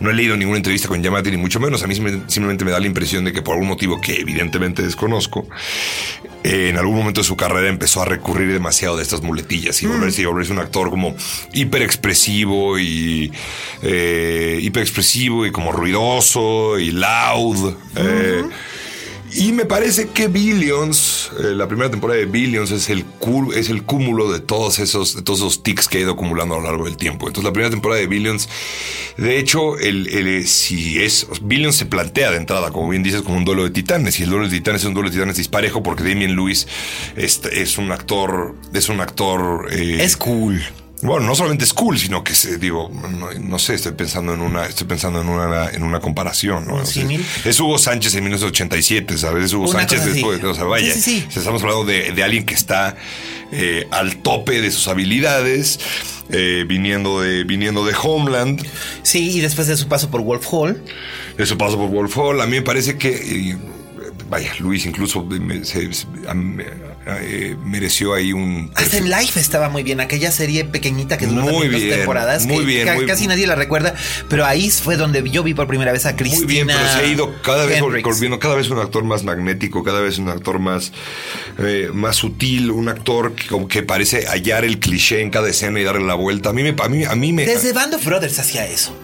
no 0.00 0.10
he 0.10 0.14
leído 0.14 0.36
ninguna 0.36 0.58
entrevista 0.58 0.86
con 0.86 1.02
Yamati 1.02 1.30
ni 1.30 1.38
mucho 1.38 1.58
menos. 1.60 1.82
A 1.82 1.86
mí 1.86 1.94
sim- 1.94 2.24
simplemente 2.28 2.64
me 2.66 2.70
da 2.70 2.78
la 2.78 2.86
impresión 2.86 3.24
de 3.24 3.32
que 3.32 3.40
por 3.40 3.54
algún 3.54 3.68
motivo 3.68 4.00
que 4.00 4.20
evidentemente 4.20 4.82
desconozco, 4.82 5.48
eh, 6.44 6.68
en 6.68 6.76
algún 6.76 6.96
momento 6.96 7.22
de 7.22 7.26
su 7.26 7.36
carrera 7.36 7.68
empezó 7.68 8.02
a 8.02 8.04
recurrir 8.04 8.52
demasiado 8.52 8.98
de 8.98 9.02
estas 9.02 9.22
muletillas 9.22 9.82
y 9.82 9.86
volverse, 9.86 10.20
y 10.20 10.24
volverse 10.26 10.52
un 10.52 10.58
actor 10.58 10.90
como 10.90 11.16
hiper 11.54 11.80
expresivo 11.80 12.78
y 12.78 13.32
eh, 13.82 14.58
hiper 14.60 14.82
expresivo 14.82 15.46
y 15.46 15.50
como 15.52 15.72
ruidoso 15.72 16.78
y 16.78 16.90
loud. 16.90 17.74
eh, 17.96 18.44
Y 19.36 19.50
me 19.50 19.64
parece 19.64 20.08
que 20.08 20.28
Billions, 20.28 21.30
eh, 21.40 21.54
la 21.54 21.66
primera 21.66 21.90
temporada 21.90 22.20
de 22.20 22.26
Billions 22.26 22.70
es 22.70 22.88
el, 22.88 23.04
es 23.56 23.68
el 23.68 23.82
cúmulo 23.82 24.30
de 24.30 24.38
todos 24.38 24.78
esos, 24.78 25.16
de 25.16 25.22
todos 25.22 25.40
esos 25.40 25.62
tics 25.64 25.88
que 25.88 25.98
ha 25.98 26.00
ido 26.02 26.12
acumulando 26.12 26.54
a 26.54 26.58
lo 26.58 26.64
largo 26.64 26.84
del 26.84 26.96
tiempo. 26.96 27.26
Entonces 27.26 27.44
la 27.44 27.52
primera 27.52 27.70
temporada 27.70 28.00
de 28.00 28.06
Billions, 28.06 28.48
de 29.16 29.38
hecho, 29.40 29.76
el, 29.78 30.08
el, 30.08 30.46
si 30.46 31.02
es, 31.02 31.26
Billions 31.42 31.74
se 31.74 31.86
plantea 31.86 32.30
de 32.30 32.36
entrada, 32.36 32.70
como 32.70 32.88
bien 32.90 33.02
dices, 33.02 33.22
como 33.22 33.36
un 33.36 33.44
duelo 33.44 33.64
de 33.64 33.70
titanes. 33.70 34.20
Y 34.20 34.22
el 34.22 34.30
duelo 34.30 34.44
de 34.44 34.56
titanes 34.56 34.82
es 34.82 34.86
un 34.86 34.94
duelo 34.94 35.08
de 35.08 35.16
titanes 35.16 35.36
disparejo 35.36 35.82
porque 35.82 36.04
Damien 36.04 36.36
Lewis 36.36 36.68
es, 37.16 37.40
es 37.52 37.76
un 37.76 37.90
actor, 37.90 38.54
es 38.72 38.88
un 38.88 39.00
actor... 39.00 39.66
Eh, 39.72 39.98
es 40.00 40.16
cool. 40.16 40.62
Bueno, 41.04 41.26
no 41.26 41.34
solamente 41.34 41.64
es 41.64 41.74
cool, 41.74 41.98
sino 41.98 42.24
que 42.24 42.34
se, 42.34 42.56
digo, 42.56 42.90
no, 43.40 43.58
sé, 43.58 43.74
estoy 43.74 43.92
pensando 43.92 44.32
en 44.32 44.40
una, 44.40 44.64
estoy 44.64 44.86
pensando 44.86 45.20
en 45.20 45.28
una, 45.28 45.68
en 45.68 45.82
una 45.82 46.00
comparación, 46.00 46.66
¿no? 46.66 46.80
es 46.80 47.60
Hugo 47.60 47.76
Sánchez 47.76 48.14
en 48.14 48.24
1987, 48.24 49.18
¿sabes? 49.18 49.44
Es 49.44 49.52
Hugo 49.52 49.68
Sánchez 49.68 50.02
después, 50.06 50.42
o 50.42 50.54
sea, 50.54 50.64
vaya, 50.64 50.94
estamos 50.94 51.62
hablando 51.62 51.84
de, 51.84 52.22
alguien 52.24 52.46
que 52.46 52.54
está 52.54 52.96
eh, 53.52 53.86
al 53.90 54.16
tope 54.16 54.62
de 54.62 54.70
sus 54.70 54.88
habilidades, 54.88 55.78
eh, 56.30 56.64
viniendo 56.66 57.20
de, 57.20 57.44
viniendo 57.44 57.84
de 57.84 57.94
Homeland. 58.02 58.66
Sí, 59.02 59.36
y 59.36 59.40
después 59.40 59.66
de 59.66 59.76
su 59.76 59.88
paso 59.88 60.10
por 60.10 60.22
Wolf 60.22 60.46
Hall. 60.50 60.82
De 61.36 61.44
su 61.44 61.58
paso 61.58 61.76
por 61.76 61.90
Wolf 61.90 62.16
Hall, 62.16 62.40
a 62.40 62.46
mí 62.46 62.52
me 62.52 62.62
parece 62.62 62.96
que 62.96 63.58
vaya, 64.30 64.52
Luis 64.58 64.86
incluso 64.86 65.28
eh, 67.06 67.56
mereció 67.64 68.14
ahí 68.14 68.32
un. 68.32 68.70
Hasta 68.74 68.96
en 68.96 69.10
Life 69.10 69.38
estaba 69.38 69.68
muy 69.68 69.82
bien, 69.82 70.00
aquella 70.00 70.30
serie 70.30 70.64
pequeñita 70.64 71.18
que 71.18 71.26
duró 71.26 71.42
muy 71.42 71.68
dos 71.68 71.80
temporadas. 71.80 72.46
Muy 72.46 72.64
bien. 72.64 73.06
casi 73.06 73.26
nadie 73.26 73.46
la 73.46 73.54
recuerda, 73.54 73.94
pero 74.28 74.46
ahí 74.46 74.70
fue 74.70 74.96
donde 74.96 75.28
yo 75.30 75.42
vi 75.42 75.54
por 75.54 75.66
primera 75.66 75.92
vez 75.92 76.06
a 76.06 76.16
Cristina. 76.16 76.44
Muy 76.44 76.54
bien, 76.54 76.66
pero 76.66 76.88
se 76.88 76.98
ha 76.98 77.06
ido 77.06 77.42
cada 77.42 77.66
vez 77.66 77.80
volviendo, 77.80 78.38
cada 78.38 78.54
vez 78.54 78.70
un 78.70 78.78
actor 78.78 79.04
más 79.04 79.22
magnético, 79.22 79.84
cada 79.84 80.00
vez 80.00 80.18
un 80.18 80.28
actor 80.28 80.58
más, 80.58 80.92
eh, 81.58 81.90
más 81.92 82.16
sutil, 82.16 82.70
un 82.70 82.88
actor 82.88 83.34
que, 83.34 83.48
que, 83.68 83.82
parece 83.82 84.26
hallar 84.26 84.64
el 84.64 84.78
cliché 84.78 85.20
en 85.20 85.30
cada 85.30 85.48
escena 85.48 85.80
y 85.80 85.84
darle 85.84 86.06
la 86.06 86.14
vuelta. 86.14 86.50
A 86.50 86.52
mí 86.52 86.62
me. 86.62 86.74
A 86.82 86.88
mí, 86.88 87.04
a 87.04 87.14
mí 87.14 87.32
me 87.32 87.44
Desde 87.44 87.72
Band 87.72 87.94
of 87.94 88.04
Brothers 88.04 88.38
hacía 88.38 88.66
eso. 88.66 88.96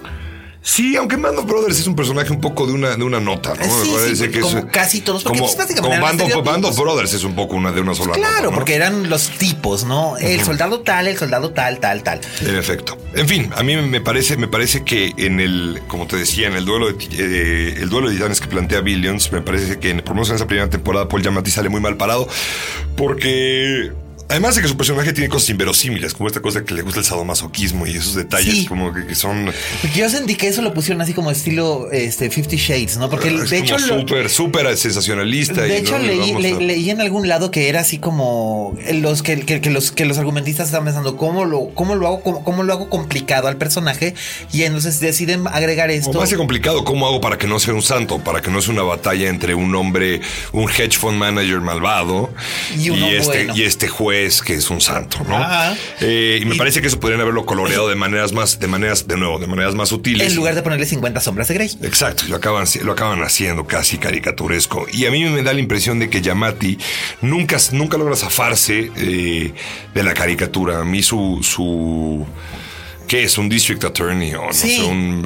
Sí, 0.62 0.94
aunque 0.96 1.16
Band 1.16 1.46
Brothers 1.46 1.78
es 1.78 1.86
un 1.86 1.96
personaje 1.96 2.30
un 2.30 2.40
poco 2.40 2.66
de 2.66 2.74
una, 2.74 2.94
de 2.94 3.02
una 3.02 3.18
nota, 3.18 3.54
¿no? 3.54 3.64
Sí, 3.64 4.14
sí, 4.14 4.28
que 4.28 4.40
como 4.40 4.66
casi 4.68 5.00
todos. 5.00 5.22
Porque 5.22 5.38
como, 5.38 5.54
pues, 5.54 5.80
como 5.80 6.00
Band, 6.42 6.64
of, 6.66 6.78
Brothers 6.78 7.14
es 7.14 7.24
un 7.24 7.34
poco 7.34 7.56
una 7.56 7.72
de 7.72 7.80
una 7.80 7.94
sola 7.94 8.12
claro, 8.12 8.20
nota. 8.20 8.34
Claro, 8.34 8.54
porque 8.54 8.74
eran 8.74 9.08
los 9.08 9.30
tipos, 9.30 9.84
¿no? 9.84 10.18
El 10.18 10.42
soldado 10.42 10.80
tal, 10.80 11.08
el 11.08 11.16
soldado 11.16 11.50
tal, 11.50 11.80
tal, 11.80 12.02
tal. 12.02 12.20
En 12.42 12.56
efecto. 12.56 12.98
En 13.14 13.26
fin, 13.26 13.50
a 13.56 13.62
mí 13.62 13.74
me 13.76 14.00
parece, 14.02 14.36
me 14.36 14.48
parece 14.48 14.84
que 14.84 15.14
en 15.16 15.40
el, 15.40 15.80
como 15.88 16.06
te 16.06 16.16
decía, 16.16 16.46
en 16.46 16.54
el 16.54 16.66
duelo 16.66 16.92
de, 16.92 17.04
eh, 17.12 17.78
el 17.80 17.88
duelo 17.88 18.10
de 18.10 18.16
titanes 18.16 18.40
que 18.40 18.48
plantea 18.48 18.82
Billions, 18.82 19.32
me 19.32 19.40
parece 19.40 19.78
que 19.78 19.94
por 19.94 20.10
lo 20.10 20.14
menos 20.14 20.28
en 20.28 20.36
esa 20.36 20.46
primera 20.46 20.68
temporada 20.68 21.08
Paul 21.08 21.22
Giamatti 21.22 21.50
sale 21.50 21.70
muy 21.70 21.80
mal 21.80 21.96
parado 21.96 22.28
porque 22.96 23.92
Además 24.30 24.54
de 24.54 24.62
que 24.62 24.68
su 24.68 24.76
personaje 24.76 25.12
tiene 25.12 25.28
cosas 25.28 25.50
inverosímiles, 25.50 26.14
como 26.14 26.28
esta 26.28 26.40
cosa 26.40 26.64
que 26.64 26.72
le 26.72 26.82
gusta 26.82 27.00
el 27.00 27.04
sadomasoquismo 27.04 27.84
y 27.84 27.96
esos 27.96 28.14
detalles 28.14 28.68
como 28.68 28.92
que, 28.92 29.12
son. 29.16 29.52
Porque 29.82 29.98
yo 29.98 30.08
sentí 30.08 30.36
que 30.36 30.46
eso 30.46 30.62
lo 30.62 30.72
pusieron 30.72 31.02
así 31.02 31.14
como 31.14 31.32
estilo 31.32 31.90
este, 31.90 32.30
Fifty 32.30 32.56
Shades, 32.56 32.96
¿no? 32.96 33.10
Porque 33.10 33.30
de 33.30 33.58
hecho. 33.58 33.76
Súper, 33.80 34.30
súper 34.30 34.76
sensacionalista. 34.76 35.62
De 35.62 35.78
hecho, 35.78 35.98
leí, 35.98 36.90
en 36.90 37.00
algún 37.00 37.26
lado 37.26 37.50
que 37.50 37.68
era 37.68 37.80
así 37.80 37.98
como 37.98 38.76
los 38.94 39.24
que, 39.24 39.36
los, 39.68 39.90
que 39.90 40.04
los 40.04 40.18
argumentistas 40.18 40.66
estaban 40.66 40.84
pensando 40.84 41.16
cómo 41.16 41.44
lo, 41.44 41.70
cómo 41.74 41.96
lo 41.96 42.06
hago, 42.06 42.22
cómo, 42.22 42.62
lo 42.62 42.72
hago 42.72 42.88
complicado 42.88 43.48
al 43.48 43.56
personaje. 43.56 44.14
Y 44.52 44.62
entonces 44.62 45.00
deciden 45.00 45.48
agregar 45.48 45.90
esto. 45.90 46.12
Como 46.12 46.22
hace 46.22 46.36
complicado, 46.36 46.84
¿cómo 46.84 47.08
hago 47.08 47.20
para 47.20 47.36
que 47.36 47.48
no 47.48 47.58
sea 47.58 47.74
un 47.74 47.82
santo? 47.82 48.18
Para 48.20 48.40
que 48.40 48.52
no 48.52 48.62
sea 48.62 48.74
una 48.74 48.84
batalla 48.84 49.28
entre 49.28 49.56
un 49.56 49.74
hombre, 49.74 50.20
un 50.52 50.70
hedge 50.70 50.96
fund 50.96 51.18
manager 51.18 51.60
malvado 51.60 52.30
y, 52.78 52.90
este, 52.90 53.48
y 53.56 53.62
este 53.62 53.88
juez 53.88 54.19
que 54.44 54.54
es 54.54 54.70
un 54.70 54.80
santo, 54.80 55.18
¿no? 55.26 55.44
Eh, 56.00 56.40
y 56.42 56.44
me 56.44 56.56
parece 56.56 56.80
que 56.80 56.86
eso 56.86 57.00
podrían 57.00 57.20
haberlo 57.20 57.44
coloreado 57.46 57.88
de 57.88 57.94
maneras 57.94 58.32
más, 58.32 58.58
de 58.58 58.66
maneras, 58.66 59.06
de 59.06 59.16
nuevo, 59.16 59.38
de 59.38 59.46
maneras 59.46 59.74
más 59.74 59.88
sutiles. 59.88 60.28
En 60.28 60.36
lugar 60.36 60.54
de 60.54 60.62
ponerle 60.62 60.86
50 60.86 61.20
sombras 61.20 61.48
de 61.48 61.54
Grey. 61.54 61.70
Exacto, 61.82 62.24
lo 62.28 62.36
acaban, 62.36 62.66
lo 62.82 62.92
acaban 62.92 63.22
haciendo 63.22 63.66
casi 63.66 63.98
caricaturesco. 63.98 64.86
Y 64.92 65.06
a 65.06 65.10
mí 65.10 65.24
me 65.24 65.42
da 65.42 65.52
la 65.52 65.60
impresión 65.60 65.98
de 65.98 66.10
que 66.10 66.22
Yamati 66.22 66.78
nunca, 67.22 67.58
nunca 67.72 67.98
logra 67.98 68.16
zafarse 68.16 68.90
eh, 68.96 69.52
de 69.94 70.02
la 70.02 70.14
caricatura. 70.14 70.80
A 70.80 70.84
mí 70.84 71.02
su, 71.02 71.40
su 71.42 72.26
¿Qué 73.06 73.24
es? 73.24 73.38
¿Un 73.38 73.48
district 73.48 73.84
attorney? 73.84 74.34
O 74.34 74.46
no, 74.46 74.52
sé, 74.52 74.82
un, 74.84 75.22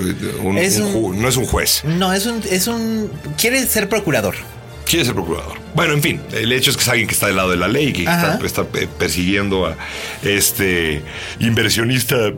no 0.47 1.29
es 1.29 1.37
un 1.37 1.45
juez. 1.45 1.83
No, 1.85 2.13
es 2.15 2.25
un, 2.25 2.43
es 2.51 2.67
un. 2.67 3.11
Quiere 3.37 3.67
ser 3.67 3.89
procurador 3.91 4.35
quiere 4.87 5.05
ser 5.05 5.15
procurador. 5.15 5.59
Bueno, 5.75 5.95
en 5.95 6.03
fin, 6.03 6.21
el 6.33 6.53
hecho 6.53 6.71
es 6.71 6.77
que 6.77 6.83
es 6.83 6.89
alguien 6.89 7.09
que 7.09 7.15
está 7.15 7.27
del 7.27 7.37
lado 7.37 7.51
de 7.51 7.57
la 7.57 7.69
ley, 7.69 7.93
que 7.93 8.05
está, 8.05 8.65
persiguiendo 8.99 9.67
a 9.67 9.77
este 10.23 11.03
inversionista 11.41 12.33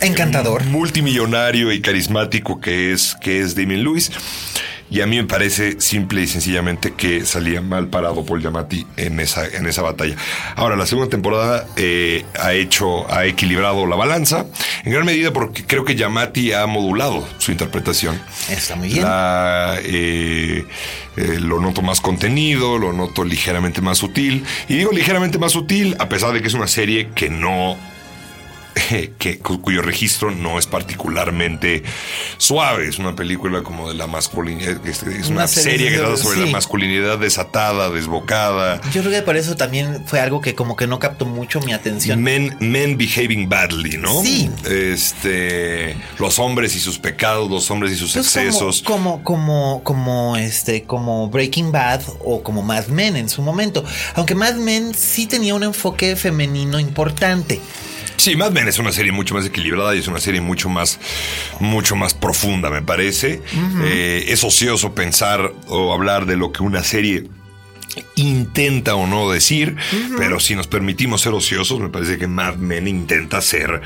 encantador, 0.00 0.64
multimillonario 0.64 1.72
y 1.72 1.80
carismático 1.80 2.60
que 2.60 2.92
es 2.92 3.16
que 3.20 3.40
es 3.40 3.54
Damien 3.54 3.84
Lewis. 3.84 4.10
Y 4.92 5.00
a 5.00 5.06
mí 5.06 5.16
me 5.16 5.24
parece 5.24 5.80
simple 5.80 6.20
y 6.20 6.26
sencillamente 6.26 6.92
que 6.92 7.24
salía 7.24 7.62
mal 7.62 7.88
parado 7.88 8.26
Paul 8.26 8.42
Yamati 8.42 8.86
en 8.98 9.20
esa, 9.20 9.46
en 9.46 9.64
esa 9.64 9.80
batalla. 9.80 10.16
Ahora, 10.54 10.76
la 10.76 10.84
segunda 10.84 11.08
temporada 11.08 11.66
eh, 11.76 12.26
ha 12.38 12.52
hecho, 12.52 13.10
ha 13.10 13.24
equilibrado 13.24 13.86
la 13.86 13.96
balanza, 13.96 14.44
en 14.84 14.92
gran 14.92 15.06
medida 15.06 15.32
porque 15.32 15.64
creo 15.64 15.86
que 15.86 15.96
Yamati 15.96 16.52
ha 16.52 16.66
modulado 16.66 17.26
su 17.38 17.52
interpretación. 17.52 18.20
Está 18.50 18.76
muy 18.76 18.88
bien. 18.88 19.06
Eh, 19.08 20.66
eh, 21.16 21.38
lo 21.40 21.58
noto 21.58 21.80
más 21.80 22.02
contenido, 22.02 22.76
lo 22.76 22.92
noto 22.92 23.24
ligeramente 23.24 23.80
más 23.80 23.96
sutil. 23.96 24.44
Y 24.68 24.76
digo 24.76 24.92
ligeramente 24.92 25.38
más 25.38 25.52
sutil, 25.52 25.96
a 26.00 26.10
pesar 26.10 26.34
de 26.34 26.42
que 26.42 26.48
es 26.48 26.54
una 26.54 26.68
serie 26.68 27.08
que 27.14 27.30
no 27.30 27.78
que, 29.18 29.38
cuyo 29.38 29.82
registro 29.82 30.30
no 30.30 30.58
es 30.58 30.66
particularmente 30.66 31.82
suave. 32.38 32.88
Es 32.88 32.98
una 32.98 33.14
película 33.14 33.62
como 33.62 33.88
de 33.88 33.94
la 33.94 34.06
masculinidad, 34.06 34.86
es, 34.86 35.28
una, 35.28 35.46
serie 35.46 35.90
que 35.90 35.98
trata 35.98 36.16
sobre 36.16 36.46
la 36.46 36.52
masculinidad 36.52 37.18
desatada, 37.18 37.90
desbocada. 37.90 38.80
Yo 38.92 39.02
creo 39.02 39.12
que 39.12 39.22
por 39.22 39.36
eso 39.36 39.56
también 39.56 40.04
fue 40.06 40.20
algo 40.20 40.40
que 40.40 40.54
como 40.54 40.76
que 40.76 40.86
no 40.86 40.98
captó 40.98 41.26
mucho 41.26 41.60
mi 41.60 41.72
atención. 41.72 42.22
Men, 42.22 42.56
men 42.60 42.96
behaving 42.96 43.48
badly, 43.48 43.98
¿no? 43.98 44.22
Sí. 44.22 44.50
Este, 44.64 45.96
los 46.18 46.38
hombres 46.38 46.74
y 46.76 46.80
sus 46.80 46.98
pecados, 46.98 47.50
los 47.50 47.70
hombres 47.70 47.92
y 47.92 47.96
sus 47.96 48.16
excesos. 48.16 48.82
Como, 48.82 49.22
como, 49.22 49.82
como, 49.84 50.36
este, 50.36 50.84
como 50.84 51.28
Breaking 51.28 51.72
Bad 51.72 52.02
o 52.24 52.42
como 52.42 52.62
Mad 52.62 52.86
Men 52.86 53.16
en 53.16 53.28
su 53.28 53.42
momento. 53.42 53.84
Aunque 54.14 54.34
Mad 54.34 54.54
Men 54.54 54.94
sí 54.94 55.26
tenía 55.26 55.54
un 55.54 55.62
enfoque 55.62 56.16
femenino 56.16 56.78
importante. 56.80 57.60
Sí, 58.22 58.36
Mad 58.36 58.52
Men 58.52 58.68
es 58.68 58.78
una 58.78 58.92
serie 58.92 59.10
mucho 59.10 59.34
más 59.34 59.44
equilibrada 59.46 59.96
y 59.96 59.98
es 59.98 60.06
una 60.06 60.20
serie 60.20 60.40
mucho 60.40 60.68
más, 60.68 61.00
mucho 61.58 61.96
más 61.96 62.14
profunda, 62.14 62.70
me 62.70 62.80
parece. 62.80 63.42
Eh, 63.82 64.26
es 64.28 64.44
ocioso 64.44 64.94
pensar 64.94 65.52
o 65.66 65.92
hablar 65.92 66.26
de 66.26 66.36
lo 66.36 66.52
que 66.52 66.62
una 66.62 66.84
serie 66.84 67.24
intenta 68.14 68.94
o 68.94 69.08
no 69.08 69.28
decir, 69.28 69.74
pero 70.16 70.38
si 70.38 70.54
nos 70.54 70.68
permitimos 70.68 71.22
ser 71.22 71.32
ociosos, 71.32 71.80
me 71.80 71.88
parece 71.88 72.16
que 72.16 72.28
Mad 72.28 72.58
Men 72.58 72.86
intenta 72.86 73.40
ser 73.40 73.82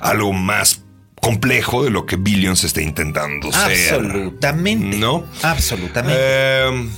algo 0.00 0.34
más 0.34 0.82
complejo 1.22 1.82
de 1.82 1.88
lo 1.88 2.04
que 2.04 2.16
Billions 2.16 2.64
está 2.64 2.82
intentando 2.82 3.50
ser. 3.50 3.94
Absolutamente. 3.94 4.98
¿No? 4.98 5.24
Absolutamente. 5.42 6.14
Eh, 6.20 6.88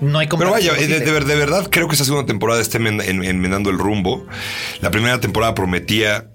no 0.00 0.18
hay 0.18 0.26
Pero 0.26 0.50
vaya, 0.50 0.72
de, 0.74 1.20
verdad 1.20 1.68
creo 1.70 1.88
que 1.88 1.94
esta 1.94 2.04
segunda 2.04 2.26
temporada 2.26 2.60
está 2.60 2.78
enmendando 2.78 3.70
el 3.70 3.78
rumbo. 3.78 4.26
La 4.80 4.90
primera 4.90 5.20
temporada 5.20 5.54
prometía, 5.54 6.30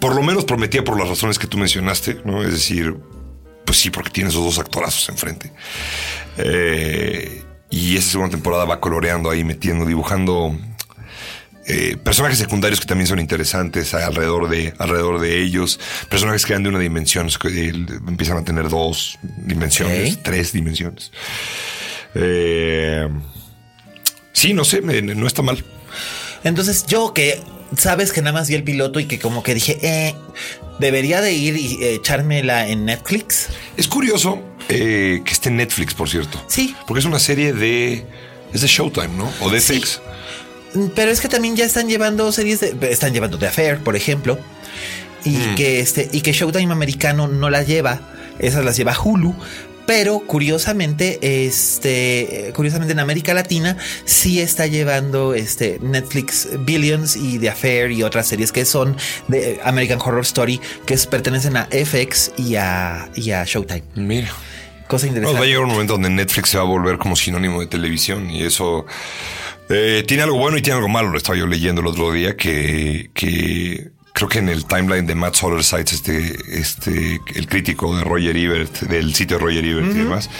por 0.00 0.14
lo 0.14 0.22
menos 0.22 0.44
prometía 0.44 0.84
por 0.84 0.98
las 0.98 1.08
razones 1.08 1.38
que 1.38 1.46
tú 1.46 1.58
mencionaste, 1.58 2.20
¿no? 2.24 2.42
Es 2.42 2.52
decir, 2.52 2.96
pues 3.64 3.78
sí, 3.78 3.90
porque 3.90 4.10
tiene 4.10 4.30
esos 4.30 4.44
dos 4.44 4.58
actorazos 4.58 5.08
enfrente. 5.08 5.52
Eh, 6.38 7.42
y 7.70 7.96
esta 7.96 8.12
segunda 8.12 8.30
temporada 8.30 8.64
va 8.64 8.80
coloreando 8.80 9.30
ahí, 9.30 9.44
metiendo, 9.44 9.84
dibujando 9.84 10.56
eh, 11.66 11.96
personajes 11.96 12.38
secundarios 12.38 12.78
que 12.78 12.86
también 12.86 13.06
son 13.06 13.18
interesantes 13.18 13.94
alrededor 13.94 14.48
de, 14.50 14.74
alrededor 14.78 15.18
de 15.20 15.42
ellos, 15.42 15.80
personajes 16.10 16.44
que 16.44 16.52
dan 16.52 16.62
de 16.62 16.68
una 16.68 16.78
dimensión, 16.78 17.28
que 17.40 17.68
empiezan 18.06 18.36
a 18.36 18.44
tener 18.44 18.68
dos 18.68 19.18
dimensiones, 19.22 20.22
tres 20.22 20.52
dimensiones. 20.52 21.10
Eh, 22.14 22.83
sí, 24.32 24.54
no 24.54 24.64
sé, 24.64 24.80
no 24.82 25.26
está 25.26 25.42
mal. 25.42 25.64
Entonces 26.44 26.86
yo 26.86 27.14
que 27.14 27.40
sabes 27.76 28.12
que 28.12 28.20
nada 28.20 28.32
más 28.32 28.48
vi 28.48 28.54
el 28.54 28.64
piloto 28.64 29.00
y 29.00 29.06
que 29.06 29.18
como 29.18 29.42
que 29.42 29.54
dije, 29.54 29.78
eh, 29.82 30.14
debería 30.78 31.20
de 31.20 31.32
ir 31.32 31.56
y 31.56 31.82
eh, 31.82 31.94
echármela 31.94 32.68
en 32.68 32.84
Netflix. 32.84 33.48
Es 33.76 33.88
curioso 33.88 34.42
eh, 34.68 35.22
que 35.24 35.32
esté 35.32 35.48
en 35.48 35.56
Netflix, 35.56 35.94
por 35.94 36.08
cierto. 36.08 36.42
Sí. 36.48 36.74
Porque 36.86 37.00
es 37.00 37.06
una 37.06 37.18
serie 37.18 37.52
de... 37.52 38.06
Es 38.52 38.60
de 38.60 38.68
Showtime, 38.68 39.08
¿no? 39.08 39.32
O 39.40 39.50
de 39.50 39.60
FX. 39.60 40.00
Pero 40.94 41.10
es 41.10 41.20
que 41.20 41.28
también 41.28 41.56
ya 41.56 41.64
están 41.64 41.88
llevando 41.88 42.30
series 42.30 42.60
de... 42.60 42.76
Están 42.90 43.12
llevando 43.12 43.38
The 43.38 43.48
Affair, 43.48 43.78
por 43.78 43.96
ejemplo. 43.96 44.38
Y 45.24 45.30
mm. 45.30 45.54
que 45.56 45.80
este... 45.80 46.08
Y 46.12 46.20
que 46.20 46.32
Showtime 46.32 46.72
americano 46.72 47.26
no 47.26 47.50
la 47.50 47.62
lleva. 47.62 48.00
Esas 48.38 48.64
las 48.64 48.76
lleva 48.76 48.96
Hulu 48.98 49.34
Pero 49.86 50.20
curiosamente, 50.20 51.46
este, 51.46 52.52
curiosamente 52.54 52.92
en 52.92 53.00
América 53.00 53.34
Latina 53.34 53.76
sí 54.04 54.40
está 54.40 54.66
llevando 54.66 55.34
este 55.34 55.78
Netflix 55.80 56.48
Billions 56.60 57.16
y 57.16 57.38
The 57.38 57.50
Affair 57.50 57.92
y 57.92 58.02
otras 58.02 58.26
series 58.26 58.52
que 58.52 58.64
son 58.64 58.96
de 59.28 59.60
American 59.64 59.98
Horror 60.00 60.22
Story 60.22 60.60
que 60.86 60.96
pertenecen 61.10 61.56
a 61.56 61.68
FX 61.70 62.32
y 62.36 62.56
a, 62.56 63.08
y 63.14 63.30
a 63.30 63.44
Showtime. 63.44 63.84
Mira. 63.94 64.32
Cosa 64.86 65.06
interesante. 65.06 65.38
va 65.38 65.44
a 65.44 65.48
llegar 65.48 65.64
un 65.64 65.70
momento 65.70 65.94
donde 65.94 66.10
Netflix 66.10 66.50
se 66.50 66.58
va 66.58 66.62
a 66.62 66.66
volver 66.66 66.98
como 66.98 67.16
sinónimo 67.16 67.60
de 67.60 67.66
televisión 67.66 68.30
y 68.30 68.42
eso 68.42 68.84
eh, 69.70 70.04
tiene 70.06 70.24
algo 70.24 70.36
bueno 70.36 70.58
y 70.58 70.62
tiene 70.62 70.76
algo 70.76 70.88
malo. 70.88 71.08
Lo 71.08 71.16
estaba 71.16 71.38
yo 71.38 71.46
leyendo 71.46 71.80
el 71.80 71.86
otro 71.86 72.12
día 72.12 72.36
que, 72.36 73.10
que 73.14 73.92
creo 74.14 74.28
que 74.28 74.38
en 74.38 74.48
el 74.48 74.64
timeline 74.64 75.06
de 75.06 75.16
Matt 75.16 75.34
Solar 75.34 75.64
Sites, 75.64 75.92
este, 75.92 76.36
este, 76.58 77.20
el 77.34 77.48
crítico 77.48 77.96
de 77.96 78.04
Roger 78.04 78.36
Ebert, 78.36 78.82
del 78.82 79.12
sitio 79.12 79.38
de 79.38 79.42
Roger 79.42 79.64
Ebert 79.64 79.88
y 79.88 79.98
demás, 79.98 80.30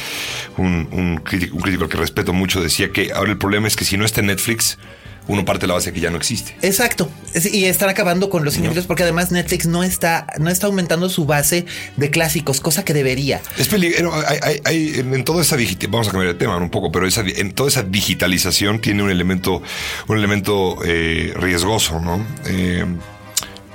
un, 0.56 0.88
un, 0.92 1.16
crítico, 1.18 1.56
un 1.56 1.60
crítico 1.60 1.88
que 1.88 1.96
respeto 1.96 2.32
mucho, 2.32 2.62
decía 2.62 2.92
que 2.92 3.12
ahora 3.12 3.32
el 3.32 3.38
problema 3.38 3.66
es 3.66 3.74
que 3.74 3.84
si 3.84 3.96
no 3.96 4.04
está 4.04 4.20
en 4.20 4.28
Netflix, 4.28 4.78
uno 5.26 5.44
parte 5.44 5.62
de 5.62 5.68
la 5.68 5.74
base 5.74 5.92
que 5.92 5.98
ya 5.98 6.10
no 6.10 6.18
existe. 6.18 6.54
Exacto. 6.62 7.10
Y 7.34 7.64
están 7.64 7.88
acabando 7.88 8.30
con 8.30 8.44
los 8.44 8.54
cinéfilos 8.54 8.86
porque 8.86 9.02
además 9.02 9.32
Netflix 9.32 9.66
no 9.66 9.82
está, 9.82 10.26
no 10.38 10.50
está 10.50 10.66
aumentando 10.66 11.08
su 11.08 11.24
base 11.24 11.66
de 11.96 12.10
clásicos, 12.10 12.60
cosa 12.60 12.84
que 12.84 12.94
debería. 12.94 13.40
Es 13.56 13.66
peligroso. 13.66 14.14
Hay, 14.28 14.60
hay, 14.64 14.94
en 14.98 15.24
toda 15.24 15.42
esa 15.42 15.56
digital, 15.56 15.90
vamos 15.90 16.08
a 16.08 16.10
cambiar 16.12 16.34
de 16.34 16.38
tema 16.38 16.56
un 16.58 16.70
poco, 16.70 16.92
pero 16.92 17.08
esa, 17.08 17.22
en 17.22 17.52
toda 17.52 17.70
esa 17.70 17.82
digitalización 17.82 18.80
tiene 18.80 19.02
un 19.02 19.10
elemento, 19.10 19.62
un 20.06 20.16
elemento 20.16 20.78
eh, 20.84 21.32
riesgoso, 21.36 21.98
¿no? 22.00 22.24
Eh, 22.46 22.84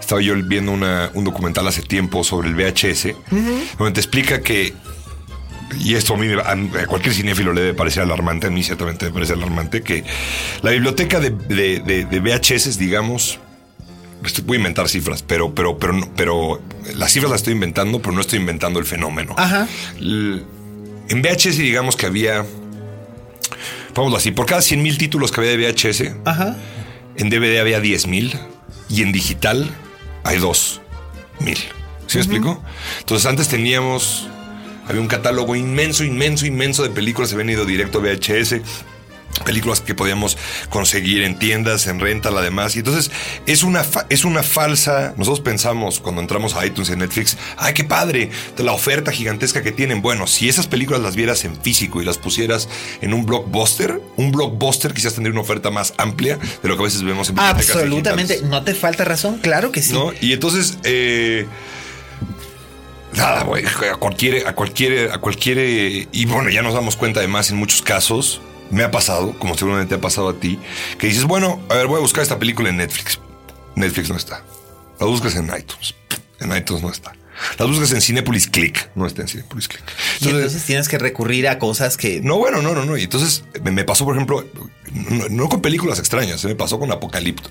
estaba 0.09 0.23
yo 0.23 0.33
viendo 0.43 0.71
una, 0.71 1.11
un 1.13 1.23
documental 1.23 1.67
hace 1.67 1.83
tiempo 1.83 2.23
sobre 2.23 2.47
el 2.49 2.55
VHS, 2.55 3.13
donde 3.77 3.93
te 3.93 3.99
explica 3.99 4.41
que 4.41 4.73
y 5.79 5.93
esto 5.93 6.15
a 6.15 6.17
mí, 6.17 6.27
a 6.33 6.87
cualquier 6.87 7.13
cinéfilo 7.13 7.53
le 7.53 7.61
debe 7.61 7.73
parecer 7.75 8.01
alarmante, 8.01 8.47
a 8.47 8.49
mí 8.49 8.63
ciertamente 8.63 9.05
me 9.05 9.11
parece 9.11 9.33
alarmante, 9.33 9.83
que 9.83 10.03
la 10.63 10.71
biblioteca 10.71 11.19
de, 11.19 11.29
de, 11.29 12.19
VHS, 12.19 12.79
digamos, 12.79 13.37
voy 14.45 14.55
a 14.55 14.57
inventar 14.57 14.89
cifras, 14.89 15.21
pero, 15.21 15.53
pero, 15.53 15.77
pero, 15.77 15.93
pero 16.15 16.59
las 16.95 17.11
cifras 17.11 17.29
las 17.29 17.41
estoy 17.41 17.53
inventando, 17.53 18.01
pero 18.01 18.11
no 18.11 18.21
estoy 18.21 18.39
inventando 18.39 18.79
el 18.79 18.85
fenómeno. 18.85 19.35
Ajá. 19.37 19.67
En 19.99 21.21
VHS, 21.21 21.57
digamos 21.59 21.95
que 21.95 22.07
había, 22.07 22.43
vamos 23.93 24.15
así, 24.15 24.31
por 24.31 24.47
cada 24.47 24.63
100 24.63 24.81
mil 24.81 24.97
títulos 24.97 25.31
que 25.31 25.41
había 25.41 25.55
de 25.55 25.71
VHS, 25.71 26.15
Ajá. 26.25 26.57
en 27.15 27.29
DVD 27.29 27.59
había 27.59 27.79
10 27.79 28.07
mil 28.07 28.33
y 28.89 29.03
en 29.03 29.11
digital 29.11 29.71
hay 30.29 30.37
2 30.37 30.81
mil. 31.39 31.57
¿Sí 32.05 32.17
me 32.17 32.21
explico? 32.21 32.63
Entonces 32.99 33.25
antes 33.25 33.47
teníamos 33.47 34.27
había 34.87 35.01
un 35.01 35.07
catálogo 35.07 35.55
inmenso, 35.55 36.03
inmenso, 36.03 36.45
inmenso 36.45 36.83
de 36.83 36.89
películas. 36.89 37.29
Se 37.29 37.35
habían 37.35 37.49
ido 37.49 37.65
directo 37.65 37.99
a 37.99 38.01
VHS 38.01 38.61
películas 39.45 39.81
que 39.81 39.95
podíamos 39.95 40.37
conseguir 40.69 41.23
en 41.23 41.37
tiendas, 41.39 41.87
en 41.87 41.99
renta, 41.99 42.29
además. 42.29 42.75
Y 42.75 42.79
entonces 42.79 43.11
es 43.45 43.63
una, 43.63 43.85
es 44.09 44.25
una 44.25 44.43
falsa. 44.43 45.13
Nosotros 45.17 45.41
pensamos 45.41 45.99
cuando 45.99 46.21
entramos 46.21 46.55
a 46.55 46.65
iTunes 46.65 46.89
y 46.89 46.95
Netflix, 46.95 47.37
¡ay, 47.57 47.73
qué 47.73 47.83
padre! 47.83 48.29
La 48.57 48.73
oferta 48.73 49.11
gigantesca 49.11 49.61
que 49.61 49.71
tienen. 49.71 50.01
Bueno, 50.01 50.27
si 50.27 50.49
esas 50.49 50.67
películas 50.67 51.01
las 51.01 51.15
vieras 51.15 51.45
en 51.45 51.59
físico 51.59 52.01
y 52.01 52.05
las 52.05 52.17
pusieras 52.17 52.69
en 53.01 53.13
un 53.13 53.25
blockbuster, 53.25 54.01
un 54.17 54.31
blockbuster 54.31 54.93
quizás 54.93 55.13
tendría 55.13 55.31
una 55.31 55.41
oferta 55.41 55.71
más 55.71 55.93
amplia 55.97 56.37
de 56.61 56.69
lo 56.69 56.75
que 56.75 56.83
a 56.83 56.85
veces 56.85 57.03
vemos 57.03 57.29
en 57.29 57.39
Absolutamente, 57.39 58.41
no 58.43 58.63
te 58.63 58.73
falta 58.73 59.05
razón, 59.05 59.39
claro 59.39 59.71
que 59.71 59.81
sí. 59.81 59.95
Y 60.21 60.33
entonces, 60.33 60.77
eh, 60.83 61.47
Nada, 63.11 63.43
güey, 63.43 63.65
a 63.65 63.95
cualquier, 63.95 64.47
a 64.47 64.53
cualquier, 64.53 65.11
a 65.11 65.17
cualquier, 65.17 65.57
y 66.11 66.25
bueno, 66.25 66.49
ya 66.51 66.61
nos 66.61 66.75
damos 66.75 66.95
cuenta 66.95 67.19
además 67.19 67.49
en 67.49 67.57
muchos 67.57 67.81
casos, 67.81 68.39
me 68.71 68.83
ha 68.83 68.91
pasado, 68.91 69.37
como 69.39 69.57
seguramente 69.57 69.95
ha 69.95 70.01
pasado 70.01 70.29
a 70.29 70.39
ti, 70.39 70.59
que 70.97 71.07
dices, 71.07 71.25
bueno, 71.25 71.61
a 71.69 71.75
ver, 71.75 71.87
voy 71.87 71.97
a 71.97 72.01
buscar 72.01 72.23
esta 72.23 72.39
película 72.39 72.69
en 72.69 72.77
Netflix. 72.77 73.19
Netflix 73.75 74.09
no 74.09 74.17
está. 74.17 74.43
La 74.99 75.05
buscas 75.05 75.35
en 75.35 75.45
iTunes. 75.45 75.95
En 76.39 76.55
iTunes 76.55 76.83
no 76.83 76.91
está. 76.91 77.13
La 77.57 77.65
buscas 77.65 77.91
en 77.91 78.01
Cinepolis 78.01 78.47
Click. 78.47 78.89
No 78.95 79.05
está 79.05 79.21
en 79.21 79.27
Cinepolis 79.27 79.67
Click. 79.67 79.83
Entonces, 80.21 80.63
tienes 80.65 80.89
que 80.89 80.97
recurrir 80.97 81.47
a 81.47 81.57
cosas 81.57 81.97
que. 81.97 82.21
No, 82.21 82.37
bueno, 82.37 82.61
no, 82.61 82.73
no, 82.73 82.85
no. 82.85 82.97
Y 82.97 83.03
entonces 83.03 83.43
me, 83.63 83.83
pasó, 83.85 84.05
por 84.05 84.15
ejemplo, 84.15 84.45
no, 85.29 85.49
con 85.49 85.61
películas 85.61 85.99
extrañas, 85.99 86.43
me 86.43 86.55
pasó 86.55 86.79
con 86.79 86.91
Apocalipto. 86.91 87.49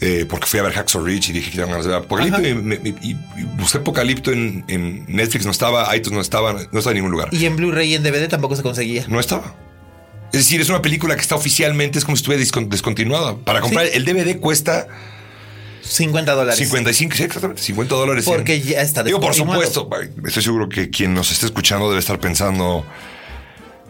Eh, 0.00 0.26
porque 0.28 0.46
fui 0.46 0.60
a 0.60 0.62
ver 0.62 0.72
Hacksaw 0.74 1.04
Ridge 1.04 1.30
y 1.30 1.32
dije 1.32 1.50
que 1.50 1.58
ganas 1.58 1.84
de 1.84 1.90
ver 1.90 1.98
Apocalipto 1.98 2.40
y, 2.40 3.16
busqué 3.56 3.78
Apocalipto 3.78 4.30
en, 4.30 4.64
Netflix, 5.08 5.44
no 5.44 5.50
estaba, 5.50 5.94
iTunes 5.96 6.14
no 6.14 6.20
estaba, 6.20 6.52
no 6.52 6.78
estaba 6.78 6.90
en 6.90 6.96
ningún 6.96 7.12
lugar. 7.12 7.28
Y 7.32 7.46
en 7.46 7.56
Blu-ray 7.56 7.92
y 7.92 7.94
en 7.94 8.02
DVD 8.02 8.28
tampoco 8.28 8.54
se 8.54 8.62
conseguía. 8.62 9.04
No 9.08 9.18
estaba. 9.18 9.54
Es 10.32 10.40
decir, 10.40 10.60
es 10.60 10.68
una 10.68 10.82
película 10.82 11.14
que 11.14 11.22
está 11.22 11.34
oficialmente, 11.34 11.98
es 11.98 12.04
como 12.04 12.16
si 12.16 12.20
estuviera 12.22 12.44
descontinuada. 12.68 13.36
Para 13.36 13.60
comprar 13.60 13.86
el 13.86 14.04
DVD 14.04 14.38
cuesta 14.38 14.86
50 15.82 16.32
dólares. 16.34 16.58
55, 16.58 17.16
sí, 17.16 17.22
exactamente. 17.24 17.62
50 17.62 17.94
dólares. 17.94 18.24
Porque 18.24 18.60
ya 18.60 18.82
está 18.82 19.02
Digo, 19.02 19.20
por 19.20 19.34
supuesto, 19.34 19.88
estoy 20.26 20.42
seguro 20.42 20.68
que 20.68 20.90
quien 20.90 21.14
nos 21.14 21.30
esté 21.30 21.46
escuchando 21.46 21.88
debe 21.88 22.00
estar 22.00 22.20
pensando, 22.20 22.84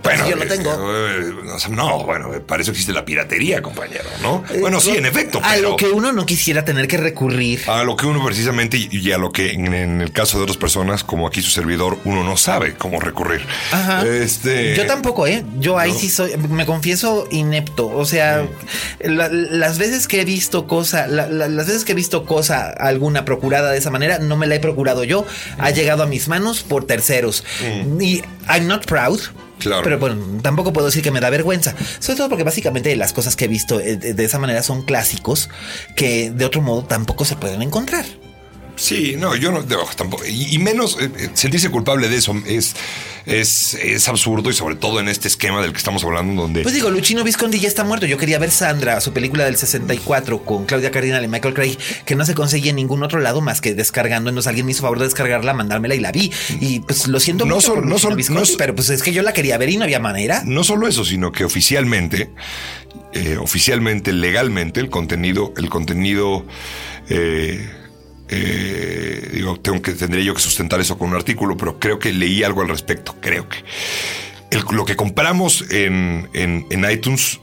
bueno, 0.03 0.29
yo 0.29 0.37
lo 0.37 0.47
tengo. 0.47 0.71
Eh, 0.73 1.33
no, 1.71 2.05
bueno, 2.05 2.31
para 2.47 2.63
eso 2.63 2.71
existe 2.71 2.93
la 2.93 3.05
piratería, 3.05 3.61
compañero, 3.61 4.09
¿no? 4.23 4.45
Eh, 4.51 4.59
bueno, 4.61 4.81
sí, 4.81 4.97
en 4.97 5.07
efecto. 5.07 5.41
A 5.43 5.57
lo 5.57 5.77
que 5.77 5.87
uno 5.87 6.13
no 6.13 6.25
quisiera 6.25 6.65
tener 6.65 6.87
que 6.87 6.97
recurrir. 6.97 7.63
A 7.69 7.83
lo 7.83 7.97
que 7.97 8.07
uno 8.07 8.25
precisamente 8.25 8.77
y 8.79 9.13
a 9.13 9.19
lo 9.19 9.33
que 9.33 9.53
en, 9.53 9.73
el 9.73 10.13
caso 10.13 10.39
de 10.39 10.45
otras 10.45 10.57
personas, 10.57 11.05
como 11.05 11.27
aquí 11.27 11.43
su 11.43 11.51
servidor, 11.51 11.99
uno 12.05 12.23
no 12.23 12.37
sabe 12.37 12.75
cómo 12.75 13.01
recurrir. 13.01 13.43
Ajá. 13.73 14.07
Este... 14.07 14.77
Yo 14.77 14.87
tampoco, 14.87 15.27
¿eh? 15.27 15.45
Yo 15.59 15.79
ahí 15.79 15.93
sí 15.93 16.09
soy, 16.09 16.37
me 16.37 16.65
confieso 16.65 17.27
inepto. 17.31 17.89
O 17.89 18.05
sea, 18.05 18.47
las 19.01 19.79
veces 19.79 20.07
que 20.07 20.21
he 20.21 20.25
visto 20.25 20.67
cosa, 20.67 21.07
las 21.07 21.67
veces 21.67 21.85
que 21.85 21.93
he 21.93 21.97
visto 21.97 22.25
cosa 22.25 22.71
alguna 22.71 23.25
procurada 23.25 23.73
de 23.73 23.79
esa 23.79 23.91
manera, 23.91 24.19
no 24.19 24.37
me 24.37 24.47
la 24.47 24.55
he 24.55 24.61
procurado 24.61 25.05
yo. 25.05 25.27
Ha 25.59 25.71
llegado 25.71 26.05
a 26.05 26.07
mis 26.07 26.29
manos 26.29 26.63
por 26.63 26.87
terceros. 26.87 27.45
Y 28.01 28.23
I'm 28.49 28.67
not 28.67 28.87
proud 28.87 29.21
pero 29.83 29.99
bueno, 29.99 30.17
tampoco 30.43 30.73
puedo 30.73 30.87
decir 30.87 31.03
que 31.03 31.11
me 31.11 31.21
da 31.21 31.31
vergüenza. 31.31 31.75
Sobre 31.99 32.17
todo 32.17 32.29
porque 32.29 32.45
básicamente 32.45 32.95
las 32.97 33.13
cosas 33.13 33.37
que 33.37 33.47
he 33.47 33.49
visto 33.49 33.81
eh, 33.81 33.97
de 33.97 34.25
esa 34.25 34.39
manera 34.39 34.63
son 34.63 34.83
clásicos 34.83 35.49
que 35.97 36.31
de 36.31 36.45
otro 36.45 36.61
modo 36.61 36.85
tampoco 36.85 37.25
se 37.25 37.37
pueden 37.37 37.63
encontrar. 37.63 38.05
Sí, 38.79 39.17
no, 39.19 39.35
yo 39.35 39.51
no, 39.51 39.65
tampoco. 39.97 40.25
Y, 40.25 40.57
menos 40.59 40.97
eh, 41.01 41.11
eh, 41.19 41.31
sentirse 41.35 41.69
culpable 41.69 42.09
de 42.09 42.17
eso 42.17 42.35
es, 42.47 42.75
es, 43.27 43.75
es, 43.75 44.09
absurdo 44.09 44.51
y 44.51 44.53
sobre 44.53 44.77
todo 44.77 45.01
en 45.01 45.09
este 45.09 45.27
esquema 45.27 45.61
del 45.61 45.73
que 45.73 45.79
estamos 45.79 46.05
hablando 46.05 46.43
donde... 46.43 46.63
Pues 46.63 46.75
digo, 46.75 46.89
Luchino 46.89 47.25
Visconti 47.25 47.59
ya 47.59 47.67
está 47.67 47.83
muerto. 47.83 48.07
Yo 48.07 48.17
quería 48.17 48.39
ver 48.39 48.53
Sandra, 48.53 49.01
su 49.01 49.13
película 49.13 49.45
del 49.45 49.57
64 49.57 50.45
con 50.45 50.65
Claudia 50.65 50.93
Cardinal 50.93 51.25
y 51.25 51.29
Michael 51.29 51.55
Craig, 51.55 51.77
que 52.05 52.15
no 52.15 52.25
se 52.25 52.35
conseguía 52.35 52.71
en 52.71 52.77
ningún 52.77 53.03
otro 53.03 53.19
lado 53.19 53.41
más 53.41 53.61
que 53.61 53.75
descargando. 53.75 54.31
Entonces 54.31 54.49
alguien 54.49 54.65
me 54.65 54.73
hizo 54.73 54.83
favor 54.83 55.01
de 55.01 55.07
descargarla, 55.07 55.55
mandármela 55.55 55.97
y 55.97 56.01
la 56.01 56.13
vi. 56.13 56.33
Y 56.61 56.81
pues 56.81 57.09
lo 57.09 57.19
siento 57.19 57.47
no 57.47 57.57
mucho 57.57 57.69
solo, 57.69 57.83
no 57.83 57.99
solo, 57.99 58.17
pero 58.57 58.77
pues 58.77 58.91
es 58.91 59.03
que 59.03 59.13
yo 59.13 59.23
la 59.23 59.33
quería 59.33 59.59
ver 59.59 59.71
y 59.71 59.77
no 59.77 59.85
había 59.85 59.99
manera. 59.99 60.43
No 60.45 60.63
solo 60.63 60.87
eso, 60.87 61.05
sino 61.05 61.33
que 61.33 61.45
oficialmente, 61.45 62.31
eh, 63.13 63.37
oficialmente, 63.41 64.13
legalmente, 64.13 64.79
el 64.79 64.89
contenido, 64.89 65.53
el 65.57 65.69
contenido... 65.69 66.47
Eh, 67.11 67.69
eh, 68.29 69.31
digo, 69.33 69.59
tengo 69.61 69.81
que, 69.83 69.93
tendría 69.93 70.25
yo 70.25 70.35
que 70.35 70.41
sustentar 70.41 70.81
eso 70.81 70.99
con 70.99 71.09
un 71.09 71.15
artículo, 71.17 71.57
pero 71.57 71.79
creo 71.79 71.99
que 71.99 72.13
leí 72.13 72.43
algo 72.43 72.63
al 72.63 72.69
respecto. 72.69 73.17
Creo 73.21 73.49
que 73.49 73.65
lo 74.71 74.85
que 74.85 74.97
compramos 74.97 75.65
en, 75.71 76.29
en, 76.33 76.67
en 76.71 76.91
iTunes 76.91 77.41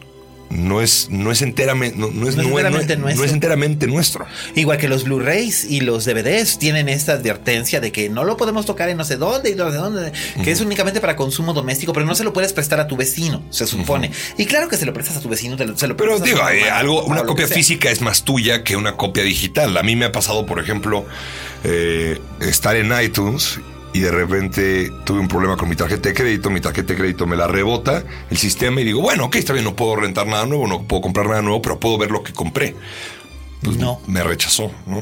no 0.49 0.81
es, 0.81 1.09
no 1.09 1.31
es 1.31 1.41
enteramente, 1.41 1.97
no, 1.97 2.07
es, 2.27 2.37
enteramente 2.37 2.97
nuestro. 2.97 3.19
no, 3.19 3.25
es 3.25 3.33
enteramente 3.33 3.87
nuestro. 3.87 4.25
Igual 4.55 4.77
que 4.77 4.87
los 4.87 5.03
Blu-rays 5.03 5.65
y 5.65 5.81
los 5.81 6.05
DVDs 6.05 6.59
tienen 6.59 6.89
esta 6.89 7.13
advertencia 7.13 7.79
de 7.79 7.91
que 7.91 8.09
no 8.09 8.23
lo 8.23 8.37
podemos 8.37 8.65
tocar 8.65 8.89
en 8.89 8.97
no 8.97 9.03
sé 9.03 9.17
dónde 9.17 9.51
y 9.51 9.55
no 9.55 9.71
sé 9.71 9.77
dónde, 9.77 10.11
que 10.43 10.51
es 10.51 10.61
únicamente 10.61 11.01
para 11.01 11.15
consumo 11.15 11.53
doméstico, 11.53 11.93
pero 11.93 12.05
no 12.05 12.15
se 12.15 12.23
lo 12.23 12.33
puedes 12.33 12.53
prestar 12.53 12.79
a 12.79 12.87
tu 12.87 12.95
vecino, 12.95 13.43
se 13.49 13.67
supone. 13.67 14.11
Y 14.37 14.45
claro 14.45 14.67
que 14.69 14.77
se 14.77 14.85
lo 14.85 14.93
prestas 14.93 15.17
a 15.17 15.21
tu 15.21 15.29
vecino, 15.29 15.57
se 15.57 15.87
lo 15.87 15.97
Pero 15.97 16.19
digo, 16.19 16.41
algo, 16.43 17.03
una 17.05 17.23
copia 17.23 17.47
física 17.47 17.89
es 17.89 18.01
más 18.01 18.23
tuya 18.23 18.63
que 18.63 18.75
una 18.75 18.95
copia 18.95 19.23
digital. 19.23 19.75
A 19.77 19.83
mí 19.83 19.95
me 19.95 20.05
ha 20.05 20.11
pasado, 20.11 20.45
por 20.45 20.59
ejemplo, 20.59 21.05
eh, 21.63 22.19
estar 22.39 22.75
en 22.75 22.91
iTunes 23.01 23.59
y 23.95 24.01
de 24.01 24.11
repente 24.11 24.91
tuve 25.05 25.21
un 25.21 25.29
problema 25.29 25.55
con 25.55 25.69
mi 25.69 25.77
tarjeta 25.77 26.09
de 26.09 26.13
crédito, 26.13 26.49
mi 26.49 26.59
tarjeta 26.59 26.91
de 26.91 26.99
crédito 26.99 27.25
me 27.25 27.37
la 27.37 27.47
rebota 27.47 28.03
el 28.29 28.35
sistema 28.37 28.81
y 28.81 28.83
digo, 28.83 28.99
bueno, 28.99 29.23
ok, 29.23 29.37
está 29.37 29.53
bien, 29.53 29.63
no 29.63 29.73
puedo 29.73 29.95
rentar 29.95 30.27
nada 30.27 30.45
nuevo, 30.45 30.67
no 30.67 30.83
puedo 30.83 31.01
comprar 31.01 31.27
nada 31.27 31.41
nuevo, 31.41 31.61
pero 31.61 31.79
puedo 31.79 31.97
ver 31.97 32.11
lo 32.11 32.21
que 32.21 32.33
compré. 32.33 32.75
Pues 33.63 33.77
no. 33.77 34.01
Me 34.05 34.21
rechazó, 34.21 34.69
¿no? 34.85 35.01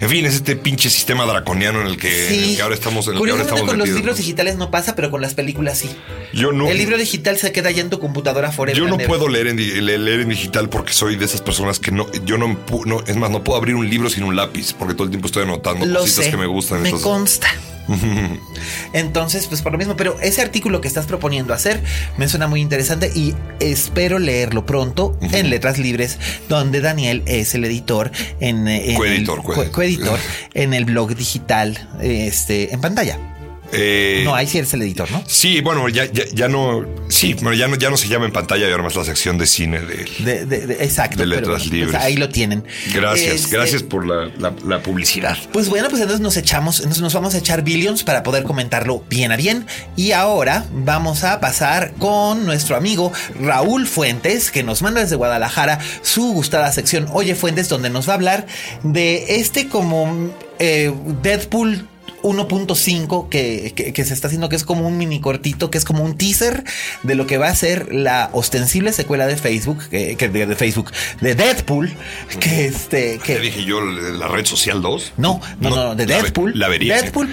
En 0.00 0.10
fin, 0.10 0.26
es 0.26 0.34
este 0.34 0.54
pinche 0.54 0.90
sistema 0.90 1.24
draconiano 1.24 1.80
en 1.80 1.86
el 1.86 1.96
que, 1.96 2.58
ahora 2.60 2.74
estamos 2.74 3.06
en 3.08 3.14
el 3.14 3.22
que 3.22 3.30
ahora 3.30 3.42
estamos 3.42 3.62
con 3.62 3.78
los 3.78 3.88
libros 3.88 4.18
digitales 4.18 4.56
no 4.56 4.70
pasa, 4.70 4.94
pero 4.94 5.10
con 5.10 5.22
las 5.22 5.32
películas 5.32 5.78
sí. 5.78 5.88
Yo 6.34 6.52
no. 6.52 6.68
El 6.68 6.76
libro 6.76 6.98
digital 6.98 7.38
se 7.38 7.52
queda 7.52 7.70
ya 7.70 7.80
en 7.80 7.88
tu 7.88 8.00
computadora 8.00 8.52
forever. 8.52 8.78
Yo 8.78 8.86
no 8.86 8.98
puedo 8.98 9.28
leer 9.28 9.46
en, 9.46 9.56
leer 9.56 10.20
en 10.20 10.28
digital 10.28 10.68
porque 10.68 10.92
soy 10.92 11.16
de 11.16 11.24
esas 11.24 11.40
personas 11.40 11.80
que 11.80 11.90
no, 11.90 12.12
yo 12.26 12.36
no, 12.36 12.54
no, 12.84 13.00
es 13.06 13.16
más, 13.16 13.30
no 13.30 13.42
puedo 13.42 13.56
abrir 13.56 13.76
un 13.76 13.88
libro 13.88 14.10
sin 14.10 14.24
un 14.24 14.36
lápiz 14.36 14.74
porque 14.74 14.92
todo 14.92 15.04
el 15.04 15.10
tiempo 15.10 15.28
estoy 15.28 15.44
anotando 15.44 15.86
cositas 15.98 16.28
que 16.28 16.36
me 16.36 16.46
gustan. 16.46 16.82
Me 16.82 16.90
consta. 16.90 17.48
Entonces, 18.92 19.46
pues 19.46 19.62
por 19.62 19.72
lo 19.72 19.78
mismo, 19.78 19.96
pero 19.96 20.18
ese 20.20 20.42
artículo 20.42 20.80
que 20.80 20.88
estás 20.88 21.06
proponiendo 21.06 21.54
hacer 21.54 21.82
me 22.16 22.28
suena 22.28 22.46
muy 22.46 22.60
interesante 22.60 23.10
y 23.14 23.34
espero 23.60 24.18
leerlo 24.18 24.66
pronto 24.66 25.18
en 25.20 25.50
Letras 25.50 25.78
Libres, 25.78 26.18
donde 26.48 26.80
Daniel 26.80 27.22
es 27.26 27.54
el 27.54 27.64
editor 27.64 28.10
en, 28.40 28.68
en 28.68 28.96
Coeditor, 28.96 29.38
el, 29.38 29.44
coeditor. 29.44 29.70
coeditor 29.70 30.18
en 30.54 30.74
el 30.74 30.84
blog 30.84 31.14
digital 31.14 31.88
este 32.00 32.72
en 32.72 32.80
pantalla. 32.80 33.33
Eh, 33.74 34.22
No, 34.24 34.34
ahí 34.34 34.46
sí 34.46 34.58
eres 34.58 34.72
el 34.74 34.82
editor, 34.82 35.10
¿no? 35.10 35.22
Sí, 35.26 35.60
bueno, 35.60 35.88
ya, 35.88 36.04
ya, 36.06 36.24
ya 36.32 36.48
no. 36.48 36.84
Sí, 37.08 37.34
bueno, 37.34 37.54
ya 37.54 37.68
no, 37.68 37.76
ya 37.76 37.90
no 37.90 37.96
se 37.96 38.08
llama 38.08 38.24
en 38.26 38.32
pantalla 38.32 38.66
y 38.68 38.70
ahora 38.70 38.82
más 38.84 38.94
la 38.96 39.04
sección 39.04 39.36
de 39.38 39.46
cine 39.46 39.80
de. 39.80 40.08
De, 40.20 40.46
de- 40.46 40.66
de- 40.66 40.84
exacto. 40.84 41.18
De 41.18 41.26
Letras 41.26 41.60
bueno, 41.64 41.72
Libres. 41.74 41.90
pues 41.92 42.02
ahí 42.04 42.16
lo 42.16 42.28
tienen. 42.28 42.64
Gracias, 42.94 43.34
Este, 43.34 43.56
gracias 43.56 43.82
por 43.82 44.06
la, 44.06 44.30
la- 44.38 44.54
la 44.66 44.82
publicidad. 44.82 45.36
Pues 45.52 45.68
bueno, 45.68 45.88
pues 45.88 46.00
entonces 46.00 46.20
nos 46.22 46.36
echamos, 46.36 46.78
entonces 46.78 47.02
nos 47.02 47.12
vamos 47.14 47.34
a 47.34 47.38
echar 47.38 47.62
Billions 47.62 48.04
para 48.04 48.22
poder 48.22 48.44
comentarlo 48.44 49.04
bien 49.10 49.32
a 49.32 49.36
bien. 49.36 49.66
Y 49.96 50.12
ahora 50.12 50.64
vamos 50.72 51.24
a 51.24 51.40
pasar 51.40 51.92
con 51.98 52.44
nuestro 52.46 52.76
amigo 52.76 53.12
Raúl 53.40 53.86
Fuentes, 53.86 54.50
que 54.50 54.62
nos 54.62 54.82
manda 54.82 55.00
desde 55.00 55.16
Guadalajara 55.16 55.78
su 56.02 56.32
gustada 56.32 56.72
sección 56.72 57.06
Oye 57.12 57.34
Fuentes, 57.34 57.68
donde 57.68 57.90
nos 57.90 58.08
va 58.08 58.12
a 58.12 58.16
hablar 58.16 58.46
de 58.82 59.36
este 59.36 59.68
como 59.68 60.32
eh, 60.58 60.92
Deadpool 61.22 61.88
1.5 62.24 63.28
que, 63.28 63.72
que- 63.76 63.92
que 63.92 64.04
se 64.04 64.14
está 64.14 64.26
haciendo, 64.26 64.48
que 64.48 64.56
es 64.56 64.64
como 64.64 64.88
un 64.88 64.96
mini 64.98 65.20
cortito, 65.20 65.70
que 65.70 65.78
es 65.78 65.84
como 65.84 66.02
un 66.02 66.16
teaser 66.16 66.64
de 67.04 67.14
lo 67.14 67.26
que 67.26 67.38
va 67.38 67.48
a 67.48 67.54
ser 67.54 67.94
la 67.94 68.30
ostensible 68.32 68.92
secuela 68.92 69.26
de 69.26 69.36
Facebook, 69.36 69.88
que, 69.90 70.16
que 70.16 70.28
de, 70.28 70.46
de 70.46 70.56
Facebook, 70.56 70.90
de 71.20 71.34
Deadpool, 71.34 71.92
que 72.40 72.64
este, 72.66 73.18
¿Qué 73.18 73.34
que 73.34 73.38
dije 73.40 73.64
yo? 73.64 73.80
¿La 73.82 74.26
red 74.28 74.44
social 74.46 74.82
2? 74.82 75.12
no, 75.18 75.40
no, 75.60 75.70
no, 75.70 75.76
no, 75.76 75.94
de 75.94 76.06
la 76.06 76.16
ve- 76.16 76.22
Deadpool. 76.22 76.58
La 76.58 76.68
vería. 76.68 77.00
Deadpool, 77.00 77.28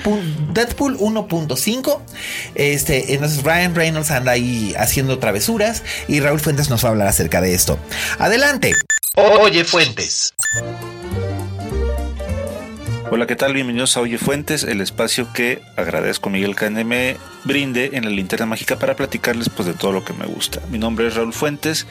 Deadpool 0.53 0.97
1.5. 0.99 1.99
Este, 2.55 3.13
entonces 3.13 3.43
Ryan 3.43 3.73
Reynolds 3.75 4.11
anda 4.11 4.33
ahí 4.33 4.73
haciendo 4.77 5.17
travesuras 5.19 5.83
y 6.07 6.19
Raúl 6.19 6.39
Fuentes 6.39 6.69
nos 6.69 6.83
va 6.83 6.89
a 6.89 6.91
hablar 6.91 7.07
acerca 7.07 7.39
de 7.41 7.53
esto. 7.53 7.79
Adelante. 8.19 8.73
Oye 9.15 9.63
Fuentes. 9.65 10.33
Hola, 13.13 13.27
¿qué 13.27 13.35
tal? 13.35 13.53
Bienvenidos 13.53 13.97
a 13.97 13.99
Oye 13.99 14.17
Fuentes, 14.17 14.63
el 14.63 14.79
espacio 14.79 15.33
que 15.33 15.61
agradezco 15.75 16.29
a 16.29 16.31
Miguel 16.31 16.55
Cane 16.55 16.85
me 16.85 17.17
brinde 17.43 17.89
en 17.91 18.05
la 18.05 18.09
linterna 18.09 18.45
mágica 18.45 18.79
para 18.79 18.95
platicarles 18.95 19.49
pues 19.49 19.67
de 19.67 19.73
todo 19.73 19.91
lo 19.91 20.05
que 20.05 20.13
me 20.13 20.25
gusta. 20.25 20.61
Mi 20.71 20.77
nombre 20.77 21.07
es 21.07 21.15
Raúl 21.15 21.33
Fuentes, 21.33 21.87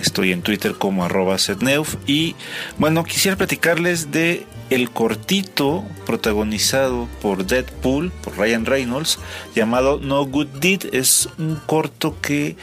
estoy 0.00 0.32
en 0.32 0.40
Twitter 0.40 0.72
como 0.72 1.04
arroba 1.04 1.36
setneuf 1.36 1.96
y 2.06 2.36
bueno, 2.78 3.04
quisiera 3.04 3.36
platicarles 3.36 4.12
de 4.12 4.46
el 4.70 4.88
cortito 4.88 5.84
protagonizado 6.06 7.06
por 7.20 7.44
Deadpool, 7.44 8.10
por 8.10 8.38
Ryan 8.38 8.64
Reynolds, 8.64 9.18
llamado 9.54 10.00
No 10.02 10.24
Good 10.24 10.58
Deed. 10.58 10.94
Es 10.94 11.28
un 11.36 11.56
corto 11.66 12.16
que 12.22 12.56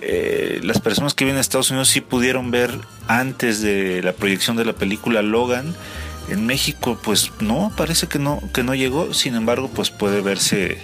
eh, 0.00 0.58
las 0.64 0.80
personas 0.80 1.14
que 1.14 1.24
viven 1.24 1.36
en 1.36 1.40
Estados 1.40 1.70
Unidos 1.70 1.88
sí 1.88 2.00
pudieron 2.00 2.50
ver 2.50 2.72
antes 3.06 3.62
de 3.62 4.02
la 4.02 4.12
proyección 4.12 4.56
de 4.56 4.64
la 4.64 4.72
película 4.72 5.22
Logan. 5.22 5.76
En 6.28 6.46
México, 6.46 6.98
pues 7.02 7.32
no, 7.40 7.72
parece 7.76 8.06
que 8.06 8.18
no, 8.18 8.42
que 8.52 8.62
no 8.62 8.74
llegó. 8.74 9.12
Sin 9.12 9.34
embargo, 9.34 9.68
pues 9.68 9.90
puede 9.90 10.22
verse 10.22 10.78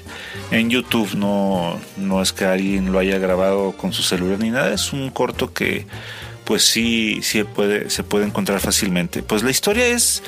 en 0.50 0.70
YouTube. 0.70 1.14
No, 1.14 1.78
no 1.96 2.20
es 2.20 2.32
que 2.32 2.44
alguien 2.44 2.92
lo 2.92 2.98
haya 2.98 3.18
grabado 3.18 3.72
con 3.72 3.92
su 3.92 4.02
celular 4.02 4.38
ni 4.38 4.50
nada. 4.50 4.74
Es 4.74 4.92
un 4.92 5.10
corto 5.10 5.52
que, 5.52 5.86
pues 6.44 6.64
sí, 6.64 7.20
sí 7.22 7.42
puede, 7.44 7.88
se 7.90 8.02
puede 8.02 8.26
encontrar 8.26 8.60
fácilmente. 8.60 9.22
Pues 9.22 9.42
la 9.42 9.50
historia 9.50 9.86
es, 9.86 10.22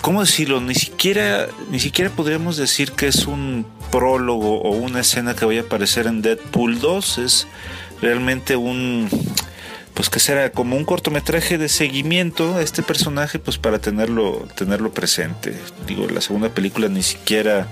¿cómo 0.00 0.20
decirlo? 0.20 0.60
Ni 0.60 0.74
siquiera, 0.74 1.48
ni 1.70 1.80
siquiera 1.80 2.10
podríamos 2.10 2.56
decir 2.56 2.92
que 2.92 3.08
es 3.08 3.26
un 3.26 3.66
prólogo 3.90 4.60
o 4.62 4.70
una 4.70 5.00
escena 5.00 5.34
que 5.34 5.44
vaya 5.44 5.62
a 5.62 5.64
aparecer 5.64 6.06
en 6.06 6.22
Deadpool 6.22 6.80
2. 6.80 7.18
Es 7.18 7.48
realmente 8.00 8.54
un 8.54 9.08
pues 9.94 10.10
que 10.10 10.18
será 10.18 10.50
como 10.50 10.76
un 10.76 10.84
cortometraje 10.84 11.56
de 11.56 11.68
seguimiento 11.68 12.56
a 12.56 12.62
este 12.62 12.82
personaje 12.82 13.38
pues 13.38 13.58
para 13.58 13.78
tenerlo 13.78 14.46
tenerlo 14.56 14.92
presente. 14.92 15.54
Digo 15.86 16.08
la 16.08 16.20
segunda 16.20 16.48
película 16.48 16.88
ni 16.88 17.02
siquiera 17.02 17.68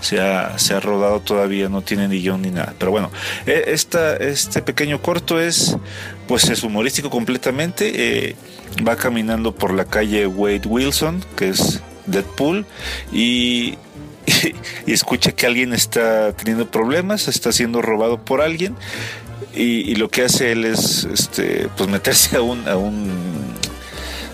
se 0.00 0.20
ha, 0.20 0.58
se 0.58 0.74
ha 0.74 0.80
rodado 0.80 1.20
todavía 1.20 1.68
no 1.68 1.82
tiene 1.82 2.08
ni 2.08 2.20
guion 2.20 2.42
ni 2.42 2.50
nada. 2.50 2.74
Pero 2.78 2.90
bueno 2.90 3.10
eh, 3.46 3.64
esta, 3.68 4.16
este 4.16 4.62
pequeño 4.62 5.00
corto 5.00 5.40
es 5.40 5.76
pues 6.26 6.48
es 6.50 6.64
humorístico 6.64 7.08
completamente 7.08 8.28
eh, 8.28 8.36
va 8.86 8.96
caminando 8.96 9.54
por 9.54 9.72
la 9.72 9.84
calle 9.84 10.26
Wade 10.26 10.66
Wilson 10.66 11.24
que 11.36 11.50
es 11.50 11.80
Deadpool 12.06 12.66
y 13.12 13.78
escucha 14.86 15.32
que 15.32 15.46
alguien 15.46 15.72
está 15.72 16.32
teniendo 16.32 16.70
problemas, 16.70 17.28
está 17.28 17.52
siendo 17.52 17.80
robado 17.80 18.24
por 18.24 18.40
alguien 18.40 18.76
y, 19.60 19.90
y 19.90 19.94
lo 19.96 20.08
que 20.08 20.22
hace 20.22 20.52
él 20.52 20.64
es 20.64 21.04
este 21.04 21.68
pues 21.76 21.88
meterse 21.88 22.36
a 22.36 22.42
un 22.42 22.68
a 22.68 22.76
un 22.76 23.10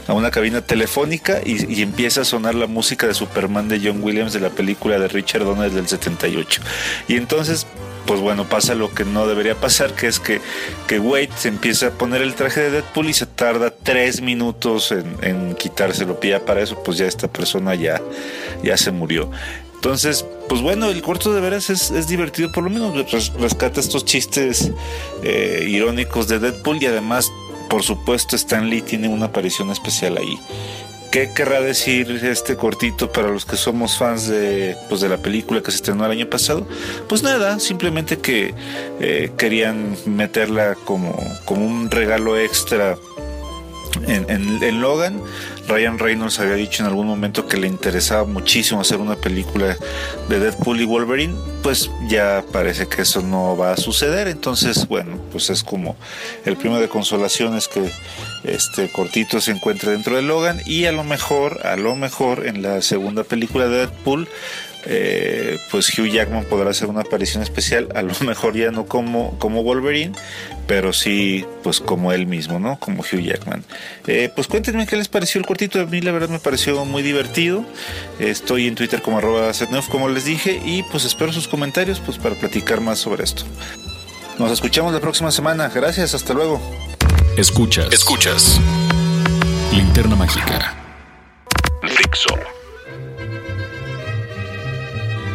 a 0.09 0.13
una 0.13 0.31
cabina 0.31 0.61
telefónica 0.61 1.41
y, 1.45 1.73
y 1.73 1.83
empieza 1.83 2.21
a 2.21 2.25
sonar 2.25 2.55
la 2.55 2.69
música 2.69 3.09
de 3.09 3.15
Superman 3.15 3.69
de 3.69 3.81
John 3.83 4.03
Williams 4.03 4.33
de 4.33 4.41
la 4.41 4.51
película 4.51 4.99
de 4.99 5.09
Richard 5.09 5.45
Donner 5.45 5.71
del 5.71 5.89
78 5.89 6.63
y 7.09 7.17
entonces 7.17 7.67
pues 8.07 8.21
bueno, 8.21 8.49
pasa 8.49 8.75
lo 8.75 8.95
que 8.95 9.05
no 9.05 9.27
debería 9.27 9.57
pasar, 9.57 9.93
que 9.93 10.07
es 10.07 10.21
que, 10.21 10.41
que 10.87 11.01
Wade 11.01 11.31
se 11.37 11.49
empieza 11.49 11.89
a 11.89 11.91
poner 11.91 12.23
el 12.23 12.35
traje 12.35 12.61
de 12.61 12.71
Deadpool 12.71 13.09
y 13.09 13.13
se 13.13 13.27
tarda 13.27 13.71
tres 13.71 14.23
minutos 14.23 14.93
en, 14.93 15.17
en 15.23 15.55
quitárselo. 15.57 16.19
Y 16.23 16.29
ya 16.29 16.45
para 16.45 16.61
eso, 16.61 16.81
pues 16.85 16.99
ya 16.99 17.07
esta 17.07 17.29
persona 17.29 17.75
ya, 17.75 18.01
ya 18.63 18.77
se 18.77 18.93
murió. 18.93 19.31
Entonces, 19.87 20.25
pues 20.49 20.63
bueno, 20.63 20.91
el 20.91 21.01
corto 21.01 21.33
de 21.33 21.41
veras 21.41 21.71
es, 21.71 21.93
es 21.93 22.09
divertido, 22.09 22.51
por 22.51 22.65
lo 22.65 22.71
menos 22.71 23.09
res- 23.13 23.33
rescata 23.35 23.79
estos 23.79 24.05
chistes 24.05 24.73
eh, 25.23 25.65
irónicos 25.69 26.27
de 26.27 26.41
Deadpool 26.41 26.83
y 26.83 26.87
además, 26.87 27.31
por 27.71 27.85
supuesto, 27.85 28.35
Stan 28.35 28.69
Lee 28.69 28.83
tiene 28.83 29.07
una 29.07 29.27
aparición 29.27 29.71
especial 29.71 30.17
ahí. 30.19 30.37
¿Qué 31.13 31.31
querrá 31.33 31.61
decir 31.61 32.11
este 32.25 32.57
cortito 32.57 33.13
para 33.13 33.29
los 33.29 33.47
que 33.47 33.57
somos 33.57 33.97
fans 33.97 34.27
de, 34.27 34.77
pues, 34.89 35.01
de 35.03 35.09
la 35.09 35.19
película 35.19 35.63
que 35.63 35.71
se 35.71 35.77
estrenó 35.77 36.05
el 36.05 36.11
año 36.11 36.29
pasado? 36.29 36.67
Pues 37.09 37.23
nada, 37.23 37.61
simplemente 37.61 38.19
que 38.19 38.55
eh, 38.99 39.31
querían 39.39 39.97
meterla 40.05 40.75
como, 40.85 41.17
como 41.45 41.65
un 41.65 41.93
regalo 41.93 42.37
extra 42.37 42.99
en, 44.07 44.81
Logan. 44.81 45.21
Ryan 45.69 45.99
Reynolds 45.99 46.39
había 46.39 46.55
dicho 46.55 46.83
en 46.83 46.89
algún 46.89 47.07
momento 47.07 47.47
que 47.47 47.57
le 47.57 47.67
interesaba 47.67 48.25
muchísimo 48.25 48.81
hacer 48.81 48.99
una 48.99 49.17
película 49.17 49.77
de 50.29 50.39
Deadpool 50.39 50.81
y 50.81 50.85
Wolverine. 50.85 51.35
Pues 51.63 51.91
ya 52.09 52.45
parece 52.53 52.87
que 52.87 53.03
eso 53.03 53.23
no 53.23 53.57
va 53.57 53.73
a 53.73 53.77
suceder. 53.77 54.29
Entonces, 54.29 54.87
bueno, 54.87 55.19
pues 55.33 55.51
es 55.51 55.63
como 55.63 55.97
el 56.45 56.57
premio 56.57 56.79
de 56.79 56.89
consolación 56.89 57.57
es 57.57 57.69
que 57.69 57.91
este 58.45 58.91
cortito 58.93 59.41
se 59.41 59.53
encuentre 59.53 59.91
dentro 59.91 60.17
de 60.17 60.23
Logan. 60.23 60.61
Y 60.67 60.87
a 60.87 60.93
lo 60.93 61.05
mejor, 61.05 61.67
a 61.67 61.77
lo 61.77 61.97
mejor 61.97 62.47
en 62.47 62.63
la 62.63 62.83
segunda 62.83 63.25
película 63.25 63.67
de 63.67 63.79
Deadpool 63.79 64.29
eh, 64.89 65.59
pues 65.71 65.97
Hugh 65.99 66.07
Jackman 66.07 66.45
podrá 66.45 66.71
hacer 66.71 66.89
una 66.89 67.01
aparición 67.01 67.43
especial, 67.43 67.89
a 67.95 68.03
lo 68.03 68.15
mejor 68.21 68.57
ya 68.57 68.71
no 68.71 68.87
como, 68.87 69.39
como 69.39 69.63
Wolverine, 69.63 70.13
pero 70.67 70.93
sí 70.93 71.45
pues 71.63 71.81
como 71.81 72.13
él 72.13 72.27
mismo, 72.27 72.59
¿no? 72.59 72.79
Como 72.79 73.03
Hugh 73.03 73.21
Jackman. 73.21 73.65
Eh, 74.07 74.31
pues 74.35 74.47
cuéntenme 74.47 74.87
qué 74.87 74.97
les 74.97 75.09
pareció 75.09 75.41
el 75.41 75.47
cortito, 75.47 75.81
a 75.81 75.87
mí 75.87 76.01
la 76.01 76.13
verdad 76.13 76.29
me 76.29 76.39
pareció 76.39 76.85
muy 76.85 77.03
divertido. 77.03 77.65
Estoy 78.21 78.69
en 78.69 78.77
Twitter 78.77 79.03
como 79.03 79.19
arroba 79.19 79.53
setneuf, 79.53 79.89
como 79.89 80.09
les 80.09 80.25
dije, 80.25 80.61
y 80.65 80.83
pues 80.85 81.05
espero 81.05 81.33
sus 81.33 81.49
comentarios 81.49 82.01
pues 82.01 82.19
para 82.19 82.37
platicar 82.37 82.81
más 82.81 82.99
sobre 82.99 83.25
esto. 83.25 83.45
Nos 84.39 84.53
escuchamos 84.53 84.93
la 84.93 85.01
próxima 85.01 85.31
semana, 85.31 85.71
gracias, 85.75 86.15
hasta 86.15 86.35
luego. 86.35 86.61
Escuchas. 87.37 87.93
Escuchas. 87.93 88.61
Linterna 89.73 90.17
mágica. 90.17 90.75
Dixo. 91.83 92.56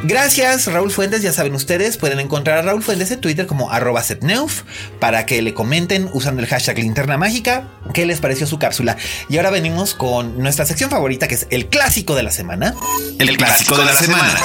Gracias, 0.04 0.66
Raúl 0.66 0.92
Fuentes. 0.92 1.22
Ya 1.22 1.32
saben 1.32 1.54
ustedes, 1.54 1.98
pueden 1.98 2.20
encontrar 2.20 2.58
a 2.58 2.62
Raúl 2.64 2.82
Fuentes 2.82 3.12
en 3.12 3.22
Twitter 3.22 3.46
como 3.46 3.72
arroba 3.72 4.02
setneuf 4.02 4.64
para 5.00 5.28
que 5.28 5.42
le 5.44 5.54
comenten 5.54 6.10
usando 6.14 6.42
el 6.42 6.48
hashtag 6.48 6.80
linterna 6.80 7.18
mágica 7.18 7.68
qué 7.94 8.08
les 8.08 8.20
pareció 8.20 8.48
su 8.48 8.58
cápsula. 8.58 8.98
Y 9.30 9.38
ahora 9.38 9.52
venimos 9.52 9.94
con 9.94 10.40
nuestra 10.40 10.66
sección 10.66 10.90
favorita, 10.90 11.28
que 11.28 11.36
es 11.36 11.48
el 11.52 11.68
clásico 11.68 12.16
de 12.16 12.24
la 12.24 12.32
semana. 12.32 12.76
El 13.20 13.38
clásico 13.38 13.78
de 13.78 13.86
la 13.86 13.94
semana. 13.94 14.40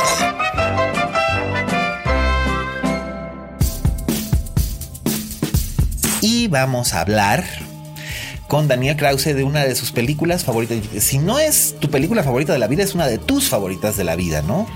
Y 6.21 6.49
vamos 6.49 6.93
a 6.93 7.01
hablar 7.01 7.45
con 8.49 8.69
Daniel 8.69 8.97
Krause 8.97 9.35
de 9.35 9.43
una 9.43 9.65
de 9.65 9.75
sus 9.75 9.93
películas 9.93 10.45
favoritas. 10.45 10.79
Si 11.03 11.19
no 11.19 11.39
es 11.39 11.77
tu 11.81 11.91
película 11.91 12.23
favorita 12.23 12.53
de 12.53 12.59
la 12.59 12.69
vida, 12.69 12.83
es 12.83 12.95
una 12.95 13.07
de 13.07 13.19
tus 13.19 13.49
favoritas 13.49 13.97
de 13.97 14.05
la 14.05 14.17
vida, 14.17 14.43
¿no? 14.43 14.67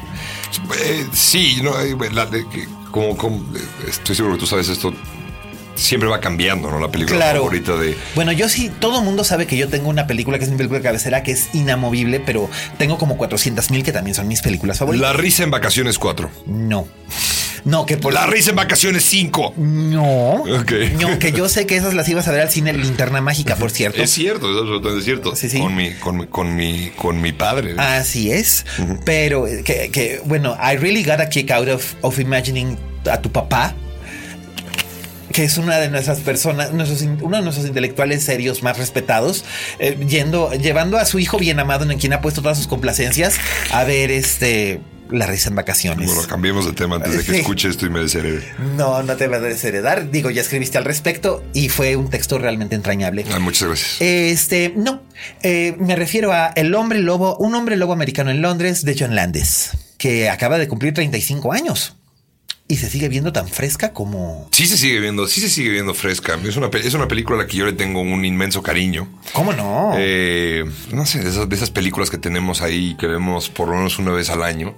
Eh, 0.79 1.07
sí, 1.13 1.61
no, 1.63 1.79
eh, 1.81 1.97
la- 2.13 2.27
de 2.27 2.45
como, 2.91 3.17
como, 3.17 3.37
eh, 3.57 3.61
estoy 3.89 4.17
seguro 4.17 4.35
que 4.35 4.41
tú 4.41 4.47
sabes 4.47 4.69
esto. 4.69 4.93
siempre 5.77 6.11
va 6.11 6.21
cambiando, 6.21 6.71
¿no? 6.71 6.79
La 6.79 6.91
película 6.91 7.17
Claro. 7.17 7.39
favorita 7.39 7.75
de. 7.77 7.97
Bueno, 8.15 8.33
yo 8.33 8.51
sí, 8.51 8.71
todo 8.81 9.01
mundo 9.01 9.25
sabe 9.25 9.47
que 9.47 9.57
yo 9.57 9.69
tengo 9.69 9.89
una 9.89 10.07
película 10.07 10.37
que 10.39 10.45
es 10.45 10.51
mi 10.51 10.59
película 10.59 10.79
de 10.81 10.83
cabecera 10.85 11.23
que 11.23 11.33
es 11.33 11.55
inamovible, 11.55 12.21
pero 12.21 12.51
tengo 12.77 12.99
como 12.99 13.17
400 13.17 13.71
mil 13.71 13.83
que 13.83 13.91
también 13.91 14.15
son 14.15 14.29
mis 14.29 14.43
películas 14.43 14.79
favoritas. 14.79 15.11
La 15.11 15.17
risa 15.17 15.43
en 15.43 15.51
vacaciones 15.51 15.99
4. 15.99 16.29
No. 16.45 16.87
No, 17.65 17.87
que 17.87 17.97
por 17.97 18.13
La 18.13 18.27
risa 18.27 18.51
en 18.51 18.57
vacaciones 18.57 19.05
5. 19.05 19.55
No. 19.57 20.43
Ok. 20.43 20.73
No, 21.01 21.19
que 21.19 21.33
yo 21.33 21.49
sé 21.49 21.67
que 21.67 21.77
esas 21.77 21.95
las 21.95 22.09
ibas 22.09 22.27
a 22.29 22.33
ver 22.33 22.43
al 22.43 22.51
cine 22.51 22.73
Linterna 22.73 23.21
Mágica, 23.21 23.57
por 23.57 23.71
cierto. 23.71 24.03
Es 24.03 24.11
cierto, 24.11 24.51
es 24.51 24.59
absolutamente 24.59 25.05
cierto. 25.05 25.37
Sí, 25.37 25.49
sí. 25.49 25.59
Con 25.59 25.75
mi, 25.75 25.93
con 25.95 26.17
mi, 26.17 26.27
con 26.27 26.57
mi, 26.57 26.91
con 26.97 27.21
mi 27.21 27.33
padre. 27.33 27.75
Así 27.79 28.31
es. 28.31 28.65
Pero 29.05 29.47
eh, 29.47 29.63
que, 29.65 29.91
que, 29.91 30.21
bueno, 30.25 30.57
I 30.61 30.77
really 30.77 31.03
got 31.03 31.21
a 31.21 31.29
kick 31.29 31.51
out 31.51 31.69
of, 31.69 31.95
of 32.03 32.19
imagining 32.19 32.79
a 33.11 33.21
tu 33.21 33.31
papá. 33.31 33.75
Que 35.33 35.45
es 35.45 35.59
una 35.59 35.79
de 35.79 35.89
nuestras 35.89 36.19
personas, 36.21 36.73
nuestros, 36.73 37.03
uno 37.03 37.37
de 37.37 37.43
nuestros 37.45 37.65
intelectuales 37.65 38.25
serios 38.25 38.65
más 38.65 38.79
respetados, 38.79 39.45
eh, 39.79 39.97
yendo, 40.09 40.53
llevando 40.55 40.99
a 40.99 41.05
su 41.05 41.21
hijo 41.21 41.39
bien 41.39 41.61
amado, 41.61 41.89
en 41.89 41.97
quien 42.01 42.13
ha 42.13 42.21
puesto 42.21 42.43
todas 42.43 42.59
sus 42.59 42.67
complacencias, 42.67 43.37
a 43.71 43.85
ver 43.85 44.11
este 44.11 44.81
la 45.11 45.27
risa 45.27 45.49
en 45.49 45.57
vacaciones. 45.57 46.07
Bueno, 46.07 46.23
cambiemos 46.29 46.67
de 46.67 46.73
tema 46.73 46.97
antes 46.97 47.17
de 47.17 47.25
que 47.25 47.41
escuche 47.41 47.69
esto 47.69 47.87
y 47.87 47.91
me 47.91 48.01
desherede. 48.01 48.43
No, 48.77 49.03
no 49.03 49.17
te 49.17 49.29
va 49.29 49.37
a 49.37 49.41
desheredar. 49.41 50.11
Digo, 50.11 50.31
ya 50.31 50.43
escribiste 50.43 50.79
al 50.79 50.85
respecto 50.85 51.43
y 51.53 51.69
fue 51.69 51.97
un 51.97 52.11
texto 52.11 52.39
realmente 52.39 52.75
entrañable. 52.75 53.25
Ay, 53.33 53.41
muchas 53.41 53.69
gracias. 53.69 54.01
Este, 54.01 54.73
no, 54.77 55.03
eh, 55.43 55.77
me 55.79 55.97
refiero 55.97 56.33
a 56.33 56.49
El 56.49 56.75
hombre 56.75 57.01
lobo, 57.01 57.37
un 57.37 57.55
hombre 57.55 57.77
lobo 57.77 57.93
americano 57.93 58.31
en 58.31 58.43
Londres 58.43 58.85
de 58.85 58.97
John 58.99 59.15
Landis, 59.15 59.71
que 59.99 60.29
acaba 60.29 60.59
de 60.59 60.69
cumplir 60.69 60.95
35 60.95 61.53
años 61.53 61.97
y 62.71 62.77
se 62.77 62.89
sigue 62.89 63.09
viendo 63.09 63.33
tan 63.33 63.49
fresca 63.49 63.93
como... 63.93 64.47
Sí 64.53 64.65
se 64.65 64.79
sigue 64.79 65.01
viendo, 65.01 65.27
sí 65.27 65.41
se 65.41 65.49
sigue 65.49 65.71
viendo 65.71 65.93
fresca. 65.93 66.39
Es 66.45 66.57
una, 66.57 66.69
es 66.69 66.95
una 66.95 67.09
película 67.09 67.37
a 67.37 67.43
la 67.43 67.49
que 67.49 67.57
yo 67.57 67.67
le 67.67 67.73
tengo 67.73 68.01
un 68.01 68.25
inmenso 68.25 68.63
cariño. 68.63 69.09
¿Cómo 69.33 69.53
no? 69.53 69.95
Eh, 69.97 70.65
no 70.93 71.05
sé, 71.05 71.19
de 71.19 71.31
esas, 71.31 71.49
de 71.49 71.57
esas 71.57 71.71
películas 71.71 72.11
que 72.11 72.19
tenemos 72.19 72.63
ahí 72.63 72.95
que 72.97 73.09
vemos 73.09 73.49
por 73.49 73.67
lo 73.67 73.75
menos 73.75 73.99
una 73.99 74.13
vez 74.13 74.31
al 74.31 74.45
año. 74.45 74.77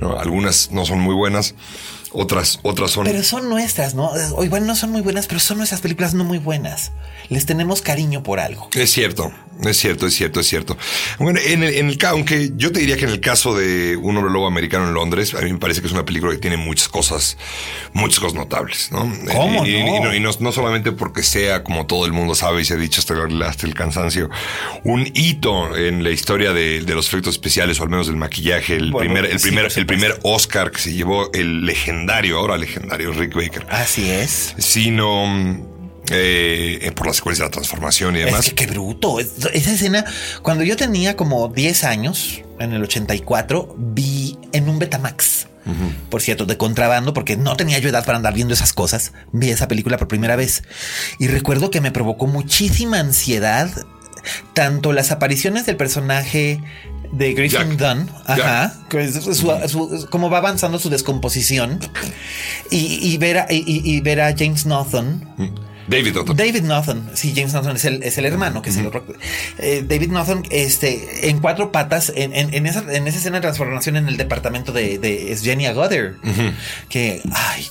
¿no? 0.00 0.18
Algunas 0.18 0.72
no 0.72 0.84
son 0.84 0.98
muy 0.98 1.14
buenas, 1.14 1.54
otras, 2.14 2.60
otras 2.62 2.90
son. 2.92 3.04
pero 3.04 3.22
son 3.22 3.48
nuestras, 3.48 3.94
¿no? 3.94 4.10
O 4.34 4.44
igual 4.44 4.66
no 4.66 4.74
son 4.76 4.90
muy 4.90 5.02
buenas, 5.02 5.26
pero 5.26 5.40
son 5.40 5.58
nuestras 5.58 5.80
películas 5.80 6.14
no 6.14 6.24
muy 6.24 6.38
buenas. 6.38 6.92
Les 7.28 7.44
tenemos 7.46 7.82
cariño 7.82 8.22
por 8.22 8.40
algo. 8.40 8.68
Es 8.74 8.90
cierto, 8.92 9.32
es 9.64 9.76
cierto, 9.78 10.06
es 10.06 10.14
cierto, 10.14 10.40
es 10.40 10.46
cierto. 10.46 10.76
Bueno, 11.18 11.40
en 11.44 11.62
el, 11.62 11.74
en 11.74 11.88
el 11.90 11.98
aunque 12.06 12.52
yo 12.56 12.70
te 12.72 12.80
diría 12.80 12.96
que 12.96 13.04
en 13.04 13.10
el 13.10 13.20
caso 13.20 13.56
de 13.56 13.96
Un 13.96 14.16
hombre 14.16 14.32
lobo 14.32 14.46
americano 14.46 14.86
en 14.88 14.94
Londres, 14.94 15.34
a 15.34 15.40
mí 15.40 15.52
me 15.52 15.58
parece 15.58 15.80
que 15.80 15.86
es 15.86 15.92
una 15.92 16.04
película 16.04 16.32
que 16.32 16.38
tiene 16.38 16.56
muchas 16.56 16.88
cosas, 16.88 17.36
muchas 17.92 18.20
cosas 18.20 18.34
notables, 18.34 18.90
¿no? 18.92 19.00
¿Cómo 19.32 19.64
y, 19.66 19.70
y- 19.76 19.82
no? 19.84 19.96
y 19.96 20.00
no, 20.00 20.14
y 20.14 20.20
no- 20.20 20.30
no 20.40 20.52
solamente 20.52 20.92
porque 20.92 21.22
sea, 21.22 21.62
como 21.64 21.86
todo 21.86 22.06
el 22.06 22.12
mundo 22.12 22.34
sabe 22.34 22.62
y 22.62 22.64
se 22.64 22.74
ha 22.74 22.76
dicho 22.76 23.00
hasta, 23.00 23.14
el- 23.14 23.42
hasta 23.42 23.66
el 23.66 23.74
cansancio, 23.74 24.28
un 24.84 25.06
hito 25.14 25.76
en 25.76 26.04
la 26.04 26.10
historia 26.10 26.52
de, 26.52 26.80
de 26.82 26.94
los 26.94 27.08
efectos 27.08 27.34
especiales, 27.34 27.80
o 27.80 27.84
al 27.84 27.88
menos 27.88 28.06
del 28.06 28.16
maquillaje, 28.16 28.76
el 28.76 28.90
Bueno, 28.92 29.12
primer, 29.14 29.30
el 29.32 29.38
sí, 29.40 29.48
primer, 29.48 29.72
el 29.74 29.86
primer 29.86 30.20
Oscar 30.22 30.70
que 30.70 30.78
se 30.80 30.92
llevó 30.92 31.30
el 31.32 31.64
legendario, 31.64 32.03
ahora 32.10 32.56
legendario 32.56 33.12
Rick 33.12 33.34
Baker, 33.34 33.66
Así 33.70 34.10
es. 34.10 34.54
sino 34.58 35.26
mm, 35.26 35.62
eh, 36.10 36.92
por 36.94 37.06
la 37.06 37.12
secuencia 37.14 37.44
de 37.44 37.48
la 37.48 37.52
transformación 37.52 38.16
y 38.16 38.20
demás. 38.20 38.40
Es 38.46 38.50
que 38.52 38.54
qué 38.54 38.66
bruto. 38.70 39.20
Es- 39.20 39.32
Esa 39.52 39.72
escena, 39.72 40.04
cuando 40.42 40.64
yo 40.64 40.76
tenía 40.76 41.16
como 41.16 41.48
10 41.48 41.84
años, 41.84 42.42
en 42.58 42.72
el 42.72 42.82
84, 42.82 43.74
vi 43.78 44.38
en 44.52 44.68
un 44.68 44.78
Betamax. 44.78 45.48
Por 46.10 46.20
cierto, 46.20 46.44
de 46.44 46.58
contrabando, 46.58 47.14
porque 47.14 47.38
no 47.38 47.56
tenía 47.56 47.78
yo 47.78 47.88
edad 47.88 48.04
para 48.04 48.18
andar 48.18 48.34
viendo 48.34 48.52
esas 48.52 48.74
cosas. 48.74 49.14
Vi 49.32 49.48
esa 49.48 49.66
película 49.66 49.96
por 49.96 50.08
primera 50.08 50.36
vez. 50.36 50.62
Y 51.18 51.26
recuerdo 51.28 51.70
que 51.70 51.80
me 51.80 51.90
provocó 51.90 52.26
muchísima 52.26 52.98
ansiedad, 53.00 53.70
tanto 54.52 54.92
las 54.92 55.10
apariciones 55.10 55.64
del 55.64 55.76
personaje 55.78 56.60
de 57.16 57.34
Griffin. 57.34 57.76
Dunn, 57.76 58.10
ajá, 58.26 58.74
que 58.88 59.02
es 59.04 59.14
su- 59.14 59.34
su- 59.34 60.06
cómo 60.10 60.30
va 60.30 60.38
avanzando 60.38 60.78
su 60.78 60.90
descomposición, 60.90 61.78
y, 62.70 62.98
y 63.12 63.18
ver, 63.18 63.38
a, 63.38 63.46
y- 63.50 63.64
y- 63.66 63.82
y 63.96 64.00
ver 64.00 64.20
a 64.20 64.34
James 64.36 64.66
Norton. 64.66 65.28
David 65.86 66.14
Norton. 66.14 66.36
David 66.36 66.62
Norton, 66.62 67.10
sí, 67.12 67.34
James 67.36 67.52
Norton 67.52 67.76
es 67.76 67.84
el, 67.84 68.02
es 68.02 68.16
el 68.16 68.24
hermano, 68.24 68.62
que 68.62 68.70
es 68.70 68.76
el 68.78 68.86
otro. 68.86 69.04
Eh, 69.58 69.84
David 69.86 70.08
Norton, 70.12 70.42
este, 70.50 71.28
en 71.28 71.40
cuatro 71.40 71.72
patas, 71.72 72.10
en, 72.16 72.34
en- 72.34 72.54
en 72.54 72.66
esa, 72.66 72.80
en 72.90 73.06
esa 73.06 73.18
escena 73.18 73.36
de 73.36 73.42
transformación 73.42 73.96
en 73.96 74.08
el 74.08 74.16
departamento 74.16 74.72
de, 74.72 74.98
de 74.98 75.30
es 75.32 75.42
Jenny 75.42 75.66
Agoder, 75.66 76.16
que, 76.88 77.20
ay, 77.32 77.66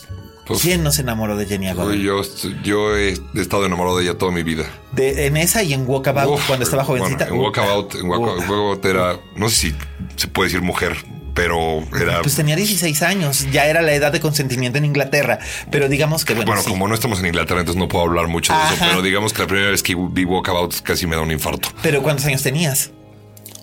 Pues- 0.46 0.62
¿quién 0.62 0.84
no 0.84 0.92
se 0.92 1.02
enamoró 1.04 1.38
de 1.38 1.46
Jenny 1.46 1.68
Agoder? 1.70 1.98
Uy, 1.98 2.04
yo, 2.04 2.22
yo 2.64 2.98
he 2.98 3.14
estado 3.36 3.66
enamorado 3.66 3.98
de 3.98 4.04
ella 4.04 4.18
toda 4.18 4.32
mi 4.32 4.44
vida. 4.44 4.66
De- 4.92 5.28
en 5.28 5.38
esa 5.38 5.64
y 5.64 5.74
en 5.74 5.88
Walkabout, 5.88 6.36
Uf, 6.40 6.48
cuando 6.48 6.66
estaba 6.66 6.84
bueno, 6.84 7.06
jovencita. 7.06 7.28
en 7.34 7.40
Walkabout, 7.40 7.96
en. 7.96 8.10
Walkabout 8.10 8.86
era, 8.86 9.20
no 9.36 9.50
sé 9.50 9.56
si 9.56 9.76
se 10.18 10.28
puede 10.28 10.50
decir 10.50 10.62
mujer, 10.62 10.98
pero 11.34 11.80
era. 12.00 12.22
Pues 12.22 12.36
tenía 12.36 12.56
16 12.56 13.02
años, 13.04 13.48
ya 13.52 13.66
era 13.66 13.82
la 13.82 13.94
edad 13.94 14.12
de 14.12 14.20
consentimiento 14.20 14.78
en 14.78 14.86
Inglaterra, 14.86 15.40
pero 15.72 15.88
digamos 15.88 16.26
que 16.26 16.34
bueno, 16.34 16.48
bueno, 16.48 16.62
sí. 16.62 16.70
como 16.70 16.88
no 16.88 16.94
estamos 16.94 17.20
en 17.20 17.28
Inglaterra, 17.28 17.62
entonces 17.62 17.80
no 17.80 17.88
puedo 17.88 18.04
hablar 18.06 18.28
mucho 18.28 18.54
de 18.54 18.60
eso, 18.76 18.86
pero 18.88 19.02
digamos 19.02 19.34
que 19.34 19.42
la 19.42 19.48
primera 19.48 19.72
vez 19.72 19.82
que 19.82 19.96
vi 19.96 20.26
Walkabout 20.26 20.82
casi 20.82 21.08
me 21.08 21.16
da 21.16 21.22
un 21.22 21.32
infarto. 21.32 21.70
Pero 21.82 22.04
¿cuántos 22.04 22.26
años 22.26 22.44
tenías? 22.44 22.92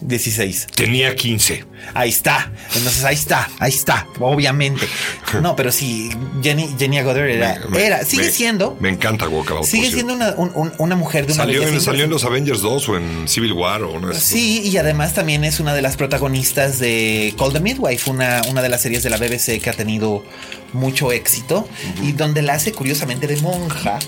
16. 0.00 0.66
Tenía 0.74 1.14
15. 1.14 1.64
Ahí 1.94 2.08
está. 2.10 2.52
Entonces 2.74 3.04
ahí 3.04 3.14
está, 3.14 3.48
ahí 3.58 3.70
está, 3.70 4.06
obviamente. 4.18 4.86
No, 5.42 5.54
pero 5.54 5.70
sí, 5.70 6.10
Jenny, 6.42 6.68
Jenny 6.76 6.98
Agoder 6.98 7.30
era, 7.30 7.60
Me- 7.68 7.68
me- 7.78 7.86
era, 7.86 8.04
sigue 8.04 8.24
me- 8.24 8.30
siendo, 8.32 8.76
Me 8.80 8.88
encanta 8.88 9.28
Walkabout. 9.28 9.64
sigue 9.64 9.88
siendo 9.92 10.12
una, 10.14 10.30
un- 10.36 10.50
un- 10.56 10.72
una 10.78 10.96
mujer 10.96 11.24
de 11.26 11.32
una 11.34 11.44
Salió 11.44 11.62
en, 11.62 11.80
salió 11.80 12.02
en 12.04 12.10
los 12.10 12.24
Avengers 12.24 12.60
2 12.62 12.88
o 12.88 12.96
en 12.96 13.28
Civil 13.28 13.52
War 13.52 13.82
o 13.84 14.00
no 14.00 14.12
Sí, 14.12 14.62
y 14.64 14.76
además 14.76 15.14
también 15.14 15.44
es 15.44 15.60
una 15.60 15.72
de 15.72 15.82
las 15.82 15.96
protagonistas 15.96 16.80
de 16.80 17.32
Call 17.38 17.52
the 17.52 17.60
Midwife, 17.60 18.10
una, 18.10 18.42
una 18.50 18.60
de 18.60 18.68
las 18.68 18.82
series 18.82 19.04
de 19.04 19.10
la 19.10 19.18
BBC 19.18 19.60
que 19.62 19.70
ha 19.70 19.74
tenido 19.74 20.24
mucho 20.72 21.12
éxito 21.12 21.68
y 22.02 22.10
donde 22.12 22.42
la 22.42 22.54
hace 22.54 22.72
curiosamente 22.72 23.28
de 23.28 23.36
monja. 23.36 24.00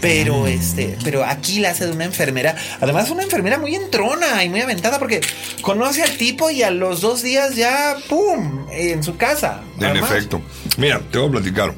Pero 0.00 0.46
este, 0.46 0.96
pero 1.02 1.24
aquí 1.24 1.58
la 1.58 1.70
hace 1.70 1.86
de 1.86 1.92
una 1.92 2.04
enfermera. 2.04 2.54
Además, 2.80 3.10
una 3.10 3.24
enfermera 3.24 3.58
muy 3.58 3.74
entrona 3.74 4.44
y 4.44 4.48
muy 4.48 4.60
aventada 4.60 4.98
porque 4.98 5.20
conoce 5.62 6.02
al 6.02 6.16
tipo 6.16 6.50
y 6.50 6.62
a 6.62 6.70
los 6.70 7.00
dos 7.00 7.22
días 7.22 7.56
ya 7.56 7.96
¡pum! 8.08 8.66
en 8.70 9.02
su 9.02 9.16
casa. 9.16 9.62
En 9.80 9.96
efecto. 9.96 10.40
Mira, 10.76 11.00
te 11.10 11.18
voy 11.18 11.28
a 11.28 11.30
platicar. 11.32 11.74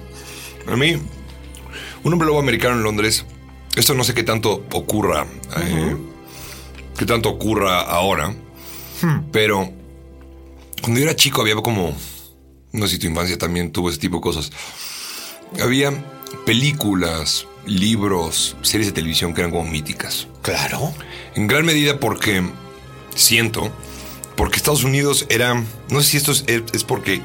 A 0.66 0.76
mí, 0.76 0.96
un 2.02 2.12
hombre 2.12 2.26
lobo 2.26 2.38
americano 2.38 2.76
en 2.76 2.82
Londres, 2.82 3.24
esto 3.76 3.94
no 3.94 4.04
sé 4.04 4.14
qué 4.14 4.22
tanto 4.22 4.64
ocurra, 4.72 5.26
eh, 5.56 5.96
qué 6.98 7.06
tanto 7.06 7.30
ocurra 7.30 7.80
ahora, 7.80 8.34
pero 9.32 9.70
cuando 10.80 11.00
yo 11.00 11.06
era 11.06 11.16
chico 11.16 11.40
había 11.40 11.54
como, 11.56 11.94
no 12.72 12.86
sé 12.86 12.94
si 12.94 12.98
tu 12.98 13.06
infancia 13.06 13.38
también 13.38 13.72
tuvo 13.72 13.90
ese 13.90 13.98
tipo 13.98 14.16
de 14.16 14.22
cosas, 14.22 14.50
había 15.62 15.92
películas, 16.46 17.46
libros, 17.66 18.56
series 18.62 18.88
de 18.88 18.92
televisión 18.92 19.34
que 19.34 19.40
eran 19.40 19.50
como 19.50 19.64
míticas. 19.64 20.26
Claro. 20.42 20.92
En 21.34 21.46
gran 21.46 21.64
medida 21.64 21.98
porque 21.98 22.42
siento, 23.14 23.70
porque 24.36 24.56
Estados 24.56 24.84
Unidos 24.84 25.26
era, 25.28 25.54
no 25.90 26.00
sé 26.00 26.10
si 26.10 26.16
esto 26.16 26.32
es, 26.32 26.44
es 26.46 26.84
porque 26.84 27.20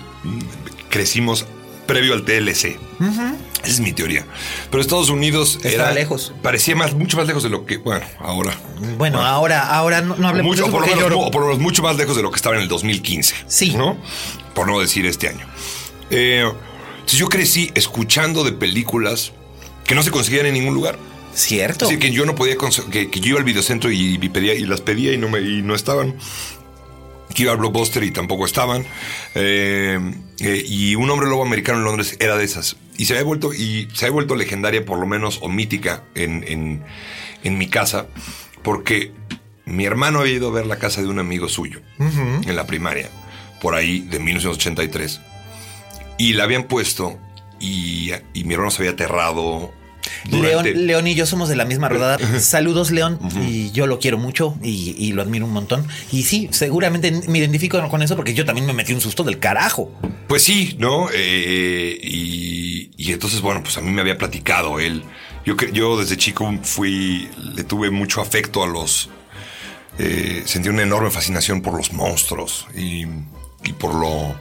crecimos 0.90 1.46
previo 1.86 2.14
al 2.14 2.24
TLC. 2.24 2.78
Esa 3.00 3.38
es 3.64 3.80
mi 3.80 3.94
teoría. 3.94 4.26
Pero 4.70 4.82
Estados 4.82 5.10
Unidos 5.10 5.60
Estaba 5.64 5.90
era 5.90 5.94
lejos. 5.94 6.34
Parecía 6.42 6.76
más, 6.76 6.94
mucho 6.94 7.18
más 7.18 7.28
lejos 7.28 7.44
de 7.44 7.50
lo 7.50 7.66
que, 7.66 7.78
bueno, 7.78 8.06
ahora. 8.20 8.56
Bueno, 8.98 9.22
ahora, 9.22 9.70
ahora 9.70 10.02
no, 10.02 10.16
no 10.16 10.28
hablemos 10.28 10.52
Mucho, 10.52 10.64
de 10.64 10.70
eso 10.70 10.78
por, 10.78 10.88
lo 10.88 11.10
menos, 11.10 11.30
por 11.32 11.42
lo 11.42 11.48
menos 11.48 11.62
mucho 11.62 11.84
más 11.84 11.96
lejos 11.96 12.16
de 12.16 12.22
lo 12.22 12.32
que 12.32 12.38
estaba 12.38 12.56
en 12.56 12.62
el 12.62 12.68
2015. 12.68 13.36
Sí. 13.48 13.76
¿No? 13.76 13.98
Por 14.54 14.68
no 14.68 14.80
decir 14.80 15.06
este 15.06 15.30
año. 15.30 15.48
Eh, 16.10 16.50
entonces 16.96 17.20
yo 17.20 17.28
crecí 17.28 17.72
escuchando 17.76 18.44
de 18.44 18.52
películas 18.52 19.32
que 19.86 19.96
no 19.96 20.04
se 20.04 20.12
conseguían 20.12 20.46
en 20.46 20.54
ningún 20.54 20.74
lugar. 20.74 20.98
Cierto. 21.34 21.86
Es 21.86 21.90
decir, 21.90 22.00
que 22.00 22.12
yo 22.12 22.26
no 22.26 22.36
podía 22.36 22.56
que, 22.92 23.10
que 23.10 23.20
yo 23.20 23.30
iba 23.30 23.40
al 23.40 23.44
videocentro 23.44 23.92
y, 23.92 24.18
y 24.22 24.30
pedía 24.30 24.54
y 24.54 24.66
las 24.66 24.82
pedía 24.82 25.14
y 25.14 25.18
no 25.18 25.30
me 25.30 25.42
y 25.42 25.62
no 25.62 25.76
estaban. 25.76 26.16
Que 27.34 27.44
iba 27.44 27.52
al 27.52 27.58
blockbuster 27.58 28.04
y 28.04 28.12
tampoco 28.12 28.46
estaban. 28.46 28.86
Eh, 29.34 30.00
eh, 30.40 30.64
y 30.66 30.96
un 30.96 31.10
hombre 31.10 31.28
lobo 31.28 31.44
americano 31.44 31.80
en 31.80 31.84
Londres 31.84 32.16
era 32.20 32.38
de 32.38 32.46
esas. 32.46 32.78
Y 32.98 33.06
se 33.06 33.14
había 33.14 33.26
vuelto, 33.26 33.54
y 33.54 33.90
se 33.94 34.06
había 34.06 34.14
vuelto 34.14 34.36
legendaria, 34.36 34.86
por 34.86 34.98
lo 34.98 35.06
menos, 35.06 35.40
o 35.42 35.50
mítica 35.50 36.04
en, 36.16 36.46
en, 36.48 36.84
en 37.44 37.58
mi 37.58 37.68
casa, 37.68 38.08
porque 38.64 39.12
mi 39.66 39.86
hermano 39.86 40.22
había 40.22 40.36
ido 40.36 40.48
a 40.48 40.52
ver 40.52 40.66
la 40.66 40.78
casa 40.78 41.02
de 41.02 41.08
un 41.08 41.20
amigo 41.20 41.50
suyo 41.50 41.82
en 42.00 42.56
la 42.56 42.66
primaria, 42.68 43.10
por 43.62 43.76
ahí 43.76 44.00
de 44.00 44.20
1983. 44.20 45.20
Y 46.18 46.34
la 46.34 46.46
habían 46.46 46.64
puesto 46.64 47.20
y, 47.60 48.12
y 48.34 48.44
mi 48.44 48.54
hermano 48.54 48.72
se 48.72 48.82
había 48.82 48.92
aterrado 48.92 49.72
durante- 50.30 50.74
León, 50.74 50.86
León 50.88 51.08
y 51.08 51.16
yo 51.16 51.26
somos 51.26 51.50
de 51.50 51.56
la 51.56 51.66
misma 51.66 51.90
rodada. 51.90 52.20
Saludos, 52.40 52.92
León. 52.92 53.20
Y 53.48 53.72
yo 53.72 53.88
lo 53.88 54.00
quiero 54.00 54.18
mucho 54.18 54.56
y, 54.62 54.96
y 54.98 55.12
lo 55.14 55.22
admiro 55.22 55.46
un 55.46 55.52
montón. 55.54 55.88
Y 56.12 56.24
sí, 56.24 56.48
seguramente 56.52 57.12
me 57.28 57.40
identifico 57.40 57.88
con 57.90 58.02
eso 58.04 58.16
porque 58.16 58.34
yo 58.34 58.46
también 58.46 58.68
me 58.68 58.74
metí 58.74 58.94
un 58.94 59.02
susto 59.02 59.24
del 59.24 59.40
carajo. 59.40 59.92
Pues 60.28 60.44
sí, 60.44 60.76
¿no? 60.80 61.08
Eh, 61.14 61.98
y, 62.04 62.92
y 62.98 63.12
entonces, 63.14 63.42
bueno, 63.42 63.62
pues 63.64 63.78
a 63.78 63.82
mí 63.82 63.92
me 63.92 64.02
había 64.02 64.18
platicado 64.18 64.80
él. 64.80 65.04
Yo, 65.46 65.56
que- 65.58 65.72
yo 65.72 66.00
desde 66.00 66.18
chico 66.18 66.54
fui, 66.64 67.28
le 67.56 67.64
tuve 67.64 67.90
mucho 67.90 68.22
afecto 68.22 68.64
a 68.64 68.68
los... 68.68 69.10
eh, 69.98 70.44
sentí 70.46 70.70
una 70.70 70.84
enorme 70.84 71.10
fascinación 71.10 71.62
por 71.62 71.76
los 71.78 71.94
monstruos 71.94 72.68
y, 72.76 73.06
y 73.64 73.74
por 73.78 73.96
lo 73.96 74.36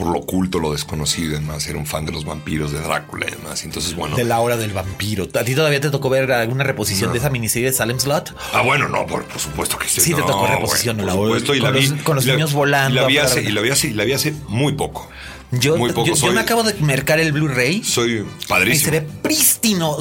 por 0.00 0.12
lo 0.12 0.18
oculto, 0.20 0.58
lo 0.58 0.72
desconocido 0.72 1.28
y 1.30 1.32
demás. 1.34 1.66
Era 1.68 1.78
un 1.78 1.86
fan 1.86 2.06
de 2.06 2.12
los 2.12 2.24
vampiros, 2.24 2.72
de 2.72 2.80
Drácula 2.80 3.26
y 3.28 3.32
demás. 3.32 3.64
Entonces, 3.64 3.94
bueno. 3.94 4.16
De 4.16 4.24
la 4.24 4.40
hora 4.40 4.56
del 4.56 4.72
vampiro. 4.72 5.28
¿A 5.38 5.44
ti 5.44 5.54
todavía 5.54 5.80
te 5.80 5.90
tocó 5.90 6.08
ver 6.08 6.32
alguna 6.32 6.64
reposición 6.64 7.12
de 7.12 7.18
esa 7.18 7.28
miniserie 7.30 7.70
de 7.70 7.76
Salem 7.76 8.00
Slot? 8.00 8.34
Ah, 8.54 8.62
bueno, 8.62 8.88
no, 8.88 9.06
por, 9.06 9.24
por 9.24 9.38
supuesto 9.40 9.78
que 9.78 9.86
sí. 9.88 10.00
Sí, 10.00 10.14
te 10.14 10.22
tocó 10.22 10.46
reposición, 10.46 10.96
bueno, 10.96 11.12
la 11.12 11.16
por 11.16 11.30
hora- 11.30 11.40
supuesto. 11.40 11.54
Y 11.54 11.60
con 11.60 11.74
la 11.74 11.78
vi, 11.80 11.86
los- 11.88 12.02
con 12.02 12.16
los 12.16 12.24
la- 12.26 12.32
niños 12.34 12.52
volando 12.52 12.98
Y 12.98 13.02
la 13.02 13.06
vi 13.06 13.18
hace, 13.18 13.42
y 13.42 13.50
la 13.50 13.60
vi 13.60 13.70
hace, 13.70 13.88
y 13.88 13.92
la 13.92 14.04
vi 14.04 14.12
hace 14.14 14.34
muy 14.48 14.72
poco. 14.72 15.08
Yo, 15.52 15.76
muy 15.76 15.90
poco. 15.92 16.14
yo, 16.14 16.32
me 16.32 16.40
acabo 16.40 16.62
de 16.62 16.74
mercar 16.74 17.18
el 17.18 17.32
Blu-ray. 17.32 17.82
Soy 17.82 18.12
Y 18.12 18.18
se 18.18 18.46
padrísimo. 18.46 18.92
ve 18.92 19.00
prístino. 19.00 19.96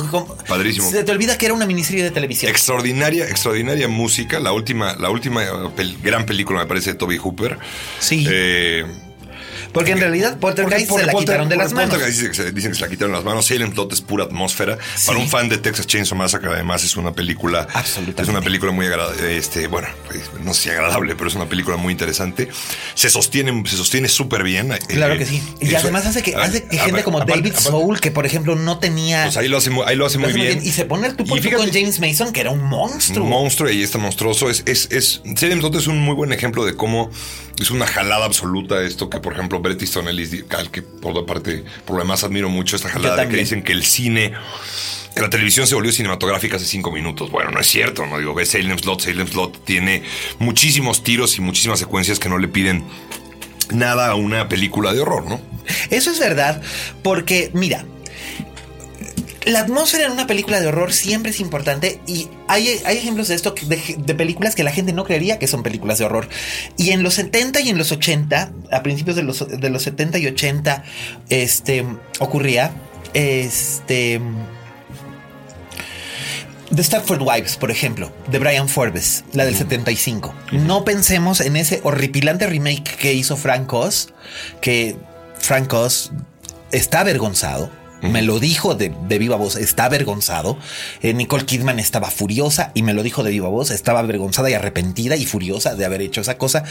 Padrísimo. 0.47 0.89
Se 0.91 1.03
te 1.03 1.11
olvida 1.11 1.37
que 1.39 1.45
era 1.47 1.55
una 1.55 1.65
miniserie 1.65 2.03
de 2.03 2.11
televisión. 2.11 2.51
Extraordinaria, 2.51 3.25
extraordinaria 3.27 3.87
música. 3.87 4.39
La 4.39 4.51
última, 4.51 4.95
la 4.97 5.09
última 5.09 5.41
pel- 5.75 5.97
gran 6.03 6.25
película 6.27 6.59
me 6.59 6.65
parece 6.67 6.91
de 6.91 6.97
Toby 6.99 7.17
Hooper. 7.17 7.57
Sí. 7.99 8.27
Eh, 8.29 8.85
Porque 9.73 9.91
en 9.91 9.99
realidad 9.99 10.39
Poltergeist 10.39 10.89
se 10.91 11.05
la 11.05 11.11
Polter- 11.11 11.19
quitaron 11.19 11.49
de 11.49 11.55
las 11.57 11.73
manos. 11.73 11.89
Poltergeist 11.91 12.19
Dicen 12.19 12.31
que, 12.31 12.35
se, 12.49 12.51
dicen 12.51 12.71
que 12.71 12.75
se 12.77 12.81
la 12.81 12.89
quitaron 12.89 13.13
las 13.13 13.23
manos. 13.23 13.45
Salem 13.45 13.71
Plot 13.71 13.93
es 13.93 14.01
pura 14.01 14.23
atmósfera. 14.25 14.77
Sí. 14.95 15.07
Para 15.07 15.19
un 15.19 15.29
fan 15.29 15.47
de 15.49 15.57
Texas 15.57 15.85
Chainsaw 15.87 16.17
Massacre, 16.17 16.49
además, 16.49 16.83
es 16.83 16.95
una 16.97 17.13
película. 17.13 17.67
Absolutamente. 17.73 18.21
Es 18.23 18.27
una 18.29 18.41
película 18.41 18.71
muy 18.71 18.85
agradable. 18.87 19.37
Este, 19.37 19.67
bueno, 19.67 19.87
pues, 20.07 20.21
no 20.43 20.53
sé 20.53 20.61
si 20.63 20.69
agradable, 20.69 21.15
pero 21.15 21.29
es 21.29 21.35
una 21.35 21.47
película 21.47 21.77
muy 21.77 21.91
interesante. 21.91 22.49
Se 22.95 23.09
sostiene, 23.09 23.63
se 23.67 23.77
sostiene 23.77 24.07
súper 24.09 24.43
bien. 24.43 24.69
Claro 24.87 25.13
Eh, 25.13 25.17
que 25.19 25.25
sí. 25.25 25.41
Y 25.61 25.67
eso- 25.67 25.77
además 25.79 26.05
hace 26.05 26.21
que, 26.23 26.35
hace 26.35 26.63
que 26.65 26.77
gente 26.79 27.03
como 27.03 27.19
David 27.23 27.53
Soul, 27.55 27.99
que 27.99 28.11
por 28.11 28.25
ejemplo 28.25 28.55
no 28.55 28.79
tenía. 28.79 29.23
Pues 29.25 29.37
ahí 29.37 29.47
lo 29.47 29.57
hace, 29.57 29.69
muy- 29.69 29.83
ahí 29.85 29.95
lo 29.95 30.05
hace 30.05 30.15
lo 30.17 30.21
muy 30.21 30.29
hace 30.31 30.37
muy 30.37 30.47
bien. 30.47 30.59
Y 30.65 30.71
se 30.71 30.85
pone 30.85 31.07
el 31.07 31.15
fíjate- 31.15 31.55
con 31.55 31.71
James 31.71 31.99
Mason, 31.99 32.33
que 32.33 32.41
era 32.41 32.49
un 32.51 32.63
monstruo. 32.63 33.23
Un 33.23 33.29
monstruo 33.29 33.69
y 33.69 33.83
está 33.83 33.97
monstruoso. 33.97 34.49
Es, 34.49 34.63
es, 34.65 34.87
es, 34.91 35.21
Salem 35.37 35.59
Slot 35.59 35.75
es 35.75 35.87
un 35.87 35.99
muy 35.99 36.15
buen 36.15 36.33
ejemplo 36.33 36.65
de 36.65 36.75
cómo 36.75 37.09
es 37.59 37.71
una 37.71 37.85
jalada 37.85 38.25
absoluta 38.25 38.81
esto 38.83 39.09
que, 39.09 39.19
por 39.19 39.33
ejemplo, 39.33 39.58
Ellis, 40.07 40.31
di- 40.31 40.43
al 40.57 40.71
que 40.71 40.81
por 40.81 41.15
la 41.15 41.25
parte, 41.25 41.63
por 41.85 41.95
lo 41.97 42.03
demás 42.03 42.23
admiro 42.23 42.49
mucho 42.49 42.75
esta 42.75 42.89
jalada 42.89 43.15
de 43.25 43.29
que 43.29 43.37
dicen 43.37 43.61
que 43.63 43.71
el 43.73 43.83
cine, 43.83 44.33
que 45.15 45.21
la 45.21 45.29
televisión 45.29 45.67
se 45.67 45.75
volvió 45.75 45.91
cinematográfica 45.91 46.55
hace 46.57 46.65
cinco 46.65 46.91
minutos. 46.91 47.29
Bueno, 47.31 47.51
no 47.51 47.59
es 47.59 47.67
cierto, 47.67 48.05
no 48.05 48.17
digo, 48.19 48.33
ves 48.33 48.49
Salem 48.49 48.77
Slot, 48.77 49.01
Salem 49.01 49.27
Slot 49.27 49.65
tiene 49.65 50.03
muchísimos 50.39 51.03
tiros 51.03 51.37
y 51.37 51.41
muchísimas 51.41 51.79
secuencias 51.79 52.19
que 52.19 52.29
no 52.29 52.37
le 52.37 52.47
piden 52.47 52.83
nada 53.71 54.07
a 54.09 54.15
una 54.15 54.49
película 54.49 54.93
de 54.93 55.01
horror, 55.01 55.25
¿no? 55.27 55.41
Eso 55.91 56.11
es 56.11 56.19
verdad, 56.19 56.61
porque 57.03 57.51
mira, 57.53 57.85
la 59.49 59.61
atmósfera 59.61 60.05
en 60.05 60.11
una 60.11 60.27
película 60.27 60.59
de 60.59 60.67
horror 60.67 60.93
siempre 60.93 61.31
es 61.31 61.39
importante 61.39 61.99
y 62.07 62.29
hay, 62.47 62.79
hay 62.85 62.97
ejemplos 62.97 63.27
de 63.27 63.35
esto, 63.35 63.53
de, 63.65 63.95
de 63.97 64.15
películas 64.15 64.55
que 64.55 64.63
la 64.63 64.71
gente 64.71 64.93
no 64.93 65.03
creería 65.03 65.39
que 65.39 65.47
son 65.47 65.63
películas 65.63 65.97
de 65.97 66.05
horror. 66.05 66.27
Y 66.77 66.91
en 66.91 67.03
los 67.03 67.15
70 67.15 67.61
y 67.61 67.69
en 67.69 67.77
los 67.77 67.91
80, 67.91 68.51
a 68.71 68.83
principios 68.83 69.15
de 69.15 69.23
los, 69.23 69.47
de 69.47 69.69
los 69.69 69.83
70 69.83 70.17
y 70.19 70.27
80, 70.27 70.83
este, 71.29 71.85
ocurría, 72.19 72.71
este... 73.13 74.21
The 76.73 76.83
Stepford 76.83 77.23
Wives, 77.23 77.57
por 77.57 77.71
ejemplo, 77.71 78.11
de 78.29 78.37
Brian 78.37 78.69
Forbes, 78.69 79.23
la 79.33 79.43
del 79.45 79.55
75. 79.55 80.35
No 80.51 80.85
pensemos 80.85 81.41
en 81.41 81.55
ese 81.55 81.81
horripilante 81.83 82.45
remake 82.45 82.95
que 82.95 83.13
hizo 83.13 83.37
Frank 83.37 83.73
Oz, 83.73 84.13
que 84.61 84.95
Frank 85.39 85.73
Oz 85.73 86.11
está 86.71 86.99
avergonzado. 86.99 87.71
Me 88.01 88.21
lo 88.21 88.39
dijo 88.39 88.75
de, 88.75 88.93
de 89.07 89.19
viva 89.19 89.35
voz, 89.35 89.55
está 89.55 89.85
avergonzado. 89.85 90.57
Eh, 91.01 91.13
Nicole 91.13 91.45
Kidman 91.45 91.79
estaba 91.79 92.09
furiosa 92.09 92.71
y 92.73 92.83
me 92.83 92.93
lo 92.93 93.03
dijo 93.03 93.23
de 93.23 93.31
viva 93.31 93.49
voz, 93.49 93.71
estaba 93.71 93.99
avergonzada 93.99 94.49
y 94.49 94.53
arrepentida 94.53 95.15
y 95.15 95.25
furiosa 95.25 95.75
de 95.75 95.85
haber 95.85 96.01
hecho 96.01 96.21
esa 96.21 96.37
cosa. 96.37 96.63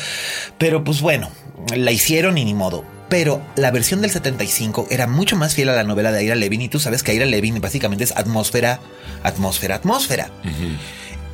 Pero 0.57 0.85
pues 0.85 1.01
bueno, 1.01 1.31
la 1.77 1.93
hicieron 1.93 2.39
y 2.39 2.45
ni 2.45 2.55
modo. 2.55 2.85
Pero 3.09 3.43
la 3.57 3.71
versión 3.71 4.03
del 4.03 4.11
75 4.11 4.89
era 4.91 5.07
mucho 5.07 5.37
más 5.37 5.55
fiel 5.55 5.71
a 5.71 5.75
la 5.75 5.85
novela 5.85 6.13
de 6.13 6.25
Ira 6.25 6.35
Levin 6.35 6.63
y 6.63 6.69
tú 6.69 6.79
sabes 6.79 7.03
que 7.03 7.15
Ira 7.15 7.25
Levin 7.25 7.61
básicamente 7.61 8.05
es 8.05 8.15
atmósfera, 8.17 8.81
atmósfera, 9.23 9.77
atmósfera. 9.77 10.31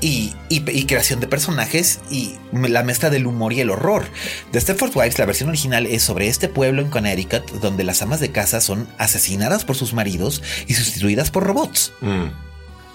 Y, 0.06 0.34
y- 0.50 0.84
creación 0.84 1.20
de 1.20 1.26
personajes 1.26 2.00
y 2.10 2.34
la 2.52 2.82
mezcla 2.82 3.08
del 3.08 3.26
humor 3.26 3.54
y 3.54 3.60
el 3.60 3.70
horror. 3.70 4.04
De 4.52 4.60
Stepford 4.60 4.94
Wives, 4.94 5.18
la 5.18 5.24
versión 5.24 5.48
original 5.48 5.86
es 5.86 6.02
sobre 6.02 6.28
este 6.28 6.48
pueblo 6.48 6.82
en 6.82 6.90
Connecticut 6.90 7.50
donde 7.62 7.84
las 7.84 8.02
amas 8.02 8.20
de 8.20 8.30
casa 8.30 8.60
son 8.60 8.86
asesinadas 8.98 9.64
por 9.64 9.76
sus 9.76 9.94
maridos 9.94 10.42
y 10.66 10.74
sustituidas 10.74 11.30
por 11.30 11.44
robots. 11.44 11.92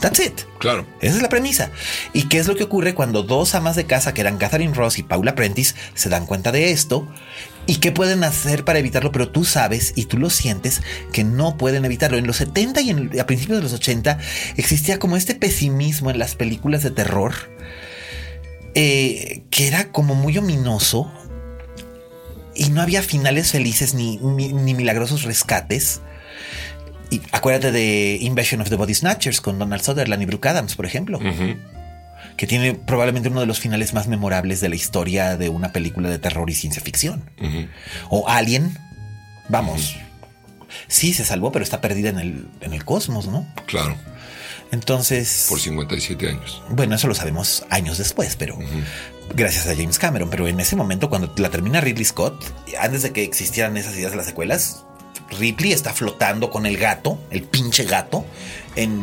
That's 0.01 0.19
it. 0.19 0.41
Claro. 0.59 0.85
Esa 1.01 1.17
es 1.17 1.21
la 1.21 1.29
premisa. 1.29 1.71
¿Y 2.13 2.23
qué 2.29 2.37
es 2.39 2.47
lo 2.47 2.55
que 2.55 2.63
ocurre 2.63 2.93
cuando 2.95 3.23
dos 3.23 3.53
amas 3.55 3.75
de 3.75 3.85
casa, 3.85 4.13
que 4.13 4.21
eran 4.21 4.37
Catherine 4.37 4.73
Ross 4.73 4.97
y 4.97 5.03
Paula 5.03 5.35
Prentice, 5.35 5.75
se 5.93 6.09
dan 6.09 6.25
cuenta 6.25 6.51
de 6.51 6.71
esto? 6.71 7.07
¿Y 7.67 7.75
qué 7.75 7.91
pueden 7.91 8.23
hacer 8.23 8.63
para 8.65 8.79
evitarlo? 8.79 9.11
Pero 9.11 9.29
tú 9.29 9.43
sabes 9.45 9.93
y 9.95 10.05
tú 10.05 10.17
lo 10.17 10.29
sientes 10.29 10.81
que 11.11 11.23
no 11.23 11.57
pueden 11.57 11.85
evitarlo. 11.85 12.17
En 12.17 12.25
los 12.27 12.37
70 12.37 12.81
y 12.81 12.89
en- 12.91 13.19
a 13.19 13.25
principios 13.25 13.57
de 13.59 13.63
los 13.63 13.73
80 13.73 14.17
existía 14.57 14.97
como 14.99 15.17
este 15.17 15.35
pesimismo 15.35 16.09
en 16.09 16.17
las 16.17 16.35
películas 16.35 16.81
de 16.81 16.91
terror 16.91 17.33
eh, 18.75 19.43
que 19.49 19.67
era 19.67 19.91
como 19.91 20.15
muy 20.15 20.37
ominoso 20.37 21.11
y 22.55 22.69
no 22.69 22.81
había 22.81 23.01
finales 23.01 23.51
felices 23.51 23.93
ni, 23.93 24.17
ni- 24.17 24.53
ni 24.53 24.73
milagrosos 24.73 25.23
rescates. 25.23 26.01
Y 27.11 27.21
acuérdate 27.31 27.71
de 27.71 28.17
Invasion 28.21 28.61
of 28.61 28.69
the 28.69 28.75
Body 28.75 28.93
Snatchers 28.93 29.41
con 29.41 29.57
Donald 29.57 29.81
Sutherland 29.83 30.21
y 30.21 30.25
Brooke 30.25 30.47
Adams, 30.47 30.75
por 30.75 30.85
ejemplo, 30.85 31.19
que 32.37 32.47
tiene 32.47 32.73
probablemente 32.75 33.29
uno 33.29 33.39
de 33.41 33.45
los 33.47 33.59
finales 33.59 33.93
más 33.93 34.07
memorables 34.07 34.61
de 34.61 34.69
la 34.69 34.75
historia 34.75 35.35
de 35.35 35.49
una 35.49 35.71
película 35.73 36.09
de 36.09 36.19
terror 36.19 36.49
y 36.49 36.53
ciencia 36.53 36.81
ficción. 36.81 37.29
O 38.09 38.29
Alien, 38.29 38.77
vamos, 39.49 39.95
sí 40.87 41.13
se 41.13 41.25
salvó, 41.25 41.51
pero 41.51 41.63
está 41.63 41.81
perdida 41.81 42.09
en 42.09 42.19
el, 42.19 42.47
en 42.61 42.73
el 42.73 42.85
cosmos, 42.85 43.27
¿no? 43.27 43.45
Claro. 43.65 43.95
Entonces, 44.71 45.47
Por 45.49 45.59
57 45.59 46.29
años. 46.29 46.61
bueno, 46.69 46.95
eso 46.95 47.07
lo 47.07 47.15
sabemos 47.15 47.65
años 47.71 47.97
después, 47.97 48.35
pero 48.35 48.57
gracias 49.33 49.65
a 49.67 49.75
James 49.75 49.97
Cameron. 49.97 50.29
Pero 50.29 50.47
en 50.47 50.59
ese 50.59 50.75
momento, 50.75 51.09
cuando 51.09 51.33
la 51.37 51.49
termina 51.49 51.81
Ridley 51.81 52.05
Scott, 52.05 52.45
antes 52.79 53.01
de 53.01 53.11
que 53.11 53.23
existieran 53.23 53.77
esas 53.77 53.95
ideas 53.95 54.11
de 54.11 54.17
las 54.17 54.27
secuelas, 54.27 54.85
Ripley 55.39 55.71
está 55.73 55.93
flotando 55.93 56.49
con 56.49 56.65
el 56.65 56.77
gato, 56.77 57.19
el 57.31 57.43
pinche 57.43 57.83
gato, 57.85 58.25
en, 58.75 59.01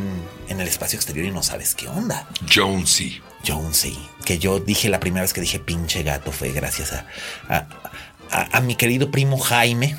en 0.48 0.60
el 0.60 0.68
espacio 0.68 0.96
exterior 0.96 1.26
y 1.26 1.30
no 1.30 1.42
sabes 1.42 1.74
qué 1.74 1.88
onda. 1.88 2.28
Jonesy. 2.52 3.20
Jonesy, 3.46 3.96
que 4.24 4.38
yo 4.38 4.58
dije 4.58 4.88
la 4.88 4.98
primera 5.00 5.22
vez 5.22 5.32
que 5.32 5.40
dije 5.40 5.60
pinche 5.60 6.02
gato 6.02 6.32
fue 6.32 6.50
gracias 6.50 6.92
a, 6.92 7.06
a, 7.48 7.66
a- 8.30 8.56
a 8.56 8.60
mi 8.60 8.74
querido 8.74 9.10
primo 9.12 9.38
Jaime, 9.38 9.94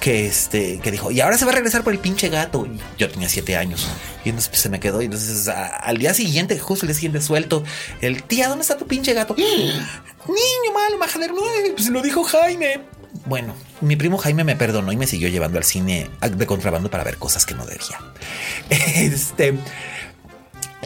que 0.00 0.26
este, 0.26 0.78
que 0.78 0.92
dijo, 0.92 1.10
y 1.10 1.20
ahora 1.20 1.36
se 1.36 1.44
va 1.44 1.50
a 1.50 1.54
regresar 1.56 1.82
por 1.82 1.92
el 1.92 1.98
pinche 1.98 2.28
gato. 2.28 2.66
Y 2.66 2.78
yo 2.98 3.10
tenía 3.10 3.28
siete 3.28 3.56
años. 3.56 3.88
Y 4.24 4.28
entonces 4.28 4.48
pues, 4.50 4.60
se 4.60 4.68
me 4.68 4.78
quedó. 4.78 5.02
Y 5.02 5.06
entonces 5.06 5.48
a- 5.48 5.66
al 5.74 5.98
día 5.98 6.14
siguiente, 6.14 6.56
justo 6.60 6.84
el 6.86 6.88
día 6.88 6.94
siguiente 6.94 7.20
suelto, 7.20 7.64
el 8.00 8.22
tía, 8.22 8.46
¿dónde 8.48 8.62
está 8.62 8.76
tu 8.78 8.86
pinche 8.86 9.12
gato? 9.12 9.34
Niño 9.36 10.72
malo, 10.74 10.98
majadero, 10.98 11.34
pues 11.74 11.88
lo 11.88 12.00
dijo 12.02 12.22
Jaime. 12.22 12.82
Bueno, 13.24 13.54
mi 13.80 13.96
primo 13.96 14.18
Jaime 14.18 14.44
me 14.44 14.56
perdonó 14.56 14.92
y 14.92 14.96
me 14.96 15.06
siguió 15.06 15.28
llevando 15.28 15.58
al 15.58 15.64
cine 15.64 16.10
de 16.20 16.46
contrabando 16.46 16.90
para 16.90 17.04
ver 17.04 17.16
cosas 17.16 17.46
que 17.46 17.54
no 17.54 17.64
debía. 17.66 17.98
Este. 18.70 19.54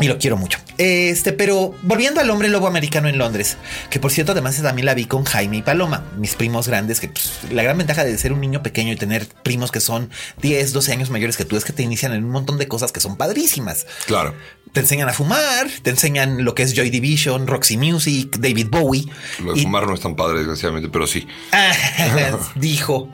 Y 0.00 0.08
lo 0.08 0.18
quiero 0.18 0.38
mucho. 0.38 0.58
Este, 0.78 1.32
pero 1.34 1.74
volviendo 1.82 2.20
al 2.20 2.30
hombre 2.30 2.48
lobo 2.48 2.66
americano 2.66 3.08
en 3.08 3.18
Londres, 3.18 3.58
que 3.90 4.00
por 4.00 4.10
cierto, 4.10 4.32
además 4.32 4.60
también 4.62 4.86
la 4.86 4.94
vi 4.94 5.04
con 5.04 5.24
Jaime 5.24 5.58
y 5.58 5.62
Paloma, 5.62 6.04
mis 6.16 6.34
primos 6.34 6.66
grandes, 6.66 6.98
que 6.98 7.08
pues, 7.08 7.40
la 7.50 7.62
gran 7.62 7.76
ventaja 7.76 8.02
de 8.02 8.16
ser 8.16 8.32
un 8.32 8.40
niño 8.40 8.62
pequeño 8.62 8.92
y 8.92 8.96
tener 8.96 9.26
primos 9.42 9.70
que 9.70 9.80
son 9.80 10.10
10, 10.40 10.72
12 10.72 10.92
años 10.92 11.10
mayores 11.10 11.36
que 11.36 11.44
tú 11.44 11.56
es 11.56 11.64
que 11.64 11.74
te 11.74 11.82
inician 11.82 12.12
en 12.14 12.24
un 12.24 12.30
montón 12.30 12.56
de 12.56 12.68
cosas 12.68 12.90
que 12.90 13.00
son 13.00 13.16
padrísimas. 13.18 13.86
Claro. 14.06 14.34
Te 14.72 14.80
enseñan 14.80 15.10
a 15.10 15.12
fumar, 15.12 15.68
te 15.82 15.90
enseñan 15.90 16.42
lo 16.44 16.54
que 16.54 16.62
es 16.62 16.74
Joy 16.74 16.88
Division, 16.88 17.46
Roxy 17.46 17.76
Music, 17.76 18.36
David 18.38 18.68
Bowie. 18.70 19.04
Lo 19.44 19.52
de 19.52 19.60
Y- 19.60 19.62
fumar 19.64 19.86
no 19.86 19.92
es 19.94 20.00
tan 20.00 20.16
padre, 20.16 20.38
desgraciadamente, 20.38 20.88
pero 20.90 21.06
sí. 21.06 21.26
Dijo. 22.56 23.08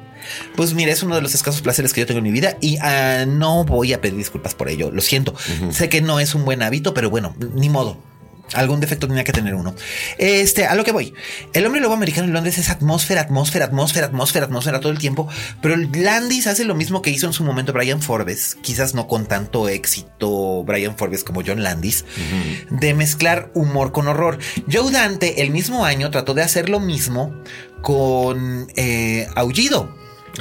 Pues 0.56 0.74
mira, 0.74 0.92
es 0.92 1.02
uno 1.02 1.14
de 1.14 1.22
los 1.22 1.34
escasos 1.34 1.62
placeres 1.62 1.92
que 1.92 2.00
yo 2.00 2.06
tengo 2.06 2.18
en 2.18 2.24
mi 2.24 2.32
vida 2.32 2.56
y 2.60 2.78
ah, 2.78 3.24
no 3.26 3.64
voy 3.64 3.92
a 3.92 4.00
pedir 4.00 4.16
disculpas 4.16 4.54
por 4.54 4.68
ello. 4.68 4.90
Lo 4.90 5.00
siento. 5.00 5.34
Sé 5.70 5.88
que 5.88 6.00
no 6.00 6.20
es 6.20 6.34
un 6.34 6.44
buen 6.44 6.62
hábito, 6.62 6.94
pero 6.94 7.10
bueno, 7.10 7.34
ni 7.54 7.68
modo. 7.68 7.98
Algún 8.54 8.80
defecto 8.80 9.06
tenía 9.06 9.24
que 9.24 9.32
tener 9.32 9.54
uno. 9.54 9.74
Este, 10.16 10.66
a 10.66 10.74
lo 10.74 10.84
que 10.84 10.92
voy. 10.92 11.12
El 11.52 11.66
hombre 11.66 11.80
lobo 11.80 11.94
americano 11.94 12.26
en 12.26 12.32
Londres 12.32 12.56
es 12.56 12.70
atmósfera, 12.70 13.20
atmósfera, 13.20 13.66
atmósfera, 13.66 14.06
atmósfera, 14.06 14.46
atmósfera 14.46 14.80
todo 14.80 14.92
el 14.92 14.98
tiempo. 14.98 15.28
Pero 15.60 15.76
Landis 15.76 16.46
hace 16.46 16.64
lo 16.64 16.74
mismo 16.74 17.02
que 17.02 17.10
hizo 17.10 17.26
en 17.26 17.32
su 17.32 17.44
momento 17.44 17.72
Brian 17.72 18.00
Forbes. 18.00 18.56
Quizás 18.62 18.94
no 18.94 19.06
con 19.06 19.26
tanto 19.26 19.68
éxito 19.68 20.64
Brian 20.64 20.96
Forbes 20.96 21.24
como 21.24 21.42
John 21.46 21.62
Landis. 21.62 22.06
De 22.70 22.94
mezclar 22.94 23.50
humor 23.54 23.92
con 23.92 24.08
horror. 24.08 24.38
Joe 24.70 24.90
Dante 24.90 25.42
el 25.42 25.50
mismo 25.50 25.84
año 25.84 26.10
trató 26.10 26.32
de 26.32 26.42
hacer 26.42 26.70
lo 26.70 26.80
mismo 26.80 27.34
con 27.82 28.66
eh, 28.76 29.28
Aullido. 29.34 29.94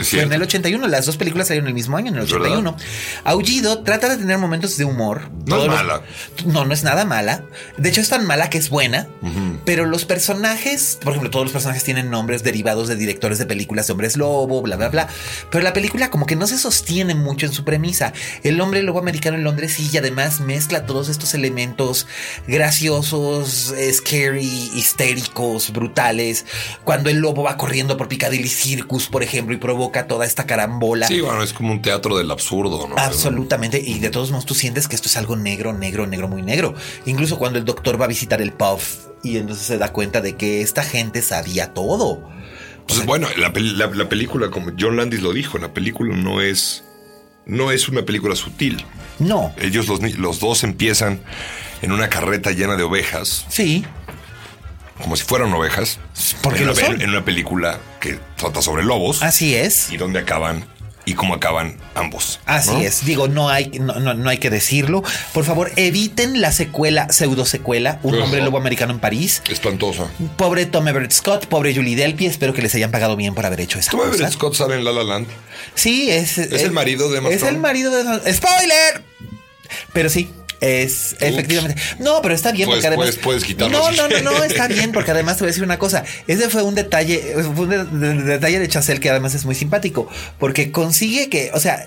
Fue 0.04 0.22
en 0.22 0.34
el 0.34 0.42
81, 0.42 0.88
las 0.88 1.06
dos 1.06 1.18
películas 1.18 1.48
salieron 1.48 1.68
el 1.68 1.74
mismo 1.74 1.98
año, 1.98 2.10
en 2.10 2.18
el 2.18 2.24
81. 2.24 2.76
Aullido 3.24 3.84
trata 3.84 4.10
de 4.10 4.18
tener 4.18 4.38
momentos 4.38 4.78
de 4.78 4.86
humor. 4.86 5.30
No 5.46 5.62
es 5.62 5.68
mala. 5.68 6.02
No, 6.46 6.66
no 6.66 6.74
es 6.74 6.84
nada 6.84 7.06
mala. 7.06 7.44
De 7.78 7.90
hecho, 7.90 8.02
es 8.02 8.10
tan 8.10 8.26
mala 8.26 8.50
que 8.50 8.58
es 8.58 8.70
buena. 8.70 9.08
Pero 9.66 9.86
los 9.86 10.06
personajes, 10.06 10.98
por 11.02 11.12
ejemplo, 11.14 11.30
todos 11.30 11.46
los 11.46 11.54
personajes 11.54 11.84
tienen 11.84 12.10
nombres 12.10 12.44
derivados 12.44 12.88
de 12.88 12.96
directores 12.96 13.38
de 13.38 13.46
películas 13.46 13.88
de 13.88 13.94
hombres 13.94 14.18
lobo, 14.18 14.62
bla, 14.62 14.76
bla, 14.76 14.90
bla. 14.90 15.08
Pero 15.52 15.64
la 15.64 15.74
película 15.74 16.10
como 16.10 16.26
que 16.26 16.36
no 16.36 16.48
se 16.48 16.58
sostiene 16.58 17.16
mucho 17.16 17.46
en 17.46 17.54
su 17.54 17.64
premisa. 17.64 18.14
El 18.44 18.62
hombre 18.62 18.84
lobo 18.84 19.00
americano 19.00 19.38
en 19.38 19.44
Londres 19.44 19.74
sí, 19.74 19.90
y 19.92 19.98
además 19.98 20.40
mezcla 20.40 20.86
todos 20.86 21.10
estos 21.10 21.34
elementos 21.34 22.08
graciosos, 22.48 23.74
scary, 23.92 24.72
histéricos, 24.76 25.72
brutales. 25.72 26.46
Cuando 26.84 27.10
el 27.10 27.18
lobo 27.18 27.44
va 27.44 27.58
corriendo 27.58 27.98
por 27.98 28.08
Piccadilly 28.08 28.50
Circus, 28.50 29.08
por 29.08 29.24
ejemplo, 29.24 29.54
y 29.54 29.58
provoca 29.58 29.87
toda 29.92 30.26
esta 30.26 30.46
carambola. 30.46 31.08
Sí, 31.08 31.22
bueno, 31.22 31.44
es 31.44 31.54
como 31.54 31.72
un 31.72 31.82
teatro 31.82 32.18
del 32.18 32.30
absurdo, 32.32 32.88
¿no? 32.88 32.96
Absolutamente. 32.98 33.82
Y 33.84 34.00
de 34.00 34.10
todos 34.10 34.32
modos 34.32 34.46
tú 34.46 34.54
sientes 34.54 34.88
que 34.88 34.96
esto 34.96 35.08
es 35.08 35.18
algo 35.18 35.36
negro, 35.36 35.74
negro, 35.74 36.08
negro, 36.08 36.28
muy 36.28 36.42
negro. 36.42 36.76
Incluso 37.06 37.38
cuando 37.38 37.60
el 37.60 37.66
doctor 37.66 38.00
va 38.00 38.06
a 38.06 38.08
visitar 38.08 38.42
el 38.42 38.52
puff 38.54 39.08
y 39.24 39.38
entonces 39.38 39.66
se 39.66 39.78
da 39.78 39.92
cuenta 39.92 40.22
de 40.22 40.36
que 40.36 40.62
esta 40.62 40.84
gente 40.84 41.22
sabía 41.22 41.74
todo. 41.74 42.30
Pues 42.88 43.06
bueno, 43.06 43.28
la, 43.38 43.52
película, 43.52 44.50
como 44.50 44.72
John 44.80 44.96
Landis 44.96 45.22
lo 45.22 45.34
dijo, 45.34 45.58
la 45.58 45.74
película 45.74 46.16
no 46.16 46.42
es, 46.42 46.86
no 47.46 47.72
es 47.72 47.90
una 47.90 48.04
película 48.04 48.36
sutil. 48.36 48.86
No. 49.20 49.54
Ellos 49.58 49.88
los, 49.88 50.02
los 50.18 50.40
dos 50.40 50.64
empiezan 50.64 51.20
en 51.82 51.92
una 51.92 52.08
carreta 52.10 52.52
llena 52.52 52.78
de 52.78 52.84
ovejas. 52.84 53.46
Sí 53.50 53.86
como 55.02 55.16
si 55.16 55.24
fueran 55.24 55.54
ovejas. 55.54 56.00
Porque 56.42 56.60
en, 56.62 56.68
lo 56.68 56.74
una, 56.74 56.82
son. 56.86 57.02
en 57.02 57.10
una 57.10 57.24
película 57.26 57.80
que 58.00 58.20
trata 58.36 58.62
sobre 58.62 58.84
lobos. 58.84 59.22
Así 59.24 59.56
es. 59.56 59.92
Y 59.92 59.98
dónde 59.98 60.20
acaban 60.20 60.66
y 61.06 61.14
cómo 61.14 61.36
acaban 61.36 61.78
ambos. 61.96 62.42
Así 62.46 62.72
¿no? 62.72 62.80
es. 62.82 63.06
Digo, 63.06 63.30
no 63.30 63.48
hay, 63.50 63.70
no, 63.80 63.94
no, 63.96 64.14
no 64.14 64.30
hay 64.30 64.40
que 64.40 64.50
decirlo. 64.50 65.04
Por 65.34 65.46
favor, 65.46 65.72
eviten 65.78 66.42
la 66.42 66.52
secuela, 66.52 67.08
pseudo 67.10 67.46
secuela, 67.46 68.00
Un 68.04 68.22
hombre 68.22 68.42
lobo 68.42 68.58
americano 68.58 68.92
en 68.92 69.00
París. 69.00 69.42
Espantosa. 69.50 70.08
Pobre 70.36 70.66
Tom 70.66 70.86
Everett 70.86 71.14
Scott, 71.14 71.46
pobre 71.46 71.74
Julie 71.74 71.96
Delpy. 71.96 72.26
Espero 72.26 72.54
que 72.54 72.62
les 72.62 72.76
hayan 72.76 72.92
pagado 72.92 73.16
bien 73.16 73.34
por 73.36 73.46
haber 73.46 73.62
hecho 73.62 73.80
esa 73.80 73.92
Tom 73.92 74.02
cosa. 74.02 74.14
Everett 74.16 74.34
Scott 74.34 74.56
sale 74.56 74.76
en 74.76 74.84
La 74.84 74.92
La 74.92 75.04
Land. 75.06 75.28
Sí, 75.76 76.10
es. 76.12 76.38
Es 76.40 76.64
el 76.64 76.72
marido 76.74 77.10
de 77.10 77.20
Emma 77.20 77.30
Es 77.30 77.36
Stone. 77.38 77.52
el 77.54 77.60
marido 77.60 77.92
de. 77.92 78.34
¡Spoiler! 78.34 79.02
Pero 79.94 80.10
sí. 80.10 80.30
Es 80.60 81.16
efectivamente. 81.20 81.80
No, 82.00 82.22
pero 82.22 82.34
está 82.34 82.52
bien 82.52 82.68
Puedes- 82.68 82.84
porque 82.84 82.88
además. 82.88 83.06
puedes- 83.06 83.24
puedes 83.24 83.44
quitarlo 83.44 83.78
No, 83.78 83.92
no, 83.92 84.08
no, 84.08 84.22
no, 84.32 84.44
está 84.44 84.68
bien 84.68 84.92
porque 84.92 85.12
además 85.12 85.38
te 85.38 85.42
voy 85.44 85.50
a 85.50 85.52
decir 85.52 85.64
una 85.64 85.78
cosa. 85.78 86.04
Ese 86.26 86.50
fue 86.50 86.64
un 86.64 86.74
detalle, 86.76 87.36
fue 87.56 87.66
un 87.66 87.70
de- 87.70 87.86
de- 87.86 88.24
detalle 88.24 88.58
de 88.60 88.68
Chazelle 88.68 89.00
que 89.00 89.10
además 89.10 89.36
es 89.36 89.46
muy 89.46 89.54
simpático 89.56 90.10
porque 90.40 90.72
consigue 90.72 91.30
que, 91.30 91.52
o 91.54 91.60
sea, 91.60 91.86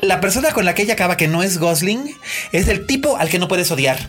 la 0.00 0.20
persona 0.20 0.52
con 0.52 0.64
la 0.64 0.74
que 0.74 0.82
ella 0.82 0.94
acaba 0.94 1.16
que 1.16 1.28
no 1.28 1.42
es 1.42 1.58
Gosling 1.58 2.14
es 2.52 2.68
el 2.68 2.86
tipo 2.86 3.16
al 3.16 3.28
que 3.28 3.38
no 3.38 3.48
puedes 3.48 3.70
odiar. 3.70 4.08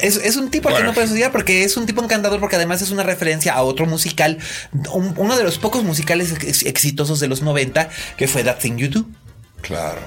Es, 0.00 0.16
es 0.16 0.36
un 0.36 0.50
tipo 0.50 0.68
al 0.68 0.76
que 0.76 0.82
no 0.84 0.92
puedes 0.92 1.10
odiar 1.10 1.32
porque 1.32 1.64
es 1.64 1.76
un 1.78 1.86
tipo 1.86 2.02
encantador 2.04 2.38
porque 2.38 2.56
además 2.56 2.82
es 2.82 2.90
una 2.90 3.02
referencia 3.02 3.54
a 3.54 3.62
otro 3.62 3.86
musical, 3.86 4.38
un- 4.92 5.14
uno 5.16 5.36
de 5.36 5.42
los 5.42 5.58
pocos 5.58 5.84
musicales 5.84 6.32
ex- 6.32 6.64
exitosos 6.64 7.18
de 7.18 7.28
los 7.28 7.40
90 7.42 7.88
que 8.18 8.28
fue 8.28 8.44
That 8.44 8.58
Thing 8.58 8.76
You 8.76 8.88
Do. 8.88 9.06
Claro. 9.62 10.00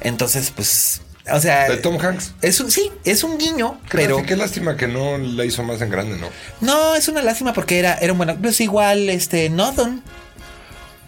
Entonces, 0.00 0.52
pues, 0.54 1.00
o 1.30 1.40
sea, 1.40 1.68
De 1.68 1.76
Tom 1.76 1.98
Hanks. 2.00 2.32
es 2.42 2.58
un, 2.60 2.70
sí, 2.70 2.90
es 3.04 3.22
un 3.24 3.38
guiño, 3.38 3.78
Qué 3.90 3.98
pero 3.98 4.16
lástima- 4.16 4.26
Qué 4.26 4.36
lástima 4.36 4.76
que 4.76 4.88
no 4.88 5.18
la 5.18 5.44
hizo 5.44 5.62
más 5.62 5.80
en 5.82 5.90
grande, 5.90 6.16
¿no? 6.18 6.28
no 6.60 6.94
es 6.96 7.06
una 7.08 7.22
lástima 7.22 7.52
porque 7.52 7.78
era, 7.78 7.94
era 7.94 8.12
un 8.12 8.18
buen, 8.18 8.36
pues 8.40 8.60
igual 8.60 9.08
este 9.10 9.50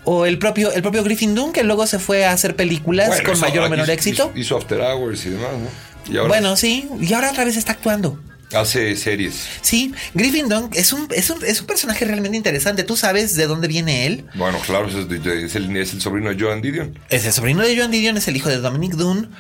o 0.07 0.27
el 0.27 0.39
propio, 0.39 0.71
el 0.73 0.83
propio 0.83 1.03
Griffin 1.03 1.35
Dunn 1.35 1.53
que 1.53 1.65
luego 1.65 1.87
se 1.87 1.99
fue 1.99 2.27
a 2.27 2.33
hacer 2.33 2.57
películas 2.57 3.09
Bueno, 3.09 3.31
con 3.31 3.41
mayor 3.41 3.65
o 3.65 3.71
menor 3.71 3.87
hizo- 3.87 3.93
éxito. 3.93 4.31
Hizo, 4.35 4.39
hizo 4.39 4.57
After 4.59 4.81
Hours 4.81 5.25
y 5.27 5.31
demás, 5.31 5.51
¿no? 5.53 6.13
Y 6.13 6.19
ahora 6.19 6.29
Bueno, 6.29 6.57
sí, 6.57 6.87
y 7.01 7.13
ahora 7.15 7.31
otra 7.31 7.45
vez 7.45 7.57
está 7.57 7.73
actuando. 7.73 8.21
hace 8.53 8.95
series. 8.97 9.35
Sí, 9.63 9.93
Griffin 10.13 10.49
Dunn 10.49 10.69
es 10.75 10.93
un, 10.93 11.09
es 11.11 11.29
un, 11.31 11.43
es 11.45 11.61
un 11.63 11.67
personaje 11.67 12.05
realmente 12.05 12.37
interesante. 12.37 12.85
¿Tú 12.85 12.97
sabes 12.97 13.35
de 13.35 13.47
dónde 13.49 13.67
viene 13.67 14.07
él? 14.07 14.27
Bueno, 14.35 14.59
claro, 14.65 14.87
es, 14.89 15.09
de- 15.09 15.45
es 15.47 15.57
el, 15.57 15.75
es 15.77 15.93
el 15.95 16.01
sobrino 16.03 16.29
de 16.33 16.41
Joan 16.41 16.61
Didion. 16.61 16.97
Es 17.09 17.25
el 17.25 17.33
sobrino 17.33 17.63
de 17.63 17.75
Joan 17.77 17.91
Didion, 17.91 18.17
es 18.19 18.29
el 18.29 18.37
hijo 18.37 18.51
de 18.51 18.59
Dominic 18.59 18.93
Dunn. 18.93 19.31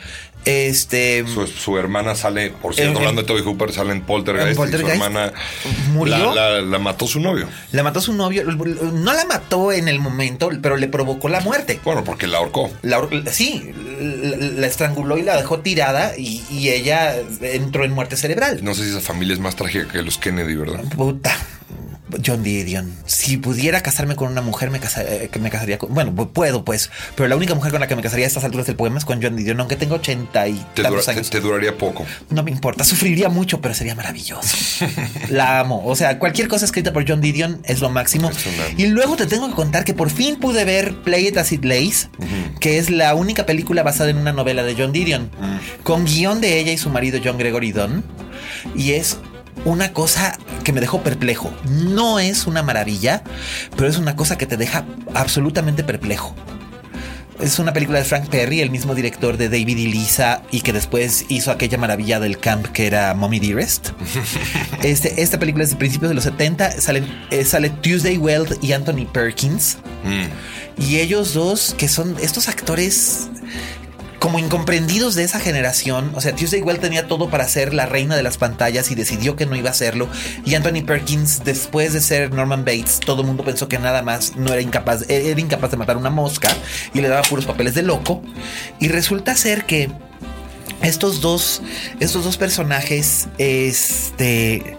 Este 0.44 1.24
Su, 1.26 1.46
su 1.46 1.78
hermana 1.78 2.14
sale, 2.14 2.50
por 2.50 2.74
cierto, 2.74 2.98
hablando 2.98 3.22
de 3.22 3.26
Toby 3.26 3.40
Hooper, 3.42 3.72
sale 3.72 3.92
en 3.92 4.02
Poltergeist. 4.02 4.60
Y 4.60 4.76
su 4.78 4.86
hermana 4.88 5.32
¿Murió? 5.92 6.34
La, 6.34 6.50
la- 6.50 6.60
la 6.62 6.78
mató 6.78 7.06
su 7.06 7.18
novio. 7.20 7.48
la 7.72 7.82
mató 7.82 8.00
su 8.00 8.12
novio. 8.12 8.44
No 8.44 9.12
la 9.14 9.24
mató 9.24 9.72
en 9.72 9.88
el 9.88 10.00
momento, 10.00 10.50
pero 10.62 10.76
le 10.76 10.88
provocó 10.88 11.28
la 11.28 11.40
muerte. 11.40 11.80
Bueno, 11.84 12.04
porque 12.04 12.26
la 12.26 12.38
ahorcó. 12.38 12.70
La, 12.82 13.00
sí, 13.30 13.72
la, 14.00 14.36
la 14.60 14.66
estranguló 14.66 15.16
y 15.18 15.22
la 15.22 15.36
dejó 15.36 15.60
tirada 15.60 16.12
y, 16.18 16.42
y 16.50 16.68
ella 16.70 17.14
entró 17.40 17.84
en 17.84 17.92
muerte 17.92 18.16
cerebral. 18.16 18.60
No 18.62 18.74
sé 18.74 18.84
si 18.84 18.90
esa 18.90 19.00
familia 19.00 19.34
es 19.34 19.40
más 19.40 19.56
trágica 19.56 19.88
que 19.90 20.02
los 20.02 20.18
Kennedy, 20.18 20.56
¿verdad? 20.56 20.82
Puta. 20.96 21.34
John 22.24 22.42
Didion. 22.42 22.92
Si 23.06 23.36
pudiera 23.38 23.80
casarme 23.82 24.14
con 24.16 24.30
una 24.30 24.42
mujer, 24.42 24.70
me, 24.70 24.78
casa- 24.80 25.02
eh, 25.02 25.28
que 25.32 25.38
me 25.38 25.50
casaría 25.50 25.78
con. 25.78 25.94
Bueno, 25.94 26.12
pu- 26.12 26.30
puedo, 26.30 26.64
pues. 26.64 26.90
Pero 27.16 27.28
la 27.28 27.36
única 27.36 27.54
mujer 27.54 27.70
con 27.72 27.80
la 27.80 27.86
que 27.88 27.96
me 27.96 28.02
casaría 28.02 28.26
a 28.26 28.28
estas 28.28 28.44
alturas 28.44 28.66
del 28.66 28.76
poema 28.76 28.98
es 28.98 29.04
con 29.04 29.22
John 29.22 29.36
Didion, 29.36 29.58
aunque 29.60 29.76
tengo 29.76 29.94
ochenta 29.96 30.46
y 30.46 30.54
Te, 30.74 30.82
tantos 30.82 31.04
te- 31.06 31.10
años. 31.12 31.30
te 31.30 31.40
duraría 31.40 31.78
poco. 31.78 32.04
No 32.30 32.42
me 32.42 32.50
importa, 32.50 32.84
sufriría 32.84 33.28
mucho, 33.28 33.60
pero 33.60 33.74
sería 33.74 33.94
maravilloso. 33.94 34.84
La 35.30 35.60
amo. 35.60 35.82
O 35.86 35.96
sea, 35.96 36.18
cualquier 36.18 36.48
cosa 36.48 36.64
escrita 36.66 36.92
por 36.92 37.08
John 37.08 37.20
Didion 37.20 37.60
es 37.64 37.80
lo 37.80 37.88
máximo. 37.90 38.30
Es 38.30 38.44
Y 38.76 38.86
luego 38.86 39.16
te 39.16 39.26
tengo 39.26 39.48
que 39.48 39.54
contar 39.54 39.84
que 39.84 39.94
por 39.94 40.10
fin 40.10 40.36
pude 40.36 40.64
ver 40.64 40.94
Play 41.02 41.28
It 41.28 41.38
As 41.38 41.52
It 41.52 41.64
Lays, 41.64 42.08
que 42.60 42.78
es 42.78 42.90
la 42.90 43.14
única 43.14 43.46
película 43.46 43.82
basada 43.82 44.10
en 44.10 44.18
una 44.18 44.32
novela 44.32 44.62
de 44.62 44.74
John 44.76 44.92
Didion, 44.92 45.30
con 45.82 46.04
guion 46.04 46.40
de 46.40 46.58
ella 46.60 46.72
y 46.72 46.78
su 46.78 46.90
marido 46.90 47.18
John 47.24 47.38
Gregory 47.38 47.72
Dunn. 47.72 48.04
Y 48.76 48.92
es 48.92 49.16
una 49.64 49.92
cosa 49.92 50.38
que 50.62 50.72
me 50.72 50.80
dejó 50.80 51.02
perplejo. 51.02 51.52
No 51.64 52.18
es 52.18 52.46
una 52.46 52.62
maravilla, 52.62 53.22
pero 53.76 53.88
es 53.88 53.98
una 53.98 54.16
cosa 54.16 54.38
que 54.38 54.46
te 54.46 54.56
deja 54.56 54.84
absolutamente 55.14 55.84
perplejo. 55.84 56.34
Es 57.40 57.58
una 57.58 57.72
película 57.72 57.98
de 57.98 58.04
Frank 58.04 58.28
Perry, 58.28 58.60
el 58.60 58.70
mismo 58.70 58.94
director 58.94 59.36
de 59.36 59.48
David 59.48 59.76
y 59.76 59.86
Lisa, 59.88 60.42
y 60.52 60.60
que 60.60 60.72
después 60.72 61.26
hizo 61.28 61.50
aquella 61.50 61.78
maravilla 61.78 62.20
del 62.20 62.38
camp 62.38 62.66
que 62.66 62.86
era 62.86 63.12
Mommy 63.14 63.40
Dearest. 63.40 63.90
Este, 64.82 65.22
esta 65.22 65.38
película 65.38 65.64
es 65.64 65.70
de 65.70 65.76
principios 65.76 66.10
de 66.10 66.14
los 66.14 66.24
70. 66.24 66.80
Salen, 66.80 67.06
eh, 67.30 67.44
sale 67.46 67.70
Tuesday 67.70 68.18
Weld 68.18 68.58
y 68.62 68.72
Anthony 68.72 69.06
Perkins. 69.10 69.78
Mm. 70.04 70.82
Y 70.82 70.98
ellos 70.98 71.32
dos, 71.32 71.74
que 71.78 71.88
son 71.88 72.16
estos 72.20 72.48
actores 72.48 73.28
como 74.24 74.38
incomprendidos 74.38 75.14
de 75.16 75.22
esa 75.22 75.38
generación. 75.38 76.10
O 76.14 76.20
sea, 76.22 76.34
Tuesday 76.34 76.62
Weld 76.62 76.80
tenía 76.80 77.06
todo 77.08 77.28
para 77.28 77.46
ser 77.46 77.74
la 77.74 77.84
reina 77.84 78.16
de 78.16 78.22
las 78.22 78.38
pantallas 78.38 78.90
y 78.90 78.94
decidió 78.94 79.36
que 79.36 79.44
no 79.44 79.54
iba 79.54 79.68
a 79.68 79.72
hacerlo. 79.72 80.08
Y 80.46 80.54
Anthony 80.54 80.82
Perkins, 80.86 81.44
después 81.44 81.92
de 81.92 82.00
ser 82.00 82.32
Norman 82.32 82.64
Bates, 82.64 83.00
todo 83.04 83.20
el 83.20 83.26
mundo 83.26 83.44
pensó 83.44 83.68
que 83.68 83.78
nada 83.78 84.00
más 84.00 84.34
no 84.34 84.50
era 84.50 84.62
incapaz, 84.62 85.04
era 85.10 85.38
incapaz 85.38 85.72
de 85.72 85.76
matar 85.76 85.98
una 85.98 86.08
mosca 86.08 86.48
y 86.94 87.02
le 87.02 87.08
daba 87.08 87.20
puros 87.20 87.44
papeles 87.44 87.74
de 87.74 87.82
loco. 87.82 88.22
Y 88.80 88.88
resulta 88.88 89.36
ser 89.36 89.66
que 89.66 89.90
estos 90.80 91.20
dos, 91.20 91.60
estos 92.00 92.24
dos 92.24 92.38
personajes, 92.38 93.28
este, 93.36 94.78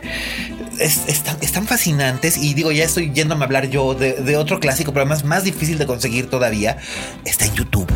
es- 0.79 1.01
están, 1.07 1.37
están 1.41 1.67
fascinantes 1.67 2.35
y 2.37 2.55
digo, 2.55 2.71
ya 2.71 2.83
estoy 2.83 3.11
yéndome 3.13 3.43
a 3.43 3.45
hablar 3.45 3.69
yo 3.69 3.93
de, 3.93 4.13
de 4.13 4.37
otro 4.37 4.59
clásico, 4.59 4.91
pero 4.91 5.01
además 5.05 5.23
más 5.23 5.43
difícil 5.43 5.77
de 5.77 5.85
conseguir 5.85 6.31
todavía. 6.31 6.77
Está 7.25 7.45
en 7.45 7.53
YouTube. 7.53 7.91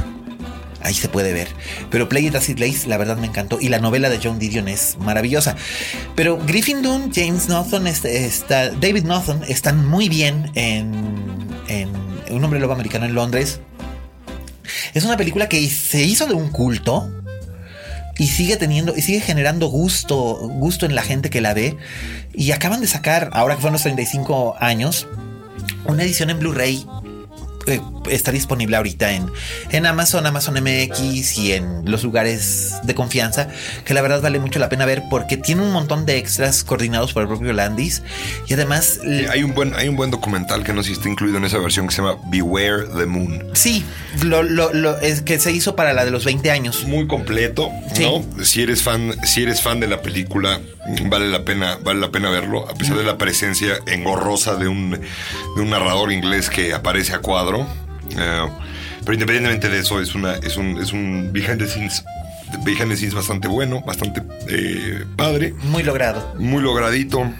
Ahí 0.81 0.93
se 0.93 1.09
puede 1.09 1.33
ver. 1.33 1.49
Pero 1.89 2.07
Play 2.07 2.27
It 2.27 2.35
As 2.35 2.49
It 2.49 2.59
Lays, 2.59 2.87
la 2.87 2.97
verdad 2.97 3.17
me 3.17 3.27
encantó. 3.27 3.59
Y 3.59 3.69
la 3.69 3.79
novela 3.79 4.09
de 4.09 4.19
John 4.21 4.39
Didion 4.39 4.67
es 4.67 4.97
maravillosa. 4.99 5.55
Pero 6.15 6.37
Griffin 6.45 6.81
Dunn, 6.81 7.11
James 7.13 7.49
Norton, 7.49 7.87
está, 7.87 8.69
David 8.69 9.03
Norton 9.03 9.43
están 9.47 9.85
muy 9.85 10.09
bien 10.09 10.51
en, 10.55 10.93
en 11.67 11.89
Un 12.31 12.43
hombre 12.43 12.59
lobo 12.59 12.73
americano 12.73 13.05
en 13.05 13.13
Londres. 13.13 13.59
Es 14.93 15.03
una 15.03 15.17
película 15.17 15.49
que 15.49 15.69
se 15.69 16.03
hizo 16.03 16.25
de 16.27 16.33
un 16.33 16.49
culto 16.49 17.11
y 18.17 18.27
sigue 18.27 18.57
teniendo 18.57 18.95
y 18.95 19.01
sigue 19.01 19.21
generando 19.21 19.67
gusto, 19.67 20.37
gusto 20.49 20.85
en 20.85 20.93
la 20.93 21.01
gente 21.01 21.29
que 21.29 21.41
la 21.41 21.53
ve. 21.53 21.77
Y 22.33 22.51
acaban 22.51 22.81
de 22.81 22.87
sacar, 22.87 23.29
ahora 23.33 23.55
que 23.55 23.61
fueron 23.61 23.73
los 23.73 23.83
35 23.83 24.55
años, 24.59 25.07
una 25.85 26.03
edición 26.03 26.29
en 26.29 26.39
Blu-ray 26.39 26.85
eh, 27.69 27.81
está 28.09 28.31
disponible 28.31 28.77
ahorita 28.77 29.11
en, 29.13 29.29
en 29.71 29.85
Amazon, 29.85 30.25
Amazon 30.25 30.55
MX 30.55 31.37
y 31.37 31.53
en 31.53 31.89
los 31.89 32.03
lugares 32.03 32.75
de 32.83 32.95
confianza, 32.95 33.49
que 33.85 33.93
la 33.93 34.01
verdad 34.01 34.21
vale 34.21 34.39
mucho 34.39 34.59
la 34.59 34.69
pena 34.69 34.85
ver 34.85 35.03
porque 35.09 35.37
tiene 35.37 35.61
un 35.61 35.71
montón 35.71 36.05
de 36.05 36.17
extras 36.17 36.63
coordinados 36.63 37.13
por 37.13 37.23
el 37.23 37.27
propio 37.27 37.53
Landis 37.53 38.01
y 38.47 38.53
además... 38.53 38.99
hay, 39.31 39.43
un 39.43 39.53
buen, 39.53 39.73
hay 39.75 39.87
un 39.87 39.95
buen 39.95 40.11
documental 40.11 40.63
que 40.63 40.73
no 40.73 40.83
sé 40.83 40.87
si 40.87 40.93
está 40.93 41.09
incluido 41.09 41.37
en 41.37 41.45
esa 41.45 41.57
versión 41.59 41.87
que 41.87 41.95
se 41.95 42.01
llama 42.01 42.17
Beware 42.29 42.85
the 42.97 43.05
Moon. 43.05 43.45
Sí, 43.53 43.83
lo, 44.23 44.43
lo, 44.43 44.99
es 44.99 45.21
que 45.21 45.39
se 45.39 45.51
hizo 45.51 45.75
para 45.75 45.93
la 45.93 46.05
de 46.05 46.11
los 46.11 46.25
20 46.25 46.51
años. 46.51 46.85
Muy 46.85 47.07
completo, 47.07 47.69
¿no? 47.99 48.23
Si 48.43 48.61
eres 48.61 48.81
fan, 48.81 49.13
si 49.23 49.43
eres 49.43 49.61
fan 49.61 49.79
de 49.79 49.87
la 49.87 50.01
película, 50.01 50.59
vale 51.05 51.27
la 51.29 51.43
pena, 51.43 51.77
vale 51.83 51.99
la 51.99 52.11
pena 52.11 52.29
verlo, 52.29 52.67
a 52.69 52.73
pesar 52.73 52.97
de 52.97 53.03
la 53.03 53.17
presencia 53.17 53.79
engorrosa 53.85 54.55
de 54.55 54.67
un, 54.67 54.91
de 54.91 55.61
un 55.61 55.69
narrador 55.69 56.11
inglés 56.11 56.49
que 56.49 56.73
aparece 56.73 57.13
a 57.13 57.19
cuadro. 57.19 57.67
Eh, 58.17 58.47
pero 59.01 59.13
independientemente 59.13 59.69
de 59.69 59.79
eso, 59.79 60.01
es, 60.01 60.15
una, 60.15 60.35
es, 60.35 60.57
un, 60.57 60.79
es 60.81 60.93
un 60.93 61.29
behind 61.31 61.59
the 61.59 61.67
scenes 61.67 62.03
behind 62.63 62.89
the 62.89 62.95
scenes 62.95 63.13
bastante 63.13 63.47
bueno, 63.47 63.81
bastante 63.81 64.21
eh, 64.47 65.05
padre. 65.15 65.53
Muy 65.63 65.83
logrado. 65.83 66.35
Muy 66.37 66.61
logradito. 66.61 67.31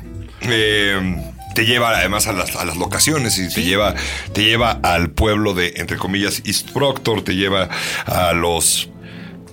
Eh, 0.41 1.15
te 1.55 1.65
lleva 1.65 1.89
además 1.97 2.27
a 2.27 2.33
las, 2.33 2.55
a 2.55 2.63
las 2.63 2.77
locaciones 2.77 3.37
y 3.37 3.49
te 3.49 3.63
lleva 3.63 3.95
te 4.33 4.43
lleva 4.43 4.79
al 4.83 5.09
pueblo 5.09 5.53
de 5.53 5.73
entre 5.77 5.97
comillas 5.97 6.41
East 6.45 6.71
Proctor, 6.71 7.23
te 7.23 7.35
lleva 7.35 7.69
a 8.05 8.33
los 8.33 8.89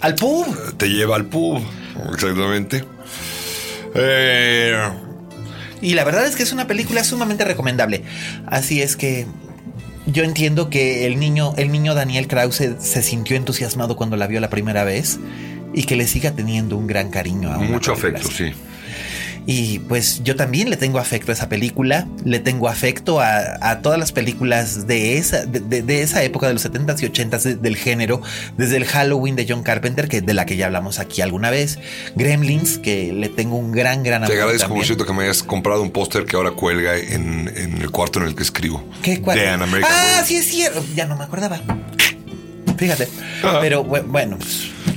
al 0.01 0.15
pub, 0.15 0.77
te 0.77 0.89
lleva 0.89 1.17
al 1.17 1.25
pub, 1.25 1.63
exactamente. 2.13 2.85
Eh, 3.97 4.77
y 5.81 5.95
la 5.95 6.05
verdad 6.05 6.27
es 6.27 6.37
que 6.37 6.43
es 6.43 6.53
una 6.53 6.67
película 6.67 7.05
sumamente 7.05 7.45
recomendable. 7.45 8.03
Así 8.47 8.83
es 8.83 8.97
que 8.97 9.27
yo 10.07 10.23
entiendo 10.23 10.71
que 10.71 11.07
el 11.07 11.19
niño, 11.19 11.55
el 11.57 11.71
niño 11.71 11.95
Daniel 11.95 12.29
Krause 12.29 12.77
se 12.79 13.03
sintió 13.03 13.37
entusiasmado 13.37 13.97
cuando 13.97 14.17
la 14.17 14.27
vio 14.27 14.41
la 14.41 14.51
primera 14.51 14.85
vez 14.85 15.19
y 15.75 15.85
que 15.85 15.97
le 15.97 16.07
siga 16.07 16.33
teniendo 16.33 16.77
un 16.77 16.87
gran 16.87 17.11
cariño 17.11 17.53
a 17.53 17.59
Mucho 17.59 17.93
afecto, 17.93 18.29
sí. 18.31 18.53
Y 19.47 19.79
pues 19.81 20.23
yo 20.25 20.35
también 20.35 20.71
le 20.71 20.77
tengo 20.77 20.99
afecto 20.99 21.31
a 21.31 21.35
esa 21.35 21.49
película, 21.49 22.09
le 22.25 22.41
tengo 22.41 22.69
afecto 22.69 23.21
a, 23.21 23.81
todas 23.81 23.99
las 23.99 24.11
películas 24.11 24.89
de 24.89 25.19
esa, 25.19 25.47
de, 25.47 26.03
esa 26.03 26.25
época 26.25 26.49
de 26.49 26.55
los 26.55 26.65
70s 26.65 27.03
y 27.03 27.07
80s 27.07 27.61
del 27.61 27.77
género, 27.77 28.21
desde 28.57 28.77
el 28.77 28.85
Halloween 28.85 29.37
de 29.37 29.47
John 29.49 29.63
Carpenter, 29.63 30.09
que 30.09 30.21
de 30.21 30.35
la 30.35 30.47
que 30.47 30.57
ya 30.57 30.67
hablamos 30.67 30.99
aquí 30.99 31.23
alguna 31.23 31.51
vez, 31.51 31.79
Gremlins, 32.17 32.79
que 32.79 33.13
le 33.13 33.29
tengo 33.29 33.57
un 33.57 33.71
gran, 33.71 34.03
gran 34.03 34.25
amor. 34.25 34.35
Te 34.35 34.41
agradezco, 34.41 34.75
por 34.75 34.85
cierto, 34.85 35.07
que 35.07 35.13
me 35.13 35.25
hayas 35.25 35.45
comprado 35.45 35.81
un 35.81 35.93
póster 35.93 36.25
que 36.25 36.37
ahora 36.37 36.51
cuelga 36.51 36.97
en, 36.97 37.49
el 37.81 37.91
cuarto 37.93 38.19
en 38.19 38.27
el 38.27 38.35
que 38.35 38.43
escribo. 38.43 38.85
¿Qué 39.03 39.21
cuarto? 39.21 39.43
ah, 39.85 40.23
sí 40.27 40.37
es 40.37 40.47
cierto, 40.47 40.85
ya 40.97 41.07
no 41.07 41.17
me 41.17 41.23
acordaba. 41.23 41.61
Fíjate. 42.77 43.09
Pero 43.61 43.85
bueno, 43.85 44.39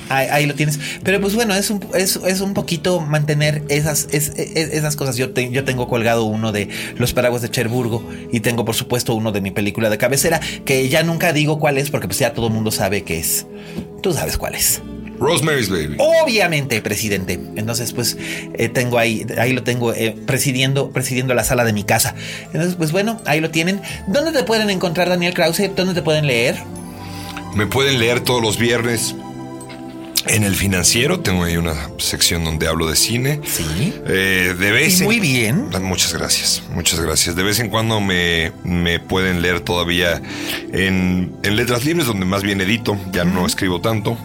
pues, 0.09 0.31
Ahí, 0.31 0.45
lo 0.45 0.55
tienes. 0.55 0.79
Pero 1.03 1.21
pues 1.21 1.35
bueno, 1.35 1.53
es 1.55 1.69
un, 1.69 1.85
es, 1.93 2.17
un 2.41 2.53
poquito 2.53 2.99
mantener 2.99 3.63
esas, 3.69 4.07
esas 4.11 4.95
cosas. 4.95 5.17
Yo, 5.17 5.33
yo 5.33 5.63
tengo 5.63 5.87
colgado 5.87 6.25
uno 6.25 6.51
de 6.51 6.69
Los 6.97 7.13
Paraguas 7.13 7.41
de 7.41 7.49
Cherburgo 7.49 8.03
y 8.31 8.39
tengo 8.39 8.65
por 8.65 8.75
supuesto 8.75 9.13
uno 9.13 9.31
de 9.31 9.41
mi 9.41 9.51
película 9.51 9.89
de 9.89 9.97
cabecera, 9.97 10.39
que 10.65 10.89
ya 10.89 11.03
nunca 11.03 11.33
digo 11.33 11.59
cuál 11.59 11.77
es 11.77 11.89
porque 11.89 12.07
pues 12.07 12.19
ya 12.19 12.33
todo 12.33 12.47
el 12.47 12.53
mundo 12.53 12.71
sabe 12.71 13.03
que 13.03 13.19
es. 13.19 13.45
Tú 14.01 14.13
sabes 14.13 14.37
cuál 14.37 14.55
es. 14.55 14.81
Rosemary's 15.19 15.69
Baby. 15.69 15.97
Obviamente, 15.97 16.81
presidente. 16.81 17.33
Entonces, 17.55 17.91
pues 17.91 18.17
eh, 18.53 18.69
tengo 18.69 18.97
ahí, 18.97 19.25
ahí 19.37 19.51
lo 19.51 19.63
tengo 19.63 19.93
eh, 19.93 20.15
presidiendo, 20.25 20.91
presidiendo 20.91 21.33
la 21.33 21.43
sala 21.43 21.65
de 21.65 21.73
mi 21.73 21.83
casa. 21.83 22.15
Entonces, 22.45 22.75
pues 22.75 22.91
bueno, 22.91 23.21
ahí 23.25 23.41
lo 23.41 23.49
tienen. 23.49 23.81
¿Dónde 24.07 24.31
te 24.31 24.43
pueden 24.43 24.69
encontrar, 24.69 25.09
Daniel 25.09 25.33
Krause? 25.33 25.71
¿Dónde 25.75 25.93
te 25.93 26.01
pueden 26.01 26.25
leer? 26.25 26.55
Me 27.55 27.67
pueden 27.67 27.99
leer 27.99 28.21
todos 28.21 28.41
los 28.41 28.57
viernes 28.57 29.15
en 30.27 30.43
el 30.43 30.55
financiero 30.55 31.19
tengo 31.21 31.43
ahí 31.43 31.57
una 31.57 31.89
sección 31.97 32.43
donde 32.43 32.67
hablo 32.67 32.87
de 32.87 32.95
cine. 32.95 33.39
Sí. 33.45 33.93
Eh, 34.07 34.55
de 34.57 34.71
vez 34.71 35.01
muy 35.01 35.19
bien. 35.19 35.69
Muchas 35.81 36.13
gracias, 36.13 36.63
muchas 36.73 36.99
gracias. 36.99 37.35
De 37.35 37.43
vez 37.43 37.59
en 37.59 37.69
cuando 37.69 38.01
me, 38.01 38.51
me 38.63 38.99
pueden 38.99 39.41
leer 39.41 39.61
todavía 39.61 40.21
en, 40.71 41.37
letras 41.43 41.85
libres, 41.85 42.05
donde 42.05 42.25
más 42.25 42.43
bien 42.43 42.61
edito. 42.61 42.97
Ya 43.11 43.23
no 43.23 43.45
escribo 43.45 43.81
tanto. 43.81 44.17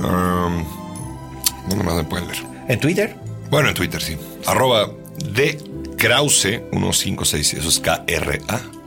¿Dónde 0.00 1.84
más 1.84 1.94
me 1.94 2.04
pueden 2.04 2.28
leer? 2.28 2.42
¿En 2.68 2.80
Twitter? 2.80 3.16
Bueno, 3.50 3.68
en 3.68 3.74
Twitter 3.74 4.02
sí. 4.02 4.16
Arroba 4.46 4.90
de 5.32 5.58
Krause 5.96 6.62
156. 6.70 7.54
Eso 7.54 7.68
es 7.68 7.80
K-R-A. 7.80 8.77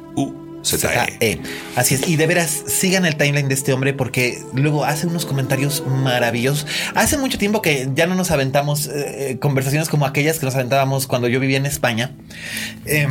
Así 1.76 1.96
es. 1.96 2.08
Y 2.08 2.16
de 2.16 2.28
veras, 2.28 2.64
sigan 2.68 3.06
el 3.06 3.16
timeline 3.16 3.48
de 3.48 3.54
este 3.54 3.74
hombre 3.74 3.94
porque 3.94 4.42
luego 4.54 4.86
hace 4.86 5.08
unos 5.08 5.26
comentarios 5.26 5.84
maravillosos. 5.88 6.68
Hace 6.96 7.18
mucho 7.18 7.38
tiempo 7.38 7.62
que 7.62 7.90
ya 7.94 8.08
no 8.08 8.16
nos 8.16 8.32
aventamos 8.32 8.88
eh, 8.88 9.38
conversaciones 9.40 9.90
como 9.90 10.06
aquellas 10.06 10.40
que 10.40 10.46
nos 10.46 10.56
aventábamos 10.56 11.08
cuando 11.08 11.28
yo 11.28 11.40
vivía 11.40 11.58
en 11.58 11.66
España. 11.66 12.12
Eh, 12.86 13.08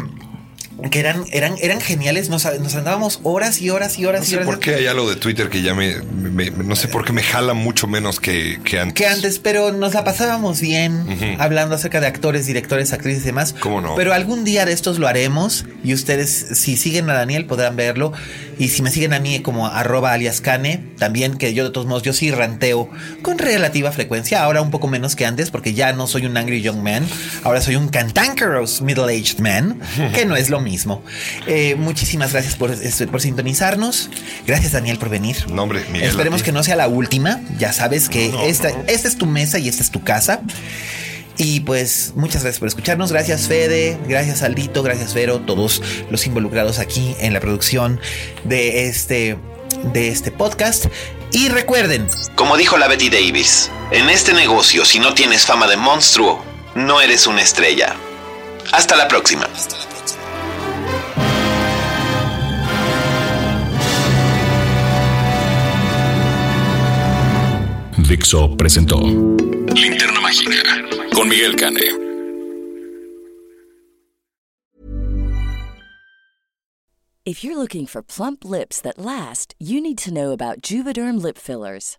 que 0.88 1.00
eran, 1.00 1.24
eran, 1.32 1.54
eran 1.60 1.80
geniales. 1.80 2.28
Nos, 2.28 2.44
nos 2.60 2.74
andábamos 2.74 3.20
horas 3.22 3.60
y 3.60 3.70
horas 3.70 3.98
y 3.98 4.06
horas 4.06 4.22
no 4.22 4.26
sé 4.26 4.32
y 4.32 4.34
horas. 4.36 4.46
¿Por 4.46 4.60
qué 4.60 4.76
hay 4.76 4.86
algo 4.86 5.08
de 5.08 5.16
Twitter 5.16 5.48
que 5.50 5.62
ya 5.62 5.74
me, 5.74 5.96
no 6.00 6.76
sé 6.76 6.88
por 6.88 7.04
qué 7.04 7.12
me 7.12 7.22
jala 7.22 7.54
mucho 7.54 7.86
menos 7.86 8.20
que, 8.20 8.60
que 8.64 8.78
antes? 8.78 8.94
Que 8.94 9.06
antes, 9.06 9.38
pero 9.38 9.72
nos 9.72 9.94
la 9.94 10.04
pasábamos 10.04 10.60
bien 10.60 11.36
hablando 11.38 11.74
acerca 11.74 12.00
de 12.00 12.06
actores, 12.06 12.46
directores, 12.46 12.92
actrices 12.92 13.22
y 13.22 13.26
demás. 13.26 13.54
¿Cómo 13.60 13.80
no? 13.80 13.94
Pero 13.94 14.14
algún 14.14 14.44
día 14.44 14.64
de 14.64 14.72
estos 14.72 14.98
lo 14.98 15.06
haremos 15.06 15.66
y 15.84 15.92
ustedes, 15.92 16.30
si 16.54 16.76
siguen 16.76 17.10
a 17.10 17.14
Daniel, 17.14 17.46
podrán 17.46 17.76
verlo. 17.76 18.12
Y 18.58 18.68
si 18.68 18.82
me 18.82 18.90
siguen 18.90 19.14
a 19.14 19.20
mí 19.20 19.40
como 19.40 19.66
arroba 19.66 20.12
alias 20.12 20.40
Cane, 20.40 20.84
también 20.98 21.38
que 21.38 21.54
yo 21.54 21.64
de 21.64 21.70
todos 21.70 21.86
modos, 21.86 22.02
yo 22.02 22.12
sí 22.12 22.30
ranteo 22.30 22.90
con 23.22 23.38
relativa 23.38 23.90
frecuencia. 23.92 24.42
Ahora 24.42 24.60
un 24.60 24.70
poco 24.70 24.86
menos 24.86 25.16
que 25.16 25.24
antes 25.26 25.50
porque 25.50 25.74
ya 25.74 25.92
no 25.92 26.06
soy 26.06 26.26
un 26.26 26.36
angry 26.36 26.60
young 26.62 26.82
man. 26.82 27.06
Ahora 27.42 27.60
soy 27.60 27.76
un 27.76 27.88
cantankerous 27.88 28.82
middle-aged 28.82 29.38
man, 29.38 29.80
que 30.14 30.26
no 30.26 30.36
es 30.36 30.50
lo 30.50 30.60
mismo 30.60 30.69
mismo. 30.70 31.02
Eh, 31.46 31.74
muchísimas 31.76 32.32
gracias 32.32 32.54
por, 32.56 32.70
por, 33.10 33.20
sintonizarnos. 33.20 34.10
Gracias, 34.46 34.72
Daniel, 34.72 34.98
por 34.98 35.08
venir. 35.08 35.50
Nombre, 35.50 35.84
Esperemos 35.94 36.42
que 36.42 36.52
no 36.52 36.62
sea 36.62 36.76
la 36.76 36.88
última. 36.88 37.40
Ya 37.58 37.72
sabes 37.72 38.08
que 38.08 38.32
esta, 38.46 38.70
esta 38.86 39.08
es 39.08 39.16
tu 39.16 39.26
mesa 39.26 39.58
y 39.58 39.68
esta 39.68 39.82
es 39.82 39.90
tu 39.90 40.02
casa. 40.02 40.42
Y 41.36 41.60
pues 41.60 42.12
muchas 42.16 42.42
gracias 42.42 42.58
por 42.58 42.68
escucharnos. 42.68 43.12
Gracias 43.12 43.46
Fede, 43.46 43.98
gracias 44.06 44.42
Aldito, 44.42 44.82
gracias 44.82 45.14
Vero, 45.14 45.40
todos 45.40 45.82
los 46.10 46.26
involucrados 46.26 46.78
aquí 46.78 47.16
en 47.18 47.32
la 47.32 47.40
producción 47.40 47.98
de 48.44 48.88
este, 48.88 49.38
de 49.94 50.08
este 50.08 50.32
podcast. 50.32 50.86
Y 51.32 51.48
recuerden, 51.48 52.06
como 52.34 52.58
dijo 52.58 52.76
la 52.76 52.88
Betty 52.88 53.08
Davis, 53.08 53.70
en 53.90 54.10
este 54.10 54.34
negocio 54.34 54.84
si 54.84 54.98
no 54.98 55.14
tienes 55.14 55.46
fama 55.46 55.66
de 55.66 55.78
monstruo, 55.78 56.44
no 56.74 57.00
eres 57.00 57.26
una 57.26 57.40
estrella. 57.40 57.96
Hasta 58.72 58.96
la 58.96 59.08
próxima. 59.08 59.48
Dixo 68.10 68.56
presentó 68.56 68.98
Linterna 68.98 70.20
Mágica 70.20 70.60
con 71.14 71.28
Miguel 71.28 71.54
Cane. 71.54 71.96
If 77.24 77.44
you're 77.44 77.56
looking 77.56 77.86
for 77.86 78.02
plump 78.02 78.44
lips 78.44 78.80
that 78.80 78.98
last, 78.98 79.54
you 79.60 79.80
need 79.80 79.96
to 79.98 80.12
know 80.12 80.32
about 80.32 80.60
Juvederm 80.60 81.22
lip 81.22 81.38
fillers. 81.38 81.98